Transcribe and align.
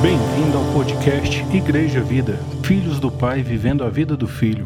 Bem-vindo 0.00 0.58
ao 0.58 0.72
podcast 0.72 1.44
Igreja 1.52 2.00
Vida, 2.00 2.38
Filhos 2.62 3.00
do 3.00 3.10
Pai 3.10 3.42
vivendo 3.42 3.82
a 3.82 3.88
vida 3.88 4.16
do 4.16 4.28
Filho. 4.28 4.64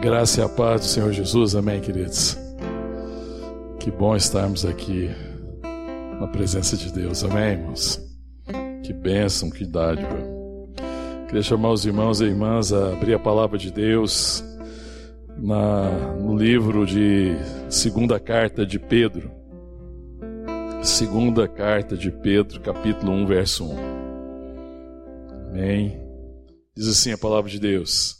Graça 0.00 0.40
e 0.40 0.44
a 0.44 0.48
paz 0.48 0.80
do 0.80 0.86
Senhor 0.86 1.12
Jesus, 1.12 1.54
amém, 1.54 1.82
queridos. 1.82 2.38
Que 3.78 3.90
bom 3.90 4.16
estarmos 4.16 4.64
aqui 4.64 5.10
na 6.18 6.28
presença 6.28 6.78
de 6.78 6.90
Deus, 6.90 7.22
amém, 7.24 7.58
irmãos. 7.58 8.00
Que 8.82 8.94
bênção, 8.94 9.50
que 9.50 9.66
dádiva. 9.66 10.16
Queria 11.26 11.42
chamar 11.42 11.72
os 11.72 11.84
irmãos 11.84 12.22
e 12.22 12.24
irmãs 12.24 12.72
a 12.72 12.94
abrir 12.94 13.12
a 13.12 13.18
palavra 13.18 13.58
de 13.58 13.70
Deus 13.70 14.42
na, 15.40 15.90
no 16.16 16.36
livro 16.36 16.86
de 16.86 17.32
Segunda 17.70 18.20
Carta 18.20 18.66
de 18.66 18.78
Pedro. 18.78 19.30
Segunda 20.82 21.48
Carta 21.48 21.96
de 21.96 22.10
Pedro, 22.10 22.60
capítulo 22.60 23.12
1, 23.12 23.26
verso 23.26 23.64
1. 23.64 23.76
Amém. 25.48 25.98
Diz 26.76 26.88
assim 26.88 27.12
a 27.12 27.18
palavra 27.18 27.50
de 27.50 27.58
Deus. 27.58 28.16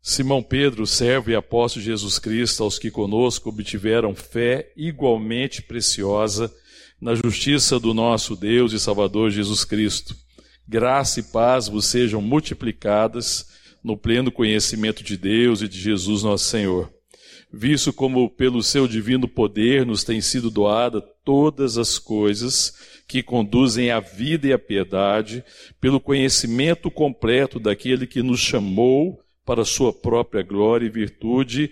Simão 0.00 0.42
Pedro, 0.42 0.86
servo 0.86 1.30
e 1.30 1.34
apóstolo 1.34 1.84
de 1.84 1.90
Jesus 1.90 2.18
Cristo, 2.18 2.64
aos 2.64 2.78
que 2.78 2.90
conosco 2.90 3.50
obtiveram 3.50 4.14
fé 4.14 4.72
igualmente 4.76 5.62
preciosa 5.62 6.52
na 7.00 7.14
justiça 7.14 7.78
do 7.78 7.94
nosso 7.94 8.34
Deus 8.34 8.72
e 8.72 8.80
Salvador 8.80 9.30
Jesus 9.30 9.64
Cristo. 9.64 10.16
Graça 10.66 11.20
e 11.20 11.22
paz 11.22 11.68
vos 11.68 11.86
sejam 11.86 12.20
multiplicadas 12.20 13.46
no 13.82 13.96
pleno 13.96 14.30
conhecimento 14.30 15.02
de 15.02 15.16
Deus 15.16 15.62
e 15.62 15.68
de 15.68 15.78
Jesus 15.78 16.22
nosso 16.22 16.44
Senhor. 16.44 16.92
Visto 17.52 17.92
como 17.92 18.30
pelo 18.30 18.62
seu 18.62 18.88
divino 18.88 19.28
poder 19.28 19.84
nos 19.84 20.04
têm 20.04 20.20
sido 20.20 20.50
doada 20.50 21.02
todas 21.22 21.76
as 21.76 21.98
coisas 21.98 22.74
que 23.06 23.22
conduzem 23.22 23.90
à 23.90 24.00
vida 24.00 24.46
e 24.48 24.52
à 24.52 24.58
piedade, 24.58 25.44
pelo 25.80 26.00
conhecimento 26.00 26.90
completo 26.90 27.60
daquele 27.60 28.06
que 28.06 28.22
nos 28.22 28.40
chamou 28.40 29.20
para 29.44 29.64
sua 29.64 29.92
própria 29.92 30.42
glória 30.42 30.86
e 30.86 30.90
virtude, 30.90 31.70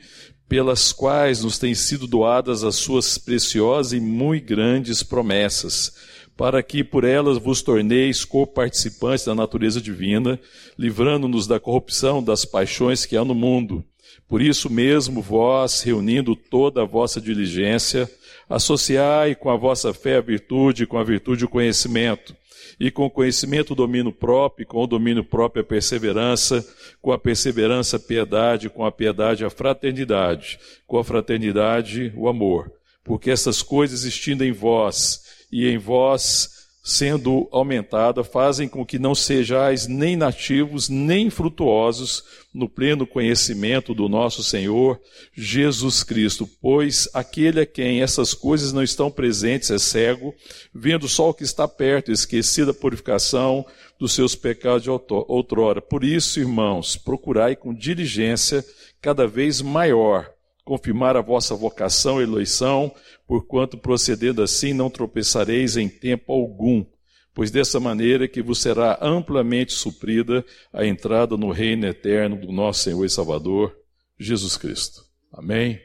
pelas 0.48 0.92
quais 0.92 1.42
nos 1.42 1.58
têm 1.58 1.74
sido 1.74 2.06
doadas 2.06 2.64
as 2.64 2.74
suas 2.74 3.17
preciosas 3.17 3.92
e 3.92 4.00
muito 4.00 4.47
grandes 4.47 5.02
promessas, 5.02 5.95
para 6.41 6.62
que 6.62 6.83
por 6.83 7.05
elas 7.05 7.36
vos 7.36 7.60
torneis 7.60 8.24
co-participantes 8.24 9.27
da 9.27 9.34
natureza 9.34 9.78
divina, 9.78 10.41
livrando-nos 10.78 11.46
da 11.46 11.60
corrupção 11.60 12.22
das 12.22 12.46
paixões 12.46 13.05
que 13.05 13.14
há 13.14 13.22
no 13.22 13.34
mundo. 13.34 13.84
Por 14.27 14.41
isso 14.41 14.70
mesmo, 14.70 15.20
vós, 15.20 15.83
reunindo 15.83 16.34
toda 16.34 16.80
a 16.80 16.86
vossa 16.86 17.20
diligência, 17.20 18.11
associai 18.48 19.34
com 19.34 19.50
a 19.50 19.56
vossa 19.56 19.92
fé 19.92 20.16
a 20.16 20.22
virtude, 20.22 20.86
com 20.86 20.96
a 20.96 21.05
virtude 21.05 21.44
o 21.44 21.48
conhecimento 21.48 22.34
e 22.80 22.91
com 22.91 23.05
o 23.05 23.11
conhecimento 23.11 23.74
o 23.74 23.77
domínio 23.77 24.11
próprio, 24.11 24.66
com 24.66 24.83
o 24.83 24.86
domínio 24.86 25.22
próprio 25.22 25.61
a 25.61 25.66
perseverança, 25.66 26.66
com 27.02 27.12
a 27.12 27.18
perseverança 27.18 27.98
a 27.98 28.00
piedade, 28.00 28.70
com 28.70 28.86
a 28.86 28.91
piedade 28.91 29.44
a 29.44 29.50
fraternidade, 29.50 30.58
com 30.86 30.96
a 30.96 31.05
fraternidade 31.05 32.14
o 32.16 32.30
amor. 32.30 32.72
Porque 33.05 33.30
essas 33.30 33.61
coisas 33.61 34.00
existindo 34.00 34.42
em 34.42 34.52
vós 34.52 35.28
e 35.50 35.66
em 35.66 35.78
vós 35.78 36.60
sendo 36.82 37.46
aumentada, 37.52 38.24
fazem 38.24 38.66
com 38.66 38.84
que 38.86 38.98
não 38.98 39.14
sejais 39.14 39.86
nem 39.86 40.16
nativos, 40.16 40.88
nem 40.88 41.28
frutuosos 41.28 42.24
no 42.54 42.68
pleno 42.68 43.06
conhecimento 43.06 43.94
do 43.94 44.08
nosso 44.08 44.42
Senhor 44.42 44.98
Jesus 45.34 46.02
Cristo, 46.02 46.48
pois 46.60 47.08
aquele 47.12 47.60
a 47.60 47.66
quem 47.66 48.02
essas 48.02 48.32
coisas 48.32 48.72
não 48.72 48.82
estão 48.82 49.10
presentes 49.10 49.70
é 49.70 49.78
cego, 49.78 50.34
vendo 50.74 51.06
só 51.06 51.30
o 51.30 51.34
que 51.34 51.44
está 51.44 51.68
perto, 51.68 52.10
esquecida 52.10 52.70
a 52.70 52.74
purificação 52.74 53.64
dos 53.98 54.12
seus 54.14 54.34
pecados 54.34 54.83
de 54.83 54.90
outrora. 54.90 55.83
Por 55.83 56.02
isso, 56.02 56.40
irmãos, 56.40 56.96
procurai 56.96 57.55
com 57.55 57.74
diligência 57.74 58.64
cada 59.02 59.27
vez 59.27 59.60
maior 59.60 60.30
confirmar 60.70 61.17
a 61.17 61.20
vossa 61.20 61.53
vocação 61.53 62.20
e 62.20 62.23
eleição, 62.23 62.95
porquanto 63.27 63.77
procedendo 63.77 64.41
assim 64.41 64.73
não 64.73 64.89
tropeçareis 64.89 65.77
em 65.77 65.89
tempo 65.89 66.33
algum, 66.33 66.86
pois 67.35 67.51
dessa 67.51 67.81
maneira 67.81 68.29
que 68.29 68.41
vos 68.41 68.61
será 68.61 68.97
amplamente 69.03 69.73
suprida 69.73 70.45
a 70.73 70.86
entrada 70.86 71.36
no 71.36 71.51
reino 71.51 71.89
eterno 71.89 72.36
do 72.36 72.53
nosso 72.53 72.85
Senhor 72.85 73.05
e 73.05 73.11
Salvador, 73.11 73.77
Jesus 74.17 74.57
Cristo. 74.57 75.05
Amém. 75.33 75.81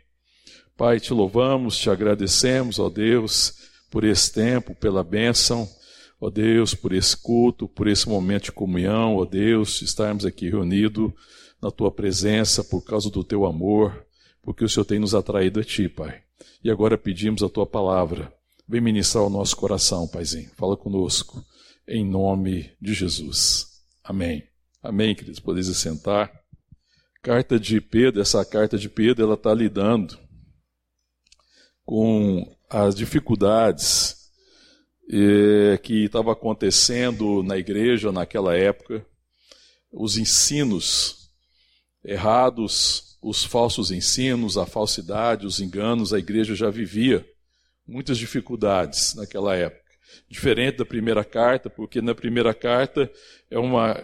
Pai, 0.77 0.99
te 0.99 1.11
louvamos, 1.11 1.79
te 1.79 1.89
agradecemos, 1.89 2.77
ó 2.77 2.87
Deus, 2.87 3.55
por 3.89 4.03
esse 4.03 4.31
tempo, 4.31 4.75
pela 4.75 5.03
bênção, 5.03 5.67
ó 6.21 6.29
Deus, 6.29 6.75
por 6.75 6.93
esse 6.93 7.17
culto, 7.17 7.67
por 7.67 7.87
esse 7.87 8.07
momento 8.07 8.43
de 8.43 8.51
comunhão, 8.51 9.15
ó 9.15 9.25
Deus, 9.25 9.81
estarmos 9.81 10.27
aqui 10.27 10.47
reunidos 10.47 11.11
na 11.59 11.71
tua 11.71 11.89
presença 11.89 12.63
por 12.63 12.85
causa 12.85 13.09
do 13.09 13.23
teu 13.23 13.47
amor, 13.47 14.04
porque 14.45 14.63
o 14.63 14.69
Senhor 14.69 14.85
tem 14.85 14.99
nos 14.99 15.15
atraído 15.15 15.59
a 15.59 15.63
Ti, 15.63 15.89
Pai. 15.89 16.21
E 16.63 16.69
agora 16.69 16.97
pedimos 16.97 17.41
a 17.41 17.49
Tua 17.49 17.65
palavra. 17.65 18.31
Vem 18.67 18.79
ministrar 18.79 19.25
o 19.25 19.29
nosso 19.29 19.57
coração, 19.57 20.07
Paizinho. 20.07 20.51
Fala 20.55 20.77
conosco, 20.77 21.43
em 21.87 22.05
nome 22.05 22.71
de 22.79 22.93
Jesus. 22.93 23.81
Amém. 24.03 24.47
Amém, 24.83 25.15
queridos. 25.15 25.39
Podeis 25.39 25.65
sentar. 25.75 26.31
Carta 27.23 27.59
de 27.59 27.81
Pedro, 27.81 28.21
essa 28.21 28.45
carta 28.45 28.77
de 28.77 28.87
Pedro, 28.87 29.25
ela 29.25 29.33
está 29.33 29.51
lidando 29.51 30.17
com 31.83 32.55
as 32.69 32.93
dificuldades 32.93 34.29
eh, 35.09 35.79
que 35.81 36.05
estavam 36.05 36.31
acontecendo 36.31 37.41
na 37.41 37.57
igreja 37.57 38.11
naquela 38.11 38.55
época, 38.55 39.05
os 39.91 40.17
ensinos 40.17 41.31
errados 42.03 43.14
os 43.25 43.43
falsos 43.43 43.89
ensinos, 43.89 44.55
a 44.55 44.67
falsidade, 44.67 45.47
os 45.47 45.59
enganos, 45.59 46.13
a 46.13 46.19
igreja 46.19 46.53
já 46.53 46.69
vivia 46.69 47.27
muitas 47.87 48.19
dificuldades 48.19 49.15
naquela 49.15 49.55
época. 49.55 49.83
Diferente 50.29 50.77
da 50.77 50.85
primeira 50.85 51.23
carta, 51.23 51.67
porque 51.67 52.03
na 52.03 52.13
primeira 52.13 52.53
carta 52.53 53.11
é 53.49 53.57
uma 53.57 53.99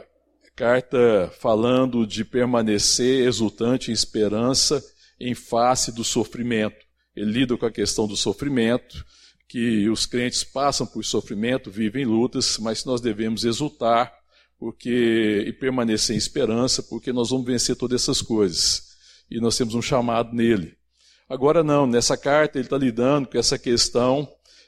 carta 0.56 1.32
falando 1.40 2.08
de 2.08 2.26
permanecer 2.26 3.28
exultante 3.28 3.92
em 3.92 3.94
esperança 3.94 4.84
em 5.20 5.36
face 5.36 5.92
do 5.92 6.04
sofrimento. 6.04 6.84
Ele 7.16 7.32
lida 7.32 7.56
com 7.56 7.66
a 7.68 7.72
questão 7.72 8.08
do 8.08 8.18
sofrimento, 8.18 9.06
que 9.48 9.88
os 9.88 10.08
crentes 10.08 10.44
passam 10.44 10.88
por 10.88 11.06
sofrimento, 11.06 11.70
vivem 11.70 12.06
lutas, 12.06 12.58
mas 12.58 12.86
nós 12.86 13.00
devemos 13.00 13.46
exultar 13.46 14.12
porque 14.58 15.44
e 15.46 15.54
permanecer 15.54 16.16
em 16.16 16.18
esperança, 16.18 16.82
porque 16.82 17.14
nós 17.14 17.30
vamos 17.30 17.46
vencer 17.46 17.76
todas 17.76 18.02
essas 18.02 18.20
coisas 18.20 18.91
e 19.32 19.40
nós 19.40 19.58
temos 19.58 19.74
um 19.74 19.82
chamado 19.82 20.36
nele. 20.36 20.78
Agora 21.30 21.64
não, 21.64 21.88
nessa 21.88 22.18
carta 22.18 22.58
ele 22.58 22.66
está 22.66 22.78
lidando 22.78 23.30
com 23.30 23.38
essa 23.38 23.58
questão 23.58 24.28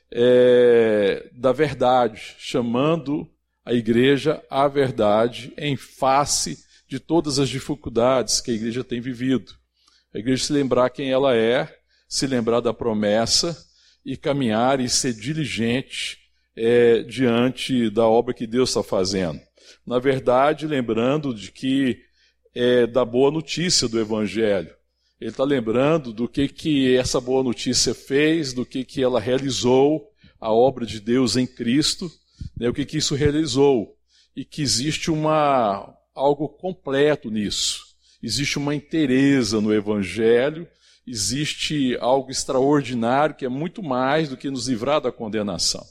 é, 0.10 1.30
da 1.34 1.52
verdade, 1.52 2.36
chamando 2.40 3.30
a 3.66 3.74
igreja 3.74 4.42
à 4.50 4.68
verdade 4.68 5.54
em 5.58 5.76
face 5.76 6.64
de 6.88 7.00
todas 7.00 7.40
as 7.40 7.50
dificuldades 7.50 8.40
que 8.40 8.52
a 8.52 8.54
igreja 8.54 8.84
tem 8.84 9.02
vivido. 9.02 9.54
A 10.14 10.20
igreja 10.20 10.46
se 10.46 10.54
lembrar 10.54 10.90
quem 10.90 11.12
ela 11.12 11.36
é, 11.36 11.68
se 12.08 12.28
lembrar 12.28 12.62
da 12.62 12.74
promessa 12.74 13.58
e 14.06 14.16
caminhar 14.16 14.80
e 14.80 14.88
ser 14.88 15.14
diligente 15.14 16.20
é, 16.56 17.02
diante 17.02 17.90
da 17.90 18.08
obra 18.08 18.34
que 18.34 18.46
Deus 18.46 18.70
está 18.70 18.84
fazendo. 18.84 19.42
Na 19.86 20.00
verdade, 20.00 20.68
lembrando 20.68 21.34
de 21.34 21.52
que 21.52 22.00
é, 22.54 22.86
da 22.86 23.04
boa 23.04 23.32
notícia 23.32 23.88
do 23.88 24.00
Evangelho. 24.00 24.74
Ele 25.20 25.30
está 25.30 25.44
lembrando 25.44 26.12
do 26.12 26.28
que, 26.28 26.48
que 26.48 26.96
essa 26.96 27.20
boa 27.20 27.44
notícia 27.44 27.94
fez, 27.94 28.54
do 28.54 28.66
que, 28.66 28.84
que 28.84 29.02
ela 29.02 29.20
realizou, 29.20 30.10
a 30.40 30.52
obra 30.52 30.86
de 30.86 31.00
Deus 31.00 31.38
em 31.38 31.48
Cristo, 31.48 32.12
né, 32.58 32.68
o 32.68 32.74
que, 32.74 32.86
que 32.86 32.98
isso 32.98 33.16
realizou. 33.16 33.96
E 34.36 34.44
que 34.44 34.62
existe 34.62 35.10
uma, 35.10 35.96
algo 36.14 36.50
completo 36.50 37.32
nisso. 37.32 37.82
Existe 38.22 38.58
uma 38.58 38.76
inteireza 38.76 39.62
no 39.62 39.74
Evangelho, 39.74 40.68
existe 41.06 41.98
algo 42.00 42.32
extraordinário 42.32 43.36
que 43.36 43.46
é 43.46 43.50
muito 43.50 43.84
mais 43.84 44.30
do 44.30 44.38
que 44.38 44.50
nos 44.50 44.68
livrar 44.68 45.02
da 45.02 45.12
condenação. 45.12 45.86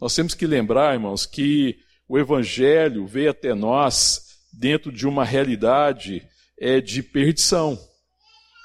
Nós 0.00 0.14
temos 0.14 0.34
que 0.34 0.46
lembrar, 0.46 0.94
irmãos, 0.94 1.26
que 1.26 1.78
o 2.08 2.18
Evangelho 2.18 3.06
veio 3.06 3.30
até 3.30 3.54
nós 3.54 4.25
dentro 4.56 4.90
de 4.90 5.06
uma 5.06 5.24
realidade 5.24 6.26
é, 6.58 6.80
de 6.80 7.02
perdição, 7.02 7.78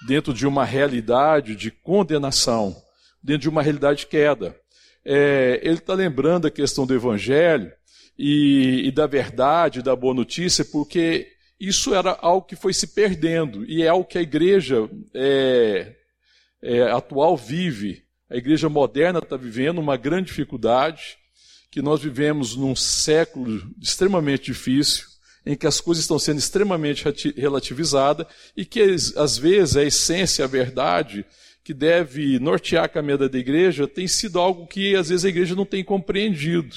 dentro 0.08 0.34
de 0.34 0.48
uma 0.48 0.64
realidade 0.64 1.56
de 1.56 1.70
condenação, 1.70 2.76
dentro 3.22 3.42
de 3.42 3.50
uma 3.50 3.62
realidade 3.62 4.00
de 4.00 4.08
queda. 4.08 4.56
É, 5.04 5.60
ele 5.62 5.76
está 5.76 5.94
lembrando 5.94 6.48
a 6.48 6.52
questão 6.52 6.86
do 6.86 6.96
Evangelho 6.96 7.72
e, 8.18 8.84
e 8.86 8.92
da 8.92 9.06
verdade, 9.06 9.82
da 9.82 9.96
boa 9.96 10.14
notícia, 10.14 10.64
porque 10.64 11.28
isso 11.60 11.94
era 11.94 12.18
algo 12.22 12.48
que 12.48 12.56
foi 12.56 12.74
se 12.74 12.88
perdendo 12.88 13.66
e 13.66 13.84
é 13.84 13.88
algo 13.88 14.06
que 14.06 14.18
a 14.18 14.22
igreja 14.22 14.90
é, 15.14 15.96
é, 16.62 16.84
atual 16.84 17.36
vive. 17.36 18.04
A 18.30 18.38
igreja 18.38 18.70
moderna 18.70 19.20
está 19.20 19.36
vivendo 19.36 19.80
uma 19.80 19.98
grande 19.98 20.28
dificuldade, 20.28 21.18
que 21.70 21.82
nós 21.82 22.02
vivemos 22.02 22.56
num 22.56 22.76
século 22.76 23.62
extremamente 23.82 24.46
difícil, 24.46 25.11
em 25.46 25.56
que 25.56 25.68
as 25.68 25.82
coisas 25.82 26.04
estão 26.04 26.20
sendo 26.20 26.38
extremamente 26.38 27.04
relativizadas 27.36 28.28
e 28.56 28.64
que 28.64 28.82
às 28.82 29.38
vezes 29.38 29.76
a 29.76 29.84
essência, 29.84 30.46
a 30.46 30.48
verdade 30.48 31.26
que 31.64 31.74
deve 31.74 32.40
nortear 32.40 32.86
a 32.86 32.90
caminhada 32.90 33.30
da 33.30 33.38
igreja 33.38 33.88
tem 33.88 34.08
sido 34.08 34.40
algo 34.40 34.68
que 34.68 34.96
às 34.96 35.10
vezes 35.10 35.26
a 35.26 35.30
igreja 35.30 35.56
não 35.56 35.66
tem 35.66 35.84
compreendido, 35.84 36.76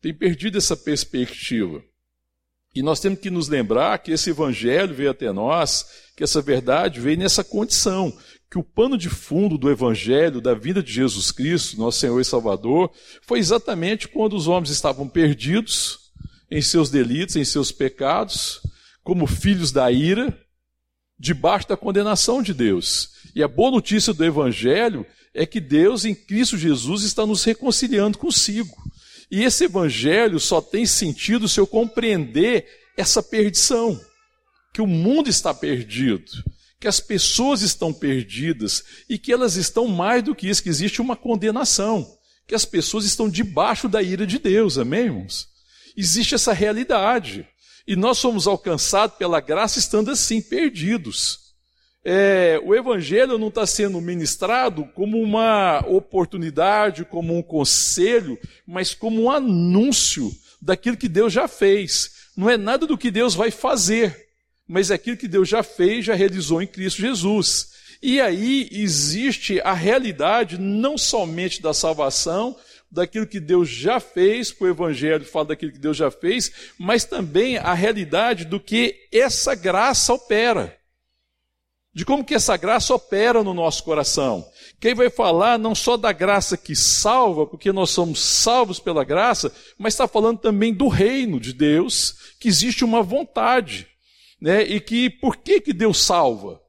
tem 0.00 0.12
perdido 0.12 0.58
essa 0.58 0.76
perspectiva. 0.76 1.82
E 2.74 2.82
nós 2.82 2.98
temos 2.98 3.20
que 3.20 3.30
nos 3.30 3.48
lembrar 3.48 3.98
que 3.98 4.10
esse 4.10 4.30
evangelho 4.30 4.94
veio 4.94 5.10
até 5.10 5.30
nós, 5.32 5.86
que 6.16 6.24
essa 6.24 6.42
verdade 6.42 6.98
veio 6.98 7.16
nessa 7.16 7.44
condição, 7.44 8.12
que 8.50 8.58
o 8.58 8.64
pano 8.64 8.98
de 8.98 9.08
fundo 9.08 9.56
do 9.56 9.70
evangelho, 9.70 10.40
da 10.40 10.54
vida 10.54 10.82
de 10.82 10.92
Jesus 10.92 11.30
Cristo, 11.30 11.78
nosso 11.78 12.00
Senhor 12.00 12.20
e 12.20 12.24
Salvador, 12.24 12.90
foi 13.22 13.38
exatamente 13.38 14.08
quando 14.08 14.34
os 14.34 14.48
homens 14.48 14.70
estavam 14.70 15.08
perdidos 15.08 16.03
em 16.54 16.62
seus 16.62 16.88
delitos, 16.88 17.34
em 17.34 17.44
seus 17.44 17.72
pecados, 17.72 18.60
como 19.02 19.26
filhos 19.26 19.72
da 19.72 19.90
ira, 19.90 20.32
debaixo 21.18 21.68
da 21.68 21.76
condenação 21.76 22.40
de 22.40 22.54
Deus. 22.54 23.10
E 23.34 23.42
a 23.42 23.48
boa 23.48 23.72
notícia 23.72 24.14
do 24.14 24.24
evangelho 24.24 25.04
é 25.34 25.44
que 25.44 25.58
Deus 25.58 26.04
em 26.04 26.14
Cristo 26.14 26.56
Jesus 26.56 27.02
está 27.02 27.26
nos 27.26 27.42
reconciliando 27.42 28.18
consigo. 28.18 28.72
E 29.28 29.42
esse 29.42 29.64
evangelho 29.64 30.38
só 30.38 30.60
tem 30.60 30.86
sentido 30.86 31.48
se 31.48 31.58
eu 31.58 31.66
compreender 31.66 32.68
essa 32.96 33.20
perdição, 33.20 34.00
que 34.72 34.80
o 34.80 34.86
mundo 34.86 35.28
está 35.28 35.52
perdido, 35.52 36.30
que 36.78 36.86
as 36.86 37.00
pessoas 37.00 37.62
estão 37.62 37.92
perdidas 37.92 38.84
e 39.08 39.18
que 39.18 39.32
elas 39.32 39.56
estão 39.56 39.88
mais 39.88 40.22
do 40.22 40.36
que 40.36 40.48
isso, 40.48 40.62
que 40.62 40.68
existe 40.68 41.02
uma 41.02 41.16
condenação, 41.16 42.06
que 42.46 42.54
as 42.54 42.64
pessoas 42.64 43.04
estão 43.04 43.28
debaixo 43.28 43.88
da 43.88 44.00
ira 44.00 44.24
de 44.24 44.38
Deus, 44.38 44.78
amém, 44.78 45.06
irmãos? 45.06 45.52
Existe 45.96 46.34
essa 46.34 46.52
realidade. 46.52 47.46
E 47.86 47.96
nós 47.96 48.18
somos 48.18 48.46
alcançados 48.46 49.16
pela 49.16 49.40
graça 49.40 49.78
estando 49.78 50.10
assim, 50.10 50.40
perdidos 50.40 51.44
é, 52.04 52.60
o 52.62 52.74
evangelho 52.74 53.38
não 53.38 53.48
está 53.48 53.66
sendo 53.66 53.98
ministrado 54.00 54.84
como 54.94 55.18
uma 55.20 55.82
oportunidade, 55.86 57.04
como 57.06 57.36
um 57.36 57.42
conselho, 57.42 58.38
mas 58.66 58.92
como 58.92 59.22
um 59.22 59.30
anúncio 59.30 60.30
daquilo 60.60 60.98
que 60.98 61.08
Deus 61.08 61.32
já 61.32 61.48
fez. 61.48 62.28
Não 62.36 62.50
é 62.50 62.58
nada 62.58 62.86
do 62.86 62.98
que 62.98 63.10
Deus 63.10 63.34
vai 63.34 63.50
fazer, 63.50 64.28
mas 64.68 64.90
é 64.90 64.94
aquilo 64.94 65.16
que 65.16 65.26
Deus 65.26 65.48
já 65.48 65.62
fez, 65.62 66.04
já 66.04 66.14
realizou 66.14 66.60
em 66.60 66.66
Cristo 66.66 67.00
Jesus. 67.00 67.72
E 68.02 68.20
aí 68.20 68.68
existe 68.70 69.58
a 69.62 69.72
realidade 69.72 70.58
não 70.58 70.98
somente 70.98 71.62
da 71.62 71.72
salvação, 71.72 72.54
daquilo 72.94 73.26
que 73.26 73.40
Deus 73.40 73.68
já 73.68 73.98
fez, 73.98 74.54
o 74.58 74.66
Evangelho 74.66 75.24
fala 75.24 75.46
daquilo 75.46 75.72
que 75.72 75.78
Deus 75.78 75.96
já 75.96 76.10
fez, 76.10 76.72
mas 76.78 77.04
também 77.04 77.58
a 77.58 77.74
realidade 77.74 78.44
do 78.44 78.60
que 78.60 79.08
essa 79.12 79.54
graça 79.54 80.14
opera 80.14 80.78
de 81.94 82.04
como 82.04 82.24
que 82.24 82.34
essa 82.34 82.56
graça 82.56 82.92
opera 82.92 83.44
no 83.44 83.54
nosso 83.54 83.84
coração. 83.84 84.44
Quem 84.80 84.94
vai 84.94 85.08
falar 85.08 85.58
não 85.58 85.74
só 85.76 85.96
da 85.96 86.10
graça 86.10 86.56
que 86.56 86.74
salva, 86.74 87.46
porque 87.46 87.70
nós 87.70 87.90
somos 87.90 88.20
salvos 88.20 88.80
pela 88.80 89.04
graça, 89.04 89.54
mas 89.78 89.94
está 89.94 90.08
falando 90.08 90.38
também 90.38 90.74
do 90.74 90.88
reino 90.88 91.38
de 91.38 91.52
Deus, 91.52 92.34
que 92.40 92.48
existe 92.48 92.84
uma 92.84 93.00
vontade, 93.00 93.86
né? 94.40 94.64
E 94.64 94.80
que 94.80 95.08
por 95.08 95.36
que 95.36 95.60
que 95.60 95.72
Deus 95.72 96.04
salva? 96.04 96.60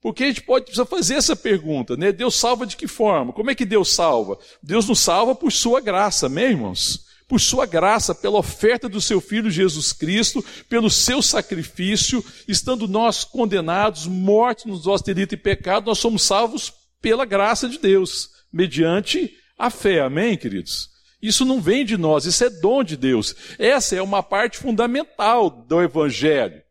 Porque 0.00 0.24
a 0.24 0.26
gente 0.28 0.42
pode 0.42 0.66
precisar 0.66 0.86
fazer 0.86 1.14
essa 1.14 1.34
pergunta, 1.34 1.96
né? 1.96 2.12
Deus 2.12 2.36
salva 2.36 2.64
de 2.64 2.76
que 2.76 2.86
forma? 2.86 3.32
Como 3.32 3.50
é 3.50 3.54
que 3.54 3.64
Deus 3.64 3.92
salva? 3.92 4.38
Deus 4.62 4.86
nos 4.86 5.00
salva 5.00 5.34
por 5.34 5.50
sua 5.50 5.80
graça, 5.80 6.26
amém, 6.26 6.50
irmãos? 6.50 7.08
por 7.28 7.38
sua 7.38 7.66
graça, 7.66 8.14
pela 8.14 8.38
oferta 8.38 8.88
do 8.88 9.02
seu 9.02 9.20
Filho 9.20 9.50
Jesus 9.50 9.92
Cristo, 9.92 10.42
pelo 10.66 10.88
seu 10.88 11.20
sacrifício, 11.20 12.24
estando 12.48 12.88
nós 12.88 13.22
condenados, 13.22 14.06
mortos 14.06 14.64
nos 14.64 14.86
nossos 14.86 15.04
delitos 15.04 15.34
e 15.34 15.36
pecados, 15.36 15.86
nós 15.86 15.98
somos 15.98 16.22
salvos 16.22 16.72
pela 17.02 17.26
graça 17.26 17.68
de 17.68 17.78
Deus, 17.78 18.30
mediante 18.50 19.30
a 19.58 19.68
fé. 19.68 20.00
Amém, 20.00 20.38
queridos? 20.38 20.88
Isso 21.20 21.44
não 21.44 21.60
vem 21.60 21.84
de 21.84 21.98
nós, 21.98 22.24
isso 22.24 22.42
é 22.42 22.48
dom 22.48 22.82
de 22.82 22.96
Deus. 22.96 23.34
Essa 23.58 23.96
é 23.96 24.02
uma 24.02 24.22
parte 24.22 24.56
fundamental 24.56 25.50
do 25.50 25.82
Evangelho. 25.82 26.62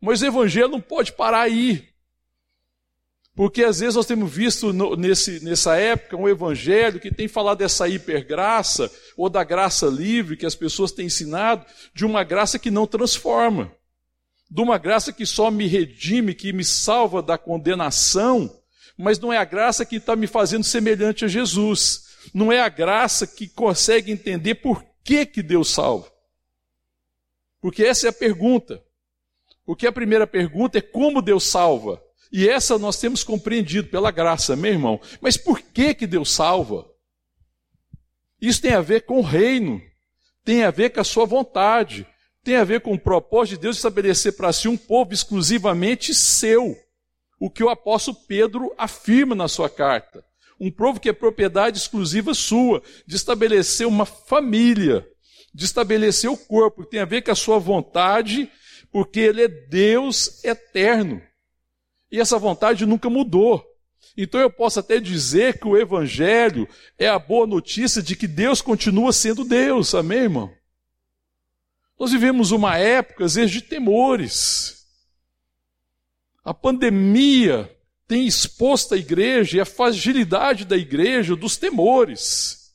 Mas 0.00 0.22
o 0.22 0.26
Evangelho 0.26 0.68
não 0.68 0.80
pode 0.80 1.12
parar 1.12 1.40
aí. 1.40 1.82
Porque 3.36 3.62
às 3.62 3.80
vezes 3.80 3.94
nós 3.94 4.06
temos 4.06 4.32
visto 4.32 4.72
no, 4.72 4.96
nesse, 4.96 5.44
nessa 5.44 5.76
época 5.76 6.16
um 6.16 6.26
evangelho 6.26 6.98
que 6.98 7.14
tem 7.14 7.28
falado 7.28 7.58
dessa 7.58 7.86
hipergraça 7.86 8.90
ou 9.14 9.28
da 9.28 9.44
graça 9.44 9.86
livre 9.88 10.38
que 10.38 10.46
as 10.46 10.54
pessoas 10.54 10.90
têm 10.90 11.04
ensinado, 11.04 11.66
de 11.94 12.06
uma 12.06 12.24
graça 12.24 12.58
que 12.58 12.70
não 12.70 12.86
transforma, 12.86 13.70
de 14.50 14.62
uma 14.62 14.78
graça 14.78 15.12
que 15.12 15.26
só 15.26 15.50
me 15.50 15.66
redime, 15.66 16.34
que 16.34 16.50
me 16.50 16.64
salva 16.64 17.22
da 17.22 17.36
condenação, 17.36 18.50
mas 18.96 19.18
não 19.18 19.30
é 19.30 19.36
a 19.36 19.44
graça 19.44 19.84
que 19.84 19.96
está 19.96 20.16
me 20.16 20.26
fazendo 20.26 20.64
semelhante 20.64 21.26
a 21.26 21.28
Jesus, 21.28 22.06
não 22.32 22.50
é 22.50 22.60
a 22.60 22.70
graça 22.70 23.26
que 23.26 23.46
consegue 23.46 24.10
entender 24.10 24.54
por 24.54 24.82
que, 25.04 25.26
que 25.26 25.42
Deus 25.42 25.68
salva. 25.68 26.10
Porque 27.60 27.84
essa 27.84 28.06
é 28.06 28.10
a 28.10 28.14
pergunta. 28.14 28.82
Porque 29.66 29.86
a 29.86 29.92
primeira 29.92 30.26
pergunta 30.26 30.78
é 30.78 30.80
como 30.80 31.20
Deus 31.20 31.44
salva. 31.44 32.00
E 32.32 32.48
essa 32.48 32.78
nós 32.78 32.98
temos 32.98 33.22
compreendido 33.22 33.88
pela 33.88 34.10
graça, 34.10 34.56
meu 34.56 34.72
irmão. 34.72 35.00
Mas 35.20 35.36
por 35.36 35.60
que 35.60 35.94
que 35.94 36.06
Deus 36.06 36.32
salva? 36.32 36.86
Isso 38.40 38.60
tem 38.60 38.74
a 38.74 38.80
ver 38.80 39.02
com 39.02 39.18
o 39.18 39.22
reino, 39.22 39.80
tem 40.44 40.62
a 40.64 40.70
ver 40.70 40.90
com 40.90 41.00
a 41.00 41.04
sua 41.04 41.24
vontade, 41.24 42.06
tem 42.44 42.56
a 42.56 42.64
ver 42.64 42.80
com 42.80 42.92
o 42.92 42.98
propósito 42.98 43.56
de 43.56 43.62
Deus 43.62 43.76
estabelecer 43.76 44.36
para 44.36 44.52
si 44.52 44.68
um 44.68 44.76
povo 44.76 45.12
exclusivamente 45.12 46.14
seu. 46.14 46.76
O 47.40 47.50
que 47.50 47.64
o 47.64 47.68
apóstolo 47.68 48.16
Pedro 48.28 48.72
afirma 48.78 49.34
na 49.34 49.48
sua 49.48 49.68
carta. 49.68 50.24
Um 50.58 50.70
povo 50.70 51.00
que 51.00 51.08
é 51.08 51.12
propriedade 51.12 51.78
exclusiva 51.78 52.32
sua, 52.34 52.82
de 53.06 53.16
estabelecer 53.16 53.86
uma 53.86 54.06
família, 54.06 55.06
de 55.52 55.64
estabelecer 55.64 56.30
o 56.30 56.36
corpo, 56.36 56.84
que 56.84 56.90
tem 56.90 57.00
a 57.00 57.04
ver 57.04 57.22
com 57.22 57.30
a 57.30 57.34
sua 57.34 57.58
vontade, 57.58 58.50
porque 58.90 59.20
ele 59.20 59.42
é 59.42 59.48
Deus 59.48 60.42
eterno. 60.44 61.20
E 62.10 62.20
essa 62.20 62.38
vontade 62.38 62.86
nunca 62.86 63.10
mudou. 63.10 63.64
Então 64.16 64.40
eu 64.40 64.50
posso 64.50 64.80
até 64.80 65.00
dizer 65.00 65.58
que 65.58 65.66
o 65.66 65.76
Evangelho 65.76 66.68
é 66.98 67.08
a 67.08 67.18
boa 67.18 67.46
notícia 67.46 68.02
de 68.02 68.16
que 68.16 68.26
Deus 68.26 68.62
continua 68.62 69.12
sendo 69.12 69.44
Deus, 69.44 69.94
amém, 69.94 70.20
irmão? 70.20 70.52
Nós 71.98 72.12
vivemos 72.12 72.50
uma 72.50 72.76
época, 72.76 73.24
às 73.24 73.34
vezes, 73.34 73.50
de 73.50 73.62
temores. 73.62 74.86
A 76.44 76.52
pandemia 76.52 77.70
tem 78.06 78.26
exposto 78.26 78.94
a 78.94 78.98
igreja 78.98 79.56
e 79.56 79.60
a 79.60 79.64
fragilidade 79.64 80.64
da 80.64 80.76
igreja 80.76 81.34
dos 81.34 81.56
temores. 81.56 82.70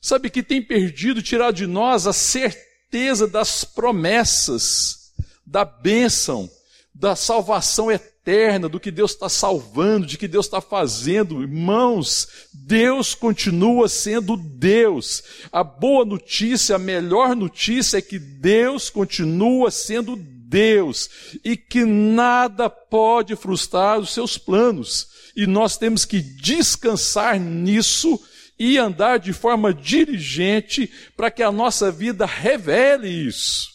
Sabe 0.00 0.30
que 0.30 0.42
tem 0.42 0.62
perdido, 0.62 1.22
tirado 1.22 1.56
de 1.56 1.66
nós 1.66 2.06
a 2.06 2.12
certeza 2.12 3.26
das 3.28 3.64
promessas, 3.64 5.12
da 5.46 5.64
bênção, 5.64 6.50
da 6.94 7.16
salvação 7.16 7.90
eterna 7.90 8.68
do 8.68 8.78
que 8.78 8.90
Deus 8.90 9.12
está 9.12 9.28
salvando, 9.28 10.06
de 10.06 10.18
que 10.18 10.28
Deus 10.28 10.46
está 10.46 10.60
fazendo. 10.60 11.42
Irmãos, 11.42 12.28
Deus 12.52 13.14
continua 13.14 13.88
sendo 13.88 14.36
Deus. 14.36 15.22
A 15.50 15.64
boa 15.64 16.04
notícia, 16.04 16.76
a 16.76 16.78
melhor 16.78 17.34
notícia 17.34 17.98
é 17.98 18.02
que 18.02 18.18
Deus 18.18 18.90
continua 18.90 19.70
sendo 19.70 20.16
Deus 20.16 21.08
e 21.42 21.56
que 21.56 21.84
nada 21.84 22.68
pode 22.68 23.34
frustrar 23.34 23.98
os 23.98 24.10
seus 24.10 24.36
planos. 24.36 25.08
E 25.34 25.46
nós 25.46 25.78
temos 25.78 26.04
que 26.04 26.20
descansar 26.20 27.40
nisso 27.40 28.20
e 28.58 28.76
andar 28.76 29.18
de 29.18 29.32
forma 29.32 29.72
diligente 29.72 30.92
para 31.16 31.30
que 31.30 31.42
a 31.42 31.50
nossa 31.50 31.90
vida 31.90 32.26
revele 32.26 33.08
isso. 33.08 33.71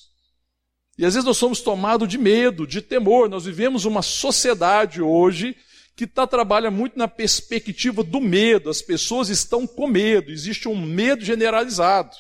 E 0.98 1.06
às 1.06 1.14
vezes 1.14 1.26
nós 1.26 1.38
somos 1.38 1.62
tomados 1.62 2.08
de 2.08 2.18
medo, 2.18 2.66
de 2.66 2.82
temor. 2.82 3.30
Nós 3.30 3.46
vivemos 3.46 3.86
uma 3.86 4.02
sociedade 4.02 5.02
hoje 5.02 5.56
que 5.96 6.08
tá, 6.08 6.26
trabalha 6.26 6.72
muito 6.72 6.98
na 6.98 7.08
perspectiva 7.08 8.04
do 8.04 8.20
medo. 8.20 8.70
As 8.70 8.82
pessoas 8.82 9.30
estão 9.30 9.68
com 9.68 9.88
medo, 9.88 10.32
existe 10.32 10.68
um 10.68 10.80
medo 10.80 11.24
generalizado. 11.24 12.16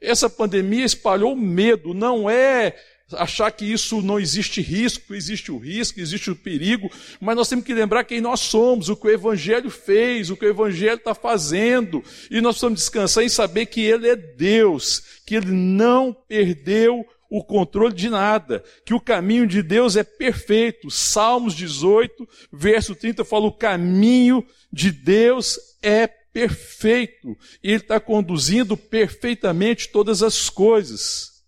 Essa 0.00 0.28
pandemia 0.28 0.84
espalhou 0.84 1.36
medo, 1.36 1.94
não 1.94 2.28
é 2.28 2.76
achar 3.12 3.50
que 3.50 3.64
isso 3.64 4.00
não 4.02 4.18
existe 4.18 4.60
risco, 4.60 5.14
existe 5.14 5.52
o 5.52 5.58
risco, 5.58 6.00
existe 6.00 6.30
o 6.30 6.36
perigo, 6.36 6.90
mas 7.20 7.36
nós 7.36 7.48
temos 7.48 7.64
que 7.64 7.74
lembrar 7.74 8.04
quem 8.04 8.20
nós 8.20 8.40
somos, 8.40 8.88
o 8.88 8.96
que 8.96 9.06
o 9.06 9.10
Evangelho 9.10 9.70
fez, 9.70 10.30
o 10.30 10.36
que 10.36 10.46
o 10.46 10.48
Evangelho 10.48 10.96
está 10.96 11.14
fazendo, 11.14 12.02
e 12.30 12.40
nós 12.40 12.54
precisamos 12.54 12.80
descansar 12.80 13.22
em 13.22 13.28
saber 13.28 13.66
que 13.66 13.80
Ele 13.80 14.08
é 14.08 14.16
Deus, 14.16 15.02
que 15.26 15.34
Ele 15.34 15.52
não 15.52 16.12
perdeu 16.12 17.04
o 17.34 17.42
controle 17.42 17.94
de 17.94 18.10
nada, 18.10 18.62
que 18.84 18.92
o 18.92 19.00
caminho 19.00 19.46
de 19.46 19.62
Deus 19.62 19.96
é 19.96 20.04
perfeito. 20.04 20.90
Salmos 20.90 21.54
18, 21.54 22.28
verso 22.52 22.94
30 22.94 23.24
fala: 23.24 23.46
o 23.46 23.56
caminho 23.56 24.46
de 24.70 24.92
Deus 24.92 25.58
é 25.82 26.06
perfeito. 26.06 27.34
E 27.64 27.70
Ele 27.70 27.76
está 27.76 27.98
conduzindo 27.98 28.76
perfeitamente 28.76 29.88
todas 29.88 30.22
as 30.22 30.50
coisas. 30.50 31.42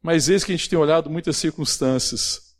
Mas 0.00 0.28
eis 0.28 0.44
que 0.44 0.52
a 0.52 0.56
gente 0.56 0.70
tem 0.70 0.78
olhado 0.78 1.10
muitas 1.10 1.36
circunstâncias. 1.36 2.54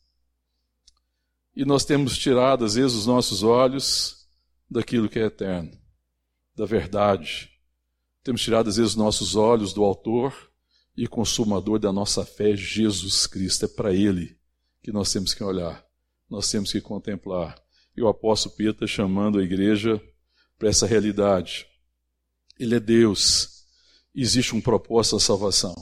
E 1.55 1.65
nós 1.65 1.85
temos 1.85 2.19
tirado, 2.19 2.65
às 2.65 2.75
vezes, 2.75 2.97
os 2.97 3.07
nossos 3.07 3.45
olhos 3.45 4.27
daquilo 4.69 5.09
que 5.09 5.21
é 5.21 5.27
eterno, 5.27 5.71
da 6.57 6.67
verdade. 6.67 7.51
Temos 8.25 8.43
tirado, 8.43 8.69
às 8.69 8.79
vezes, 8.79 8.93
os 8.93 8.97
nossos 8.97 9.37
olhos 9.37 9.73
do 9.73 9.85
Autor 9.85 10.53
e 10.97 11.07
Consumador 11.07 11.79
da 11.79 11.93
nossa 11.93 12.25
fé, 12.25 12.57
Jesus 12.57 13.27
Cristo. 13.27 13.65
É 13.65 13.69
para 13.69 13.93
Ele 13.93 14.37
que 14.83 14.93
nós 14.93 15.13
temos 15.13 15.35
que 15.35 15.43
olhar, 15.43 15.85
nós 16.29 16.51
temos 16.51 16.71
que 16.71 16.81
contemplar. 16.81 17.59
E 17.97 18.03
o 18.03 18.09
apóstolo 18.09 18.55
Pedro 18.55 18.73
está 18.73 18.87
chamando 18.87 19.39
a 19.39 19.43
igreja 19.43 20.01
para 20.59 20.69
essa 20.69 20.87
realidade. 20.87 21.67
Ele 22.59 22.77
é 22.77 22.81
Deus. 22.81 23.65
Existe 24.15 24.55
um 24.55 24.61
propósito 24.61 25.17
à 25.17 25.21
salvação. 25.21 25.75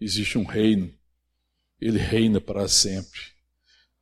Existe 0.00 0.38
um 0.38 0.44
reino. 0.44 0.92
Ele 1.80 1.98
reina 1.98 2.40
para 2.40 2.68
sempre. 2.68 3.20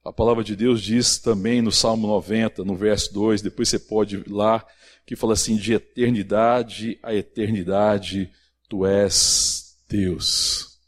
A 0.04 0.12
palavra 0.12 0.44
de 0.44 0.54
Deus 0.54 0.82
diz 0.82 1.18
também 1.18 1.62
no 1.62 1.72
Salmo 1.72 2.06
90, 2.06 2.64
no 2.64 2.76
verso 2.76 3.12
2, 3.14 3.40
depois 3.40 3.68
você 3.68 3.78
pode 3.78 4.16
ir 4.16 4.28
lá, 4.28 4.64
que 5.06 5.16
fala 5.16 5.32
assim: 5.32 5.56
de 5.56 5.72
eternidade 5.72 6.98
a 7.02 7.14
eternidade, 7.14 8.30
tu 8.68 8.84
és 8.84 9.73
Deus. 9.88 10.78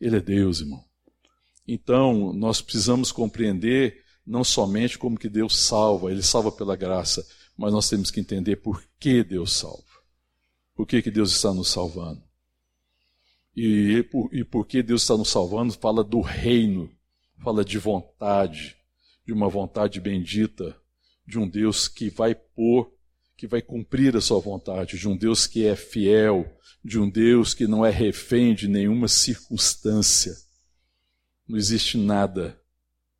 Ele 0.00 0.16
é 0.16 0.20
Deus, 0.20 0.60
irmão. 0.60 0.84
Então, 1.66 2.32
nós 2.32 2.60
precisamos 2.60 3.12
compreender 3.12 4.02
não 4.26 4.44
somente 4.44 4.98
como 4.98 5.18
que 5.18 5.28
Deus 5.28 5.56
salva, 5.56 6.10
ele 6.10 6.22
salva 6.22 6.50
pela 6.52 6.76
graça, 6.76 7.26
mas 7.56 7.72
nós 7.72 7.88
temos 7.88 8.10
que 8.10 8.20
entender 8.20 8.56
por 8.56 8.84
que 8.98 9.22
Deus 9.22 9.52
salva. 9.52 9.82
Por 10.74 10.86
que, 10.86 11.02
que 11.02 11.10
Deus 11.10 11.32
está 11.32 11.52
nos 11.52 11.68
salvando? 11.68 12.22
E, 13.54 14.04
e 14.32 14.44
por 14.44 14.66
que 14.66 14.82
Deus 14.82 15.02
está 15.02 15.16
nos 15.16 15.28
salvando? 15.28 15.72
Fala 15.74 16.02
do 16.02 16.20
reino, 16.20 16.90
fala 17.42 17.64
de 17.64 17.78
vontade, 17.78 18.76
de 19.26 19.32
uma 19.32 19.48
vontade 19.48 20.00
bendita, 20.00 20.76
de 21.26 21.38
um 21.38 21.48
Deus 21.48 21.88
que 21.88 22.08
vai 22.08 22.34
pôr, 22.34 22.90
que 23.36 23.46
vai 23.46 23.60
cumprir 23.60 24.16
a 24.16 24.20
sua 24.20 24.40
vontade, 24.40 24.98
de 24.98 25.08
um 25.08 25.16
Deus 25.16 25.46
que 25.46 25.66
é 25.66 25.76
fiel, 25.76 26.46
de 26.84 26.98
um 26.98 27.08
Deus 27.08 27.54
que 27.54 27.66
não 27.66 27.84
é 27.84 27.90
refém 27.90 28.54
de 28.54 28.68
nenhuma 28.68 29.08
circunstância. 29.08 30.34
Não 31.46 31.56
existe 31.56 31.96
nada 31.96 32.60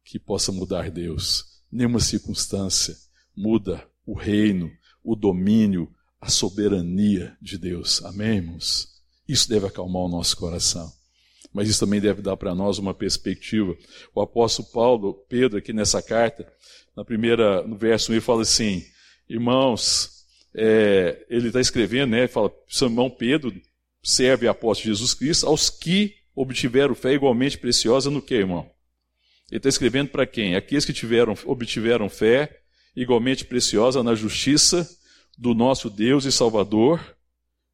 que 0.04 0.18
possa 0.18 0.50
mudar 0.50 0.90
Deus, 0.90 1.44
nenhuma 1.70 2.00
circunstância 2.00 2.96
muda 3.36 3.86
o 4.04 4.14
reino, 4.14 4.70
o 5.02 5.16
domínio, 5.16 5.92
a 6.20 6.28
soberania 6.28 7.36
de 7.40 7.58
Deus. 7.58 8.04
Amém, 8.04 8.36
irmãos? 8.36 8.88
Isso 9.26 9.48
deve 9.48 9.66
acalmar 9.66 10.02
o 10.02 10.08
nosso 10.08 10.36
coração. 10.36 10.92
Mas 11.52 11.68
isso 11.68 11.80
também 11.80 12.00
deve 12.00 12.22
dar 12.22 12.36
para 12.36 12.54
nós 12.54 12.78
uma 12.78 12.94
perspectiva. 12.94 13.76
O 14.14 14.20
apóstolo 14.20 14.68
Paulo, 14.70 15.14
Pedro, 15.28 15.58
aqui 15.58 15.72
nessa 15.72 16.02
carta, 16.02 16.50
na 16.96 17.04
primeira, 17.04 17.66
no 17.66 17.76
verso 17.76 18.10
1, 18.10 18.14
ele 18.14 18.20
fala 18.20 18.42
assim: 18.42 18.84
Irmãos, 19.28 20.21
é, 20.54 21.24
ele 21.28 21.48
está 21.48 21.60
escrevendo, 21.60 22.10
né? 22.10 22.28
Fala, 22.28 22.52
Simão 22.68 23.10
Pedro 23.10 23.52
serve 24.02 24.46
a 24.46 24.50
apóstolo 24.50 24.94
Jesus 24.94 25.14
Cristo 25.14 25.46
aos 25.46 25.70
que 25.70 26.14
obtiveram 26.34 26.94
fé 26.94 27.14
igualmente 27.14 27.58
preciosa 27.58 28.10
no 28.10 28.20
que, 28.20 28.34
irmão? 28.34 28.70
Ele 29.50 29.58
está 29.58 29.68
escrevendo 29.68 30.08
para 30.08 30.26
quem? 30.26 30.56
Aqueles 30.56 30.84
que 30.84 30.92
tiveram, 30.92 31.36
obtiveram 31.44 32.08
fé 32.08 32.60
igualmente 32.96 33.44
preciosa 33.44 34.02
na 34.02 34.14
justiça 34.14 34.88
do 35.38 35.54
nosso 35.54 35.88
Deus 35.88 36.24
e 36.24 36.32
Salvador, 36.32 37.16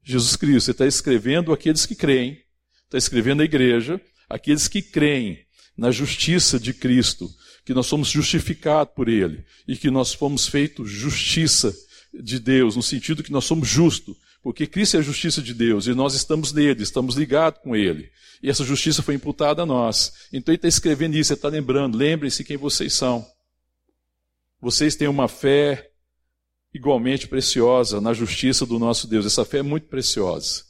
Jesus 0.03 0.35
Cristo. 0.35 0.65
Você 0.65 0.71
está 0.71 0.85
escrevendo 0.85 1.51
aqueles 1.53 1.85
que 1.85 1.95
creem, 1.95 2.41
está 2.85 2.97
escrevendo 2.97 3.41
a 3.41 3.45
igreja, 3.45 3.99
aqueles 4.29 4.67
que 4.67 4.81
creem 4.81 5.39
na 5.77 5.91
justiça 5.91 6.59
de 6.59 6.73
Cristo, 6.73 7.29
que 7.65 7.73
nós 7.73 7.87
somos 7.87 8.09
justificados 8.09 8.93
por 8.93 9.07
Ele 9.07 9.45
e 9.67 9.77
que 9.77 9.89
nós 9.89 10.13
fomos 10.13 10.47
feitos 10.47 10.89
justiça 10.89 11.73
de 12.13 12.39
Deus, 12.39 12.75
no 12.75 12.83
sentido 12.83 13.23
que 13.23 13.31
nós 13.31 13.45
somos 13.45 13.67
justos, 13.67 14.15
porque 14.41 14.65
Cristo 14.65 14.97
é 14.97 14.99
a 14.99 15.03
justiça 15.03 15.41
de 15.41 15.53
Deus 15.53 15.87
e 15.87 15.93
nós 15.93 16.13
estamos 16.13 16.53
nele, 16.53 16.83
estamos 16.83 17.15
ligados 17.15 17.61
com 17.61 17.75
Ele. 17.75 18.09
E 18.41 18.49
essa 18.49 18.63
justiça 18.63 19.01
foi 19.01 19.15
imputada 19.15 19.63
a 19.63 19.65
nós. 19.65 20.13
Então 20.31 20.53
ele 20.53 20.57
está 20.57 20.67
escrevendo 20.67 21.15
isso, 21.15 21.33
ele 21.33 21.37
está 21.37 21.49
lembrando, 21.49 21.97
lembrem-se 21.97 22.43
quem 22.43 22.57
vocês 22.57 22.93
são. 22.93 23.25
Vocês 24.61 24.95
têm 24.95 25.07
uma 25.07 25.27
fé 25.27 25.89
igualmente 26.73 27.27
preciosa 27.27 27.99
na 27.99 28.13
justiça 28.13 28.65
do 28.65 28.79
nosso 28.79 29.07
Deus. 29.07 29.25
Essa 29.25 29.43
fé 29.43 29.59
é 29.59 29.63
muito 29.63 29.87
preciosa. 29.87 30.63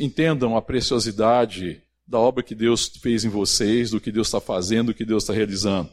Entendam 0.00 0.56
a 0.56 0.62
preciosidade 0.62 1.82
da 2.06 2.18
obra 2.18 2.42
que 2.42 2.54
Deus 2.54 2.88
fez 3.00 3.24
em 3.24 3.28
vocês, 3.28 3.90
do 3.90 4.00
que 4.00 4.12
Deus 4.12 4.26
está 4.28 4.40
fazendo, 4.40 4.88
do 4.88 4.94
que 4.94 5.04
Deus 5.04 5.22
está 5.22 5.32
realizando. 5.32 5.90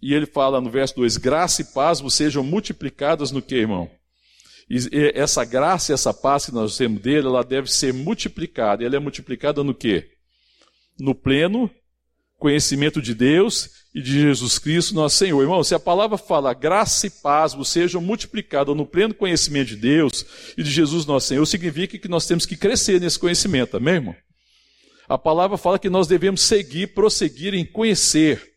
E 0.00 0.14
ele 0.14 0.26
fala 0.26 0.60
no 0.60 0.70
verso 0.70 0.96
2: 0.96 1.16
graça 1.16 1.62
e 1.62 1.64
paz 1.64 2.00
vos 2.00 2.14
sejam 2.14 2.42
multiplicadas 2.42 3.30
no 3.30 3.42
que, 3.42 3.56
irmão? 3.56 3.90
E 4.68 4.88
essa 5.14 5.44
graça 5.44 5.92
e 5.92 5.94
essa 5.94 6.12
paz 6.12 6.46
que 6.46 6.52
nós 6.52 6.76
temos 6.76 7.00
dele, 7.00 7.28
ela 7.28 7.44
deve 7.44 7.70
ser 7.70 7.94
multiplicada. 7.94 8.82
E 8.82 8.86
ela 8.86 8.96
é 8.96 8.98
multiplicada 8.98 9.62
no 9.62 9.72
que? 9.72 10.08
No 10.98 11.14
pleno 11.14 11.70
conhecimento 12.38 13.00
de 13.00 13.14
Deus 13.14 13.70
e 13.94 14.02
de 14.02 14.20
Jesus 14.20 14.58
Cristo, 14.58 14.94
nosso 14.94 15.16
Senhor. 15.16 15.40
Irmão, 15.40 15.64
se 15.64 15.74
a 15.74 15.78
palavra 15.78 16.18
fala 16.18 16.52
graça 16.52 17.06
e 17.06 17.10
paz 17.10 17.54
vos 17.54 17.68
sejam 17.68 18.00
multiplicadas 18.00 18.76
no 18.76 18.84
pleno 18.84 19.14
conhecimento 19.14 19.68
de 19.68 19.76
Deus 19.76 20.26
e 20.56 20.62
de 20.62 20.70
Jesus, 20.70 21.06
nosso 21.06 21.28
Senhor, 21.28 21.46
significa 21.46 21.96
que 21.96 22.08
nós 22.08 22.26
temos 22.26 22.44
que 22.44 22.56
crescer 22.56 23.00
nesse 23.00 23.18
conhecimento, 23.18 23.76
amém, 23.76 23.94
irmão? 23.94 24.16
A 25.08 25.16
palavra 25.16 25.56
fala 25.56 25.78
que 25.78 25.88
nós 25.88 26.06
devemos 26.06 26.42
seguir, 26.42 26.88
prosseguir 26.88 27.54
em 27.54 27.64
conhecer 27.64 28.55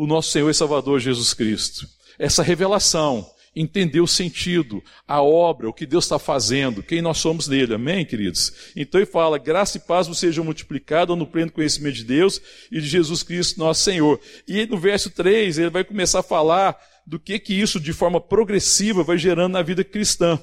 o 0.00 0.06
nosso 0.06 0.30
Senhor 0.30 0.48
e 0.48 0.54
Salvador 0.54 0.98
Jesus 0.98 1.34
Cristo. 1.34 1.86
Essa 2.18 2.42
revelação, 2.42 3.30
entender 3.54 4.00
o 4.00 4.06
sentido, 4.06 4.82
a 5.06 5.20
obra, 5.20 5.68
o 5.68 5.74
que 5.74 5.84
Deus 5.84 6.06
está 6.06 6.18
fazendo, 6.18 6.82
quem 6.82 7.02
nós 7.02 7.18
somos 7.18 7.46
nele. 7.46 7.74
Amém, 7.74 8.06
queridos? 8.06 8.72
Então 8.74 8.98
ele 8.98 9.04
fala: 9.04 9.36
graça 9.36 9.76
e 9.76 9.80
paz 9.80 10.08
vos 10.08 10.18
sejam 10.18 10.42
multiplicadas 10.42 11.18
no 11.18 11.26
pleno 11.26 11.52
conhecimento 11.52 11.96
de 11.96 12.04
Deus 12.04 12.40
e 12.72 12.80
de 12.80 12.88
Jesus 12.88 13.22
Cristo, 13.22 13.60
nosso 13.60 13.82
Senhor. 13.82 14.18
E 14.48 14.64
no 14.64 14.78
verso 14.78 15.10
3, 15.10 15.58
ele 15.58 15.68
vai 15.68 15.84
começar 15.84 16.20
a 16.20 16.22
falar 16.22 16.80
do 17.06 17.20
que 17.20 17.38
que 17.38 17.52
isso 17.52 17.78
de 17.78 17.92
forma 17.92 18.22
progressiva 18.22 19.02
vai 19.02 19.18
gerando 19.18 19.52
na 19.52 19.60
vida 19.60 19.84
cristã. 19.84 20.40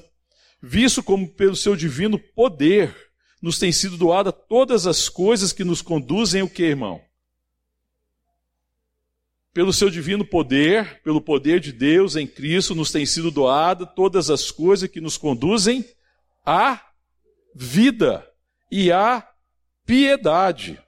Visto 0.62 1.02
como 1.02 1.26
pelo 1.26 1.56
seu 1.56 1.74
divino 1.74 2.16
poder 2.16 2.94
nos 3.42 3.58
tem 3.58 3.72
sido 3.72 3.96
doada 3.96 4.30
todas 4.30 4.86
as 4.86 5.08
coisas 5.08 5.52
que 5.52 5.64
nos 5.64 5.82
conduzem 5.82 6.42
o 6.42 6.48
que, 6.48 6.62
irmão? 6.62 7.07
Pelo 9.58 9.72
seu 9.72 9.90
divino 9.90 10.24
poder, 10.24 11.02
pelo 11.02 11.20
poder 11.20 11.58
de 11.58 11.72
Deus 11.72 12.14
em 12.14 12.28
Cristo, 12.28 12.76
nos 12.76 12.92
tem 12.92 13.04
sido 13.04 13.28
doada 13.28 13.84
todas 13.84 14.30
as 14.30 14.52
coisas 14.52 14.88
que 14.88 15.00
nos 15.00 15.16
conduzem 15.16 15.84
à 16.46 16.80
vida 17.56 18.24
e 18.70 18.92
à 18.92 19.26
piedade. 19.84 20.78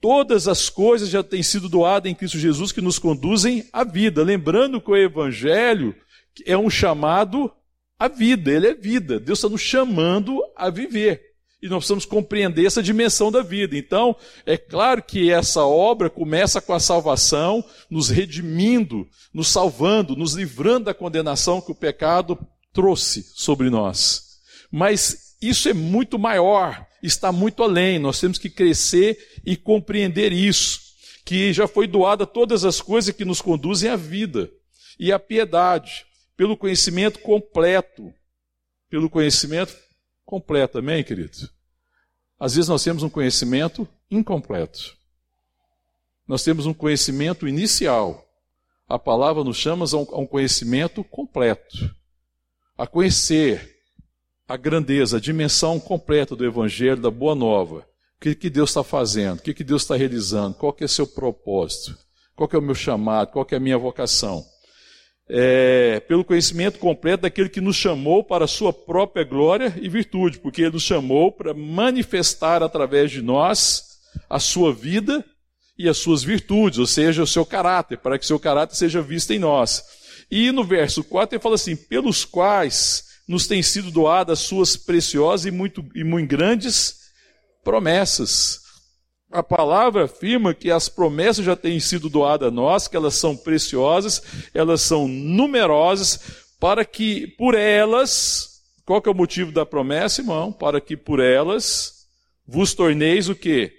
Todas 0.00 0.48
as 0.48 0.68
coisas 0.68 1.08
já 1.08 1.22
têm 1.22 1.40
sido 1.40 1.68
doadas 1.68 2.10
em 2.10 2.16
Cristo 2.16 2.36
Jesus 2.36 2.72
que 2.72 2.80
nos 2.80 2.98
conduzem 2.98 3.64
à 3.72 3.84
vida. 3.84 4.24
Lembrando 4.24 4.80
que 4.80 4.90
o 4.90 4.96
Evangelho 4.96 5.94
é 6.44 6.58
um 6.58 6.68
chamado 6.68 7.48
à 7.96 8.08
vida, 8.08 8.50
ele 8.50 8.66
é 8.66 8.74
vida. 8.74 9.20
Deus 9.20 9.38
está 9.38 9.48
nos 9.48 9.60
chamando 9.60 10.42
a 10.56 10.68
viver 10.68 11.31
e 11.62 11.68
nós 11.68 11.78
precisamos 11.78 12.04
compreender 12.04 12.66
essa 12.66 12.82
dimensão 12.82 13.30
da 13.30 13.40
vida. 13.40 13.78
Então, 13.78 14.16
é 14.44 14.58
claro 14.58 15.00
que 15.00 15.30
essa 15.30 15.64
obra 15.64 16.10
começa 16.10 16.60
com 16.60 16.72
a 16.72 16.80
salvação, 16.80 17.64
nos 17.88 18.08
redimindo, 18.08 19.08
nos 19.32 19.46
salvando, 19.46 20.16
nos 20.16 20.34
livrando 20.34 20.86
da 20.86 20.94
condenação 20.94 21.60
que 21.60 21.70
o 21.70 21.74
pecado 21.74 22.36
trouxe 22.72 23.22
sobre 23.36 23.70
nós. 23.70 24.40
Mas 24.72 25.36
isso 25.40 25.68
é 25.68 25.72
muito 25.72 26.18
maior, 26.18 26.84
está 27.00 27.30
muito 27.30 27.62
além. 27.62 27.96
Nós 27.96 28.18
temos 28.18 28.38
que 28.38 28.50
crescer 28.50 29.16
e 29.46 29.56
compreender 29.56 30.32
isso, 30.32 30.80
que 31.24 31.52
já 31.52 31.68
foi 31.68 31.86
doada 31.86 32.26
todas 32.26 32.64
as 32.64 32.80
coisas 32.80 33.14
que 33.14 33.24
nos 33.24 33.40
conduzem 33.40 33.88
à 33.88 33.94
vida 33.94 34.50
e 34.98 35.12
à 35.12 35.18
piedade, 35.18 36.04
pelo 36.36 36.56
conhecimento 36.56 37.20
completo, 37.20 38.12
pelo 38.90 39.08
conhecimento 39.08 39.72
completo, 40.24 40.78
amém, 40.78 41.02
querido? 41.04 41.48
Às 42.38 42.54
vezes 42.54 42.68
nós 42.68 42.82
temos 42.82 43.02
um 43.02 43.10
conhecimento 43.10 43.86
incompleto. 44.10 44.96
Nós 46.26 46.42
temos 46.42 46.66
um 46.66 46.74
conhecimento 46.74 47.46
inicial. 47.46 48.26
A 48.88 48.98
palavra 48.98 49.44
nos 49.44 49.56
chama 49.56 49.84
a 49.84 50.18
um 50.18 50.26
conhecimento 50.26 51.04
completo. 51.04 51.94
A 52.76 52.86
conhecer 52.86 53.80
a 54.48 54.56
grandeza, 54.56 55.16
a 55.16 55.20
dimensão 55.20 55.78
completa 55.78 56.36
do 56.36 56.44
Evangelho, 56.44 57.00
da 57.00 57.10
Boa 57.10 57.34
Nova. 57.34 57.86
que, 58.22 58.34
que 58.34 58.48
Deus 58.48 58.70
está 58.70 58.84
fazendo? 58.84 59.38
O 59.38 59.42
que, 59.42 59.52
que 59.52 59.64
Deus 59.64 59.82
está 59.82 59.96
realizando? 59.96 60.54
Qual 60.54 60.72
que 60.72 60.84
é 60.84 60.86
o 60.86 60.88
seu 60.88 61.06
propósito? 61.06 61.98
Qual 62.36 62.48
que 62.48 62.54
é 62.54 62.58
o 62.58 62.62
meu 62.62 62.74
chamado? 62.74 63.32
Qual 63.32 63.44
que 63.44 63.54
é 63.54 63.58
a 63.58 63.60
minha 63.60 63.76
vocação? 63.76 64.44
É, 65.34 66.00
pelo 66.00 66.24
conhecimento 66.24 66.78
completo 66.78 67.22
daquele 67.22 67.48
que 67.48 67.60
nos 67.60 67.74
chamou 67.74 68.22
para 68.22 68.44
a 68.44 68.48
sua 68.48 68.70
própria 68.70 69.24
glória 69.24 69.74
e 69.80 69.88
virtude, 69.88 70.38
porque 70.38 70.60
ele 70.60 70.72
nos 70.72 70.82
chamou 70.82 71.32
para 71.32 71.54
manifestar 71.54 72.62
através 72.62 73.10
de 73.10 73.22
nós 73.22 73.98
a 74.28 74.38
sua 74.38 74.74
vida 74.74 75.24
e 75.78 75.88
as 75.88 75.96
suas 75.96 76.22
virtudes, 76.22 76.78
ou 76.78 76.86
seja, 76.86 77.22
o 77.22 77.26
seu 77.26 77.46
caráter, 77.46 77.96
para 77.96 78.18
que 78.18 78.26
seu 78.26 78.38
caráter 78.38 78.76
seja 78.76 79.00
visto 79.00 79.30
em 79.30 79.38
nós. 79.38 79.82
E 80.30 80.52
no 80.52 80.64
verso 80.64 81.02
4 81.02 81.36
ele 81.36 81.42
fala 81.42 81.54
assim: 81.54 81.76
pelos 81.76 82.26
quais 82.26 83.04
nos 83.26 83.46
têm 83.46 83.62
sido 83.62 83.90
doadas 83.90 84.40
suas 84.40 84.76
preciosas 84.76 85.46
e 85.46 85.50
muito, 85.50 85.82
e 85.94 86.04
muito 86.04 86.28
grandes 86.28 86.96
promessas. 87.64 88.61
A 89.32 89.42
palavra 89.42 90.04
afirma 90.04 90.52
que 90.52 90.70
as 90.70 90.90
promessas 90.90 91.42
já 91.42 91.56
têm 91.56 91.80
sido 91.80 92.10
doadas 92.10 92.48
a 92.48 92.50
nós, 92.50 92.86
que 92.86 92.94
elas 92.94 93.14
são 93.14 93.34
preciosas, 93.34 94.22
elas 94.52 94.82
são 94.82 95.08
numerosas, 95.08 96.20
para 96.60 96.84
que 96.84 97.26
por 97.38 97.54
elas, 97.54 98.60
qual 98.84 99.00
que 99.00 99.08
é 99.08 99.12
o 99.12 99.14
motivo 99.14 99.50
da 99.50 99.64
promessa, 99.64 100.20
irmão? 100.20 100.52
Para 100.52 100.82
que 100.82 100.98
por 100.98 101.18
elas 101.18 102.06
vos 102.46 102.74
torneis 102.74 103.30
o 103.30 103.34
quê? 103.34 103.72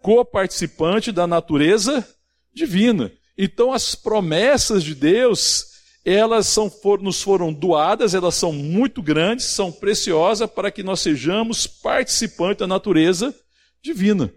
Co-participante 0.00 1.12
da 1.12 1.26
natureza 1.26 2.08
divina. 2.54 3.12
Então 3.36 3.74
as 3.74 3.94
promessas 3.94 4.82
de 4.82 4.94
Deus, 4.94 5.66
elas 6.02 6.46
são, 6.46 6.70
for, 6.70 7.02
nos 7.02 7.20
foram 7.22 7.52
doadas, 7.52 8.14
elas 8.14 8.36
são 8.36 8.54
muito 8.54 9.02
grandes, 9.02 9.44
são 9.44 9.70
preciosas 9.70 10.50
para 10.50 10.70
que 10.70 10.82
nós 10.82 11.00
sejamos 11.00 11.66
participantes 11.66 12.60
da 12.60 12.66
natureza 12.66 13.34
divina. 13.82 14.32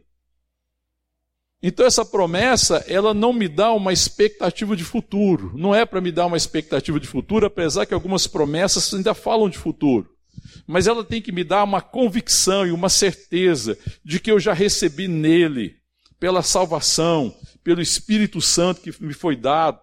Então 1.64 1.86
essa 1.86 2.04
promessa, 2.04 2.84
ela 2.88 3.14
não 3.14 3.32
me 3.32 3.48
dá 3.48 3.72
uma 3.72 3.94
expectativa 3.94 4.76
de 4.76 4.84
futuro. 4.84 5.52
Não 5.56 5.76
é 5.76 5.86
para 5.86 6.02
me 6.02 6.12
dar 6.12 6.26
uma 6.26 6.38
expectativa 6.38 7.00
de 7.00 7.08
futuro, 7.08 7.46
apesar 7.46 7.86
que 7.86 7.94
algumas 7.94 8.26
promessas 8.26 8.92
ainda 8.94 9.14
falam 9.14 9.50
de 9.50 9.58
futuro. 9.58 10.10
Mas 10.66 10.88
ela 10.88 11.04
tem 11.04 11.22
que 11.22 11.32
me 11.32 11.44
dar 11.44 11.64
uma 11.64 11.82
convicção 11.82 12.66
e 12.66 12.72
uma 12.72 12.90
certeza 12.90 13.78
de 14.04 14.20
que 14.20 14.32
eu 14.32 14.40
já 14.40 14.54
recebi 14.54 15.08
nele, 15.08 15.76
pela 16.20 16.44
salvação, 16.44 17.36
pelo 17.64 17.82
Espírito 17.82 18.40
Santo 18.42 18.82
que 18.82 18.94
me 19.04 19.14
foi 19.14 19.36
dado, 19.36 19.82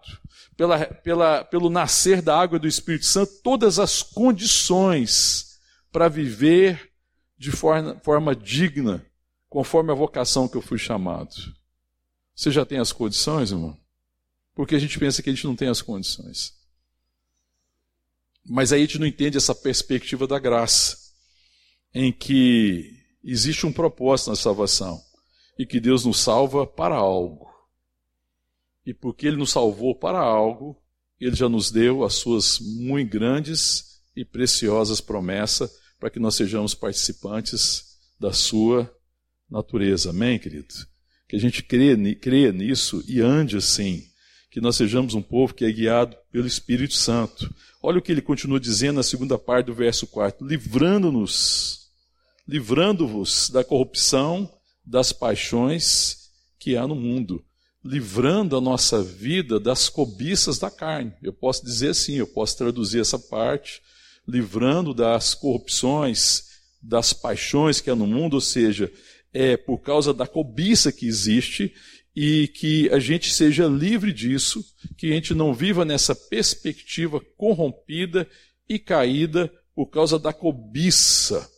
pela, 0.55 0.85
pela, 0.85 1.43
pelo 1.43 1.69
nascer 1.69 2.21
da 2.21 2.37
água 2.37 2.57
do 2.57 2.67
Espírito 2.67 3.05
Santo, 3.05 3.31
todas 3.43 3.77
as 3.77 4.01
condições 4.01 5.59
para 5.91 6.07
viver 6.07 6.91
de 7.37 7.51
forma, 7.51 7.97
forma 8.03 8.35
digna, 8.35 9.05
conforme 9.49 9.91
a 9.91 9.95
vocação 9.95 10.47
que 10.47 10.55
eu 10.55 10.61
fui 10.61 10.77
chamado. 10.77 11.29
Você 12.39 12.51
já 12.51 12.65
tem 12.65 12.79
as 12.79 12.93
condições, 12.93 13.51
irmão? 13.51 13.77
Porque 14.55 14.73
a 14.73 14.79
gente 14.79 14.97
pensa 14.97 15.21
que 15.21 15.29
a 15.29 15.33
gente 15.33 15.45
não 15.45 15.57
tem 15.57 15.67
as 15.67 15.81
condições. 15.81 16.53
Mas 18.45 18.71
aí 18.71 18.79
a 18.81 18.85
gente 18.85 18.97
não 18.97 19.05
entende 19.05 19.35
essa 19.35 19.53
perspectiva 19.53 20.25
da 20.25 20.39
graça, 20.39 20.97
em 21.93 22.13
que 22.13 22.97
existe 23.21 23.65
um 23.65 23.73
propósito 23.73 24.29
na 24.29 24.37
salvação 24.37 25.03
e 25.57 25.65
que 25.65 25.81
Deus 25.81 26.05
nos 26.05 26.17
salva 26.21 26.65
para 26.65 26.95
algo. 26.95 27.45
E 28.85 28.93
porque 28.93 29.27
Ele 29.27 29.35
nos 29.35 29.51
salvou 29.51 29.93
para 29.93 30.19
algo, 30.19 30.81
Ele 31.19 31.35
já 31.35 31.49
nos 31.49 31.69
deu 31.69 32.05
as 32.05 32.13
suas 32.13 32.57
muito 32.61 33.11
grandes 33.11 34.01
e 34.15 34.23
preciosas 34.23 35.01
promessas 35.01 35.69
para 35.99 36.09
que 36.09 36.21
nós 36.21 36.35
sejamos 36.35 36.73
participantes 36.73 37.97
da 38.17 38.31
Sua 38.31 38.89
natureza. 39.49 40.11
Amém, 40.11 40.39
querido? 40.39 40.73
Que 41.29 41.37
a 41.37 41.39
gente 41.39 41.63
creia, 41.63 41.95
creia 42.15 42.51
nisso 42.51 43.01
e 43.07 43.21
ande 43.21 43.55
assim. 43.55 44.03
Que 44.51 44.59
nós 44.59 44.75
sejamos 44.75 45.13
um 45.13 45.21
povo 45.21 45.53
que 45.53 45.63
é 45.63 45.71
guiado 45.71 46.17
pelo 46.31 46.47
Espírito 46.47 46.95
Santo. 46.95 47.53
Olha 47.81 47.99
o 47.99 48.01
que 48.01 48.11
ele 48.11 48.21
continua 48.21 48.59
dizendo 48.59 48.95
na 48.95 49.03
segunda 49.03 49.37
parte 49.37 49.67
do 49.67 49.73
verso 49.73 50.05
4: 50.07 50.45
livrando-nos, 50.45 51.87
livrando-vos 52.47 53.49
da 53.49 53.63
corrupção, 53.63 54.51
das 54.85 55.13
paixões 55.13 56.29
que 56.59 56.75
há 56.75 56.85
no 56.85 56.95
mundo 56.95 57.45
livrando 57.83 58.57
a 58.57 58.61
nossa 58.61 59.01
vida 59.01 59.59
das 59.59 59.89
cobiças 59.89 60.59
da 60.59 60.69
carne. 60.69 61.13
Eu 61.21 61.33
posso 61.33 61.63
dizer 61.63 61.89
assim, 61.89 62.15
eu 62.15 62.27
posso 62.27 62.57
traduzir 62.57 62.99
essa 62.99 63.17
parte, 63.17 63.81
livrando 64.27 64.93
das 64.93 65.33
corrupções, 65.33 66.49
das 66.81 67.13
paixões 67.13 67.81
que 67.81 67.89
há 67.89 67.95
no 67.95 68.07
mundo, 68.07 68.35
ou 68.35 68.41
seja, 68.41 68.91
é 69.33 69.57
por 69.57 69.79
causa 69.79 70.13
da 70.13 70.27
cobiça 70.27 70.91
que 70.91 71.05
existe 71.05 71.73
e 72.15 72.47
que 72.47 72.89
a 72.89 72.99
gente 72.99 73.31
seja 73.31 73.67
livre 73.67 74.11
disso, 74.11 74.63
que 74.97 75.07
a 75.07 75.13
gente 75.13 75.33
não 75.33 75.53
viva 75.53 75.85
nessa 75.85 76.15
perspectiva 76.15 77.21
corrompida 77.37 78.27
e 78.67 78.77
caída 78.77 79.51
por 79.73 79.87
causa 79.87 80.19
da 80.19 80.33
cobiça, 80.33 81.49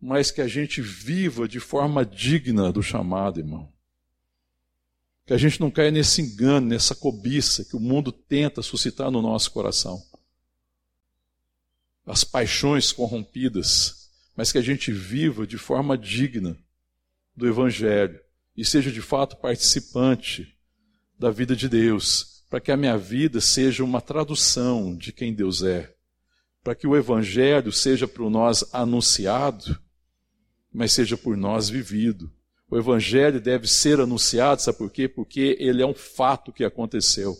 mas 0.00 0.30
que 0.30 0.40
a 0.40 0.48
gente 0.48 0.82
viva 0.82 1.46
de 1.46 1.60
forma 1.60 2.04
digna 2.04 2.72
do 2.72 2.82
chamado, 2.82 3.40
irmão. 3.40 3.72
Que 5.24 5.32
a 5.32 5.38
gente 5.38 5.60
não 5.60 5.70
caia 5.70 5.90
nesse 5.90 6.20
engano, 6.20 6.66
nessa 6.66 6.94
cobiça 6.94 7.64
que 7.64 7.76
o 7.76 7.80
mundo 7.80 8.12
tenta 8.12 8.60
suscitar 8.60 9.10
no 9.10 9.22
nosso 9.22 9.50
coração. 9.52 10.02
As 12.04 12.24
paixões 12.24 12.92
corrompidas, 12.92 14.03
mas 14.36 14.50
que 14.50 14.58
a 14.58 14.62
gente 14.62 14.92
viva 14.92 15.46
de 15.46 15.58
forma 15.58 15.96
digna 15.96 16.58
do 17.36 17.46
Evangelho 17.46 18.20
e 18.56 18.64
seja 18.64 18.90
de 18.90 19.00
fato 19.00 19.36
participante 19.36 20.56
da 21.18 21.30
vida 21.30 21.54
de 21.54 21.68
Deus, 21.68 22.44
para 22.48 22.60
que 22.60 22.70
a 22.70 22.76
minha 22.76 22.96
vida 22.96 23.40
seja 23.40 23.82
uma 23.84 24.00
tradução 24.00 24.96
de 24.96 25.12
quem 25.12 25.32
Deus 25.32 25.62
é, 25.62 25.92
para 26.62 26.74
que 26.74 26.86
o 26.86 26.96
Evangelho 26.96 27.72
seja 27.72 28.06
por 28.06 28.30
nós 28.30 28.64
anunciado, 28.72 29.78
mas 30.72 30.92
seja 30.92 31.16
por 31.16 31.36
nós 31.36 31.68
vivido 31.68 32.32
o 32.74 32.78
evangelho 32.78 33.40
deve 33.40 33.68
ser 33.68 34.00
anunciado, 34.00 34.60
sabe 34.60 34.78
por 34.78 34.90
quê? 34.90 35.06
Porque 35.06 35.56
ele 35.60 35.80
é 35.80 35.86
um 35.86 35.94
fato 35.94 36.52
que 36.52 36.64
aconteceu. 36.64 37.36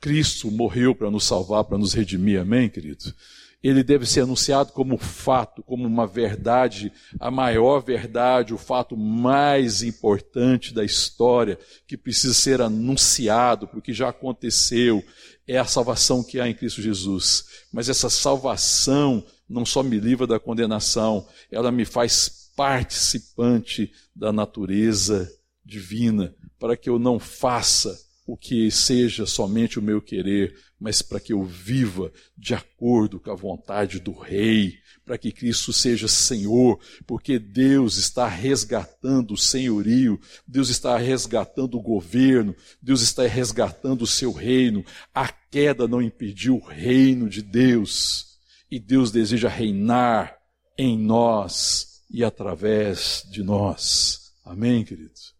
Cristo 0.00 0.50
morreu 0.50 0.92
para 0.92 1.08
nos 1.08 1.24
salvar, 1.24 1.62
para 1.62 1.78
nos 1.78 1.92
redimir, 1.92 2.40
amém, 2.40 2.68
querido? 2.68 3.14
Ele 3.62 3.82
deve 3.82 4.06
ser 4.06 4.20
anunciado 4.20 4.72
como 4.72 4.96
fato, 4.96 5.62
como 5.62 5.86
uma 5.86 6.06
verdade, 6.06 6.92
a 7.18 7.30
maior 7.30 7.80
verdade, 7.80 8.54
o 8.54 8.58
fato 8.58 8.96
mais 8.96 9.82
importante 9.82 10.72
da 10.72 10.84
história, 10.84 11.58
que 11.86 11.96
precisa 11.96 12.34
ser 12.34 12.60
anunciado, 12.60 13.66
porque 13.66 13.92
já 13.92 14.10
aconteceu, 14.10 15.02
é 15.46 15.58
a 15.58 15.64
salvação 15.64 16.22
que 16.22 16.38
há 16.38 16.48
em 16.48 16.54
Cristo 16.54 16.80
Jesus. 16.80 17.46
Mas 17.72 17.88
essa 17.88 18.08
salvação 18.08 19.24
não 19.48 19.64
só 19.64 19.82
me 19.82 19.98
livra 19.98 20.26
da 20.26 20.38
condenação, 20.38 21.26
ela 21.50 21.72
me 21.72 21.84
faz 21.84 22.50
participante 22.54 23.90
da 24.14 24.32
natureza 24.32 25.30
divina, 25.64 26.34
para 26.58 26.76
que 26.76 26.90
eu 26.90 26.98
não 26.98 27.18
faça 27.18 27.98
o 28.26 28.36
que 28.36 28.70
seja 28.70 29.24
somente 29.24 29.78
o 29.78 29.82
meu 29.82 30.02
querer, 30.02 30.54
mas 30.78 31.02
para 31.02 31.18
que 31.18 31.32
eu 31.32 31.44
viva 31.44 32.12
de 32.36 32.54
acordo 32.54 33.18
com 33.18 33.30
a 33.30 33.34
vontade 33.34 33.98
do 33.98 34.12
Rei, 34.12 34.78
para 35.04 35.18
que 35.18 35.32
Cristo 35.32 35.72
seja 35.72 36.06
Senhor, 36.06 36.78
porque 37.06 37.38
Deus 37.38 37.96
está 37.96 38.28
resgatando 38.28 39.32
o 39.32 39.38
senhorio, 39.38 40.20
Deus 40.46 40.68
está 40.68 40.96
resgatando 40.96 41.76
o 41.76 41.82
governo, 41.82 42.54
Deus 42.80 43.02
está 43.02 43.26
resgatando 43.26 44.02
o 44.02 44.06
seu 44.06 44.32
reino. 44.32 44.84
A 45.14 45.28
queda 45.28 45.88
não 45.88 46.00
impediu 46.02 46.56
o 46.56 46.64
reino 46.64 47.28
de 47.28 47.42
Deus, 47.42 48.38
e 48.70 48.78
Deus 48.78 49.10
deseja 49.10 49.48
reinar 49.48 50.36
em 50.76 50.96
nós 50.96 52.02
e 52.10 52.22
através 52.22 53.26
de 53.30 53.42
nós. 53.42 54.32
Amém, 54.44 54.84
queridos? 54.84 55.34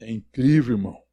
É 0.00 0.10
incrível, 0.10 0.76
irmão. 0.76 1.03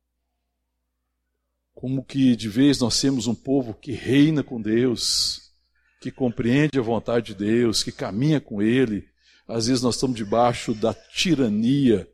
Como 1.82 2.04
que 2.04 2.36
de 2.36 2.48
vez 2.48 2.80
nós 2.80 3.02
temos 3.02 3.26
um 3.26 3.34
povo 3.34 3.74
que 3.74 3.91
reina 3.91 4.44
com 4.44 4.62
Deus, 4.62 5.52
que 6.00 6.12
compreende 6.12 6.78
a 6.78 6.82
vontade 6.82 7.34
de 7.34 7.36
Deus, 7.36 7.82
que 7.82 7.91
caminha 7.91 8.39
com 8.39 8.62
Ele. 8.62 9.04
Às 9.48 9.65
vezes 9.65 9.82
nós 9.82 9.96
estamos 9.96 10.15
debaixo 10.15 10.76
da 10.76 10.94
tirania, 10.94 12.08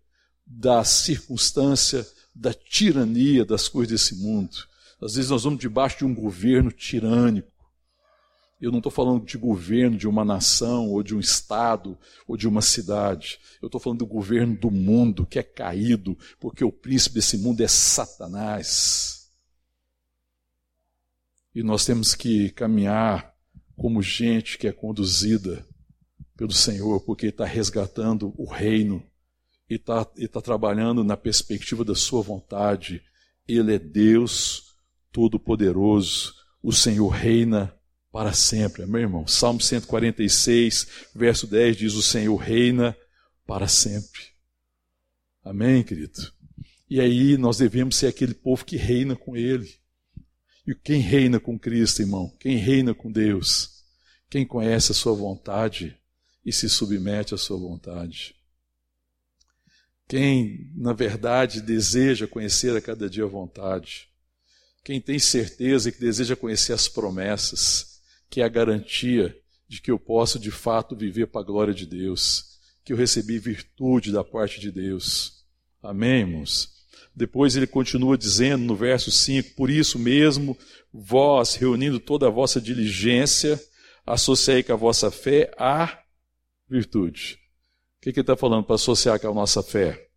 da 0.46 0.86
circunstância, 0.86 2.08
da 2.34 2.54
tirania 2.54 3.44
das 3.44 3.68
coisas 3.68 3.92
desse 3.92 4.16
mundo. 4.16 4.56
Às 5.02 5.16
vezes 5.16 5.30
nós 5.30 5.44
vamos 5.44 5.60
debaixo 5.60 5.98
de 5.98 6.06
um 6.06 6.16
governo 6.16 6.72
tirânico 6.72 7.52
eu 8.60 8.72
não 8.72 8.80
estou 8.80 8.92
falando 8.92 9.24
de 9.24 9.38
governo 9.38 9.96
de 9.96 10.08
uma 10.08 10.26
nação, 10.26 10.90
ou 10.90 11.04
de 11.04 11.16
um 11.16 11.20
estado, 11.20 11.98
ou 12.28 12.36
de 12.36 12.48
uma 12.48 12.62
cidade. 12.62 13.40
Eu 13.62 13.68
estou 13.68 13.80
falando 13.80 14.00
do 14.00 14.06
governo 14.08 14.58
do 14.58 14.72
mundo 14.72 15.28
que 15.28 15.38
é 15.38 15.44
caído, 15.44 16.18
porque 16.40 16.64
o 16.64 16.72
príncipe 16.72 17.16
desse 17.16 17.38
mundo 17.38 17.62
é 17.62 17.68
Satanás. 17.68 19.17
E 21.58 21.64
nós 21.64 21.84
temos 21.84 22.14
que 22.14 22.52
caminhar 22.52 23.34
como 23.76 24.00
gente 24.00 24.60
que 24.60 24.68
é 24.68 24.72
conduzida 24.72 25.66
pelo 26.36 26.52
Senhor, 26.52 27.00
porque 27.00 27.26
está 27.26 27.46
resgatando 27.46 28.32
o 28.38 28.46
reino 28.46 29.04
e 29.68 29.74
está 29.74 30.06
tá 30.06 30.40
trabalhando 30.40 31.04
na 31.04 31.18
perspectiva 31.18 31.84
da 31.84 31.96
sua 31.96 32.22
vontade. 32.22 33.02
Ele 33.48 33.74
é 33.74 33.80
Deus 33.80 34.76
Todo-Poderoso, 35.12 36.36
o 36.62 36.72
Senhor 36.72 37.08
reina 37.08 37.76
para 38.12 38.34
sempre. 38.34 38.84
Amém, 38.84 39.02
irmão? 39.02 39.26
Salmo 39.26 39.60
146, 39.60 41.08
verso 41.16 41.48
10 41.48 41.76
diz: 41.76 41.94
O 41.96 42.04
Senhor 42.04 42.36
reina 42.36 42.96
para 43.48 43.68
sempre. 43.68 44.22
Amém, 45.44 45.82
querido? 45.84 46.32
E 46.88 47.02
aí 47.02 47.36
nós 47.36 47.58
devemos 47.58 47.96
ser 47.96 48.06
aquele 48.06 48.36
povo 48.36 48.64
que 48.64 48.78
reina 48.78 49.16
com 49.16 49.36
Ele. 49.36 49.87
E 50.68 50.76
quem 50.76 51.00
reina 51.00 51.40
com 51.40 51.58
Cristo, 51.58 52.02
irmão? 52.02 52.32
Quem 52.40 52.58
reina 52.58 52.94
com 52.94 53.12
Deus? 53.12 53.84
Quem 54.30 54.46
conhece 54.46 54.92
a 54.92 54.96
Sua 54.96 55.14
vontade 55.14 55.98
e 56.46 56.52
se 56.52 56.70
submete 56.70 57.34
à 57.34 57.38
Sua 57.38 57.58
vontade? 57.58 58.36
Quem, 60.08 60.70
na 60.76 60.94
verdade, 60.94 61.62
deseja 61.62 62.28
conhecer 62.28 62.76
a 62.76 62.82
cada 62.82 63.10
dia 63.10 63.24
a 63.24 63.28
vontade? 63.28 64.10
Quem 64.84 65.02
tem 65.02 65.18
certeza 65.18 65.92
que 65.92 66.00
deseja 66.00 66.36
conhecer 66.36 66.74
as 66.74 66.88
promessas? 66.88 67.98
que 68.30 68.42
é 68.42 68.46
a 68.46 68.50
garantia 68.50 69.38
de 69.68 69.82
que 69.82 69.92
eu 69.92 70.00
posso 70.00 70.40
de 70.40 70.52
fato 70.52 70.96
viver 70.96 71.28
para 71.28 71.42
a 71.42 71.44
glória 71.44 71.74
de 71.74 71.86
Deus, 71.86 72.58
que 72.84 72.94
eu 72.94 72.98
recebi 72.98 73.40
virtude 73.40 74.12
da 74.12 74.24
parte 74.24 74.60
de 74.60 74.72
Deus. 74.72 75.46
Amém, 75.82 76.22
irmãos? 76.22 76.77
Depois 77.18 77.56
ele 77.56 77.66
continua 77.66 78.16
dizendo 78.16 78.64
no 78.64 78.76
verso 78.76 79.10
5: 79.10 79.56
Por 79.56 79.72
isso 79.72 79.98
mesmo, 79.98 80.56
vós, 80.94 81.56
reunindo 81.56 82.00
toda 82.00 82.28
a 82.28 82.30
vossa 82.30 82.62
diligência, 82.62 83.60
associei 84.06 84.62
com 84.62 84.74
a 84.74 84.76
vossa 84.76 85.10
fé 85.10 85.52
a 85.58 86.00
virtude. 86.70 87.40
O 87.98 88.02
que, 88.04 88.14
que 88.14 88.20
ele 88.20 88.24
está 88.24 88.38
falando 88.38 88.66
para 88.66 88.76
associar 88.76 89.20
com 89.20 89.32
a 89.32 89.34
nossa 89.34 89.64
fé? 89.64 90.08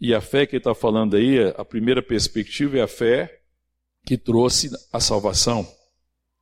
E 0.00 0.14
a 0.14 0.20
fé 0.20 0.46
que 0.46 0.54
ele 0.54 0.60
está 0.60 0.76
falando 0.76 1.16
aí, 1.16 1.40
a 1.56 1.64
primeira 1.64 2.00
perspectiva 2.00 2.78
é 2.78 2.82
a 2.82 2.88
fé 2.88 3.40
que 4.06 4.16
trouxe 4.16 4.70
a 4.92 5.00
salvação 5.00 5.66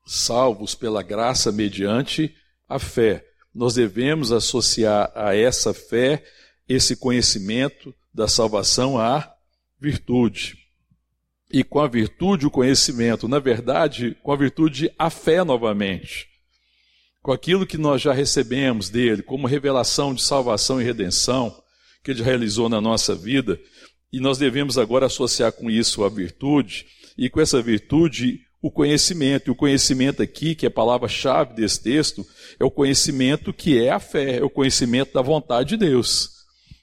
salvos 0.04 0.74
pela 0.74 1.02
graça 1.02 1.50
mediante 1.50 2.34
a 2.68 2.78
fé. 2.78 3.24
Nós 3.54 3.74
devemos 3.74 4.30
associar 4.30 5.10
a 5.14 5.34
essa 5.34 5.72
fé 5.72 6.22
esse 6.70 6.94
conhecimento 6.94 7.92
da 8.14 8.28
salvação 8.28 8.96
à 8.96 9.28
virtude. 9.80 10.56
E 11.52 11.64
com 11.64 11.80
a 11.80 11.88
virtude, 11.88 12.46
o 12.46 12.50
conhecimento. 12.50 13.26
Na 13.26 13.40
verdade, 13.40 14.16
com 14.22 14.30
a 14.30 14.36
virtude, 14.36 14.88
a 14.96 15.10
fé 15.10 15.42
novamente. 15.42 16.28
Com 17.20 17.32
aquilo 17.32 17.66
que 17.66 17.76
nós 17.76 18.00
já 18.00 18.12
recebemos 18.12 18.88
dele, 18.88 19.20
como 19.20 19.48
revelação 19.48 20.14
de 20.14 20.22
salvação 20.22 20.80
e 20.80 20.84
redenção, 20.84 21.60
que 22.04 22.12
ele 22.12 22.22
realizou 22.22 22.68
na 22.68 22.80
nossa 22.80 23.16
vida, 23.16 23.58
e 24.12 24.20
nós 24.20 24.38
devemos 24.38 24.78
agora 24.78 25.06
associar 25.06 25.50
com 25.50 25.68
isso 25.68 26.04
a 26.04 26.08
virtude, 26.08 26.86
e 27.18 27.28
com 27.28 27.40
essa 27.40 27.60
virtude, 27.60 28.42
o 28.62 28.70
conhecimento. 28.70 29.48
E 29.48 29.50
o 29.50 29.56
conhecimento 29.56 30.22
aqui, 30.22 30.54
que 30.54 30.66
é 30.66 30.68
a 30.68 30.72
palavra-chave 30.72 31.52
desse 31.52 31.82
texto, 31.82 32.24
é 32.60 32.64
o 32.64 32.70
conhecimento 32.70 33.52
que 33.52 33.76
é 33.76 33.90
a 33.90 33.98
fé, 33.98 34.36
é 34.38 34.44
o 34.44 34.48
conhecimento 34.48 35.12
da 35.12 35.20
vontade 35.20 35.70
de 35.70 35.76
Deus. 35.76 36.39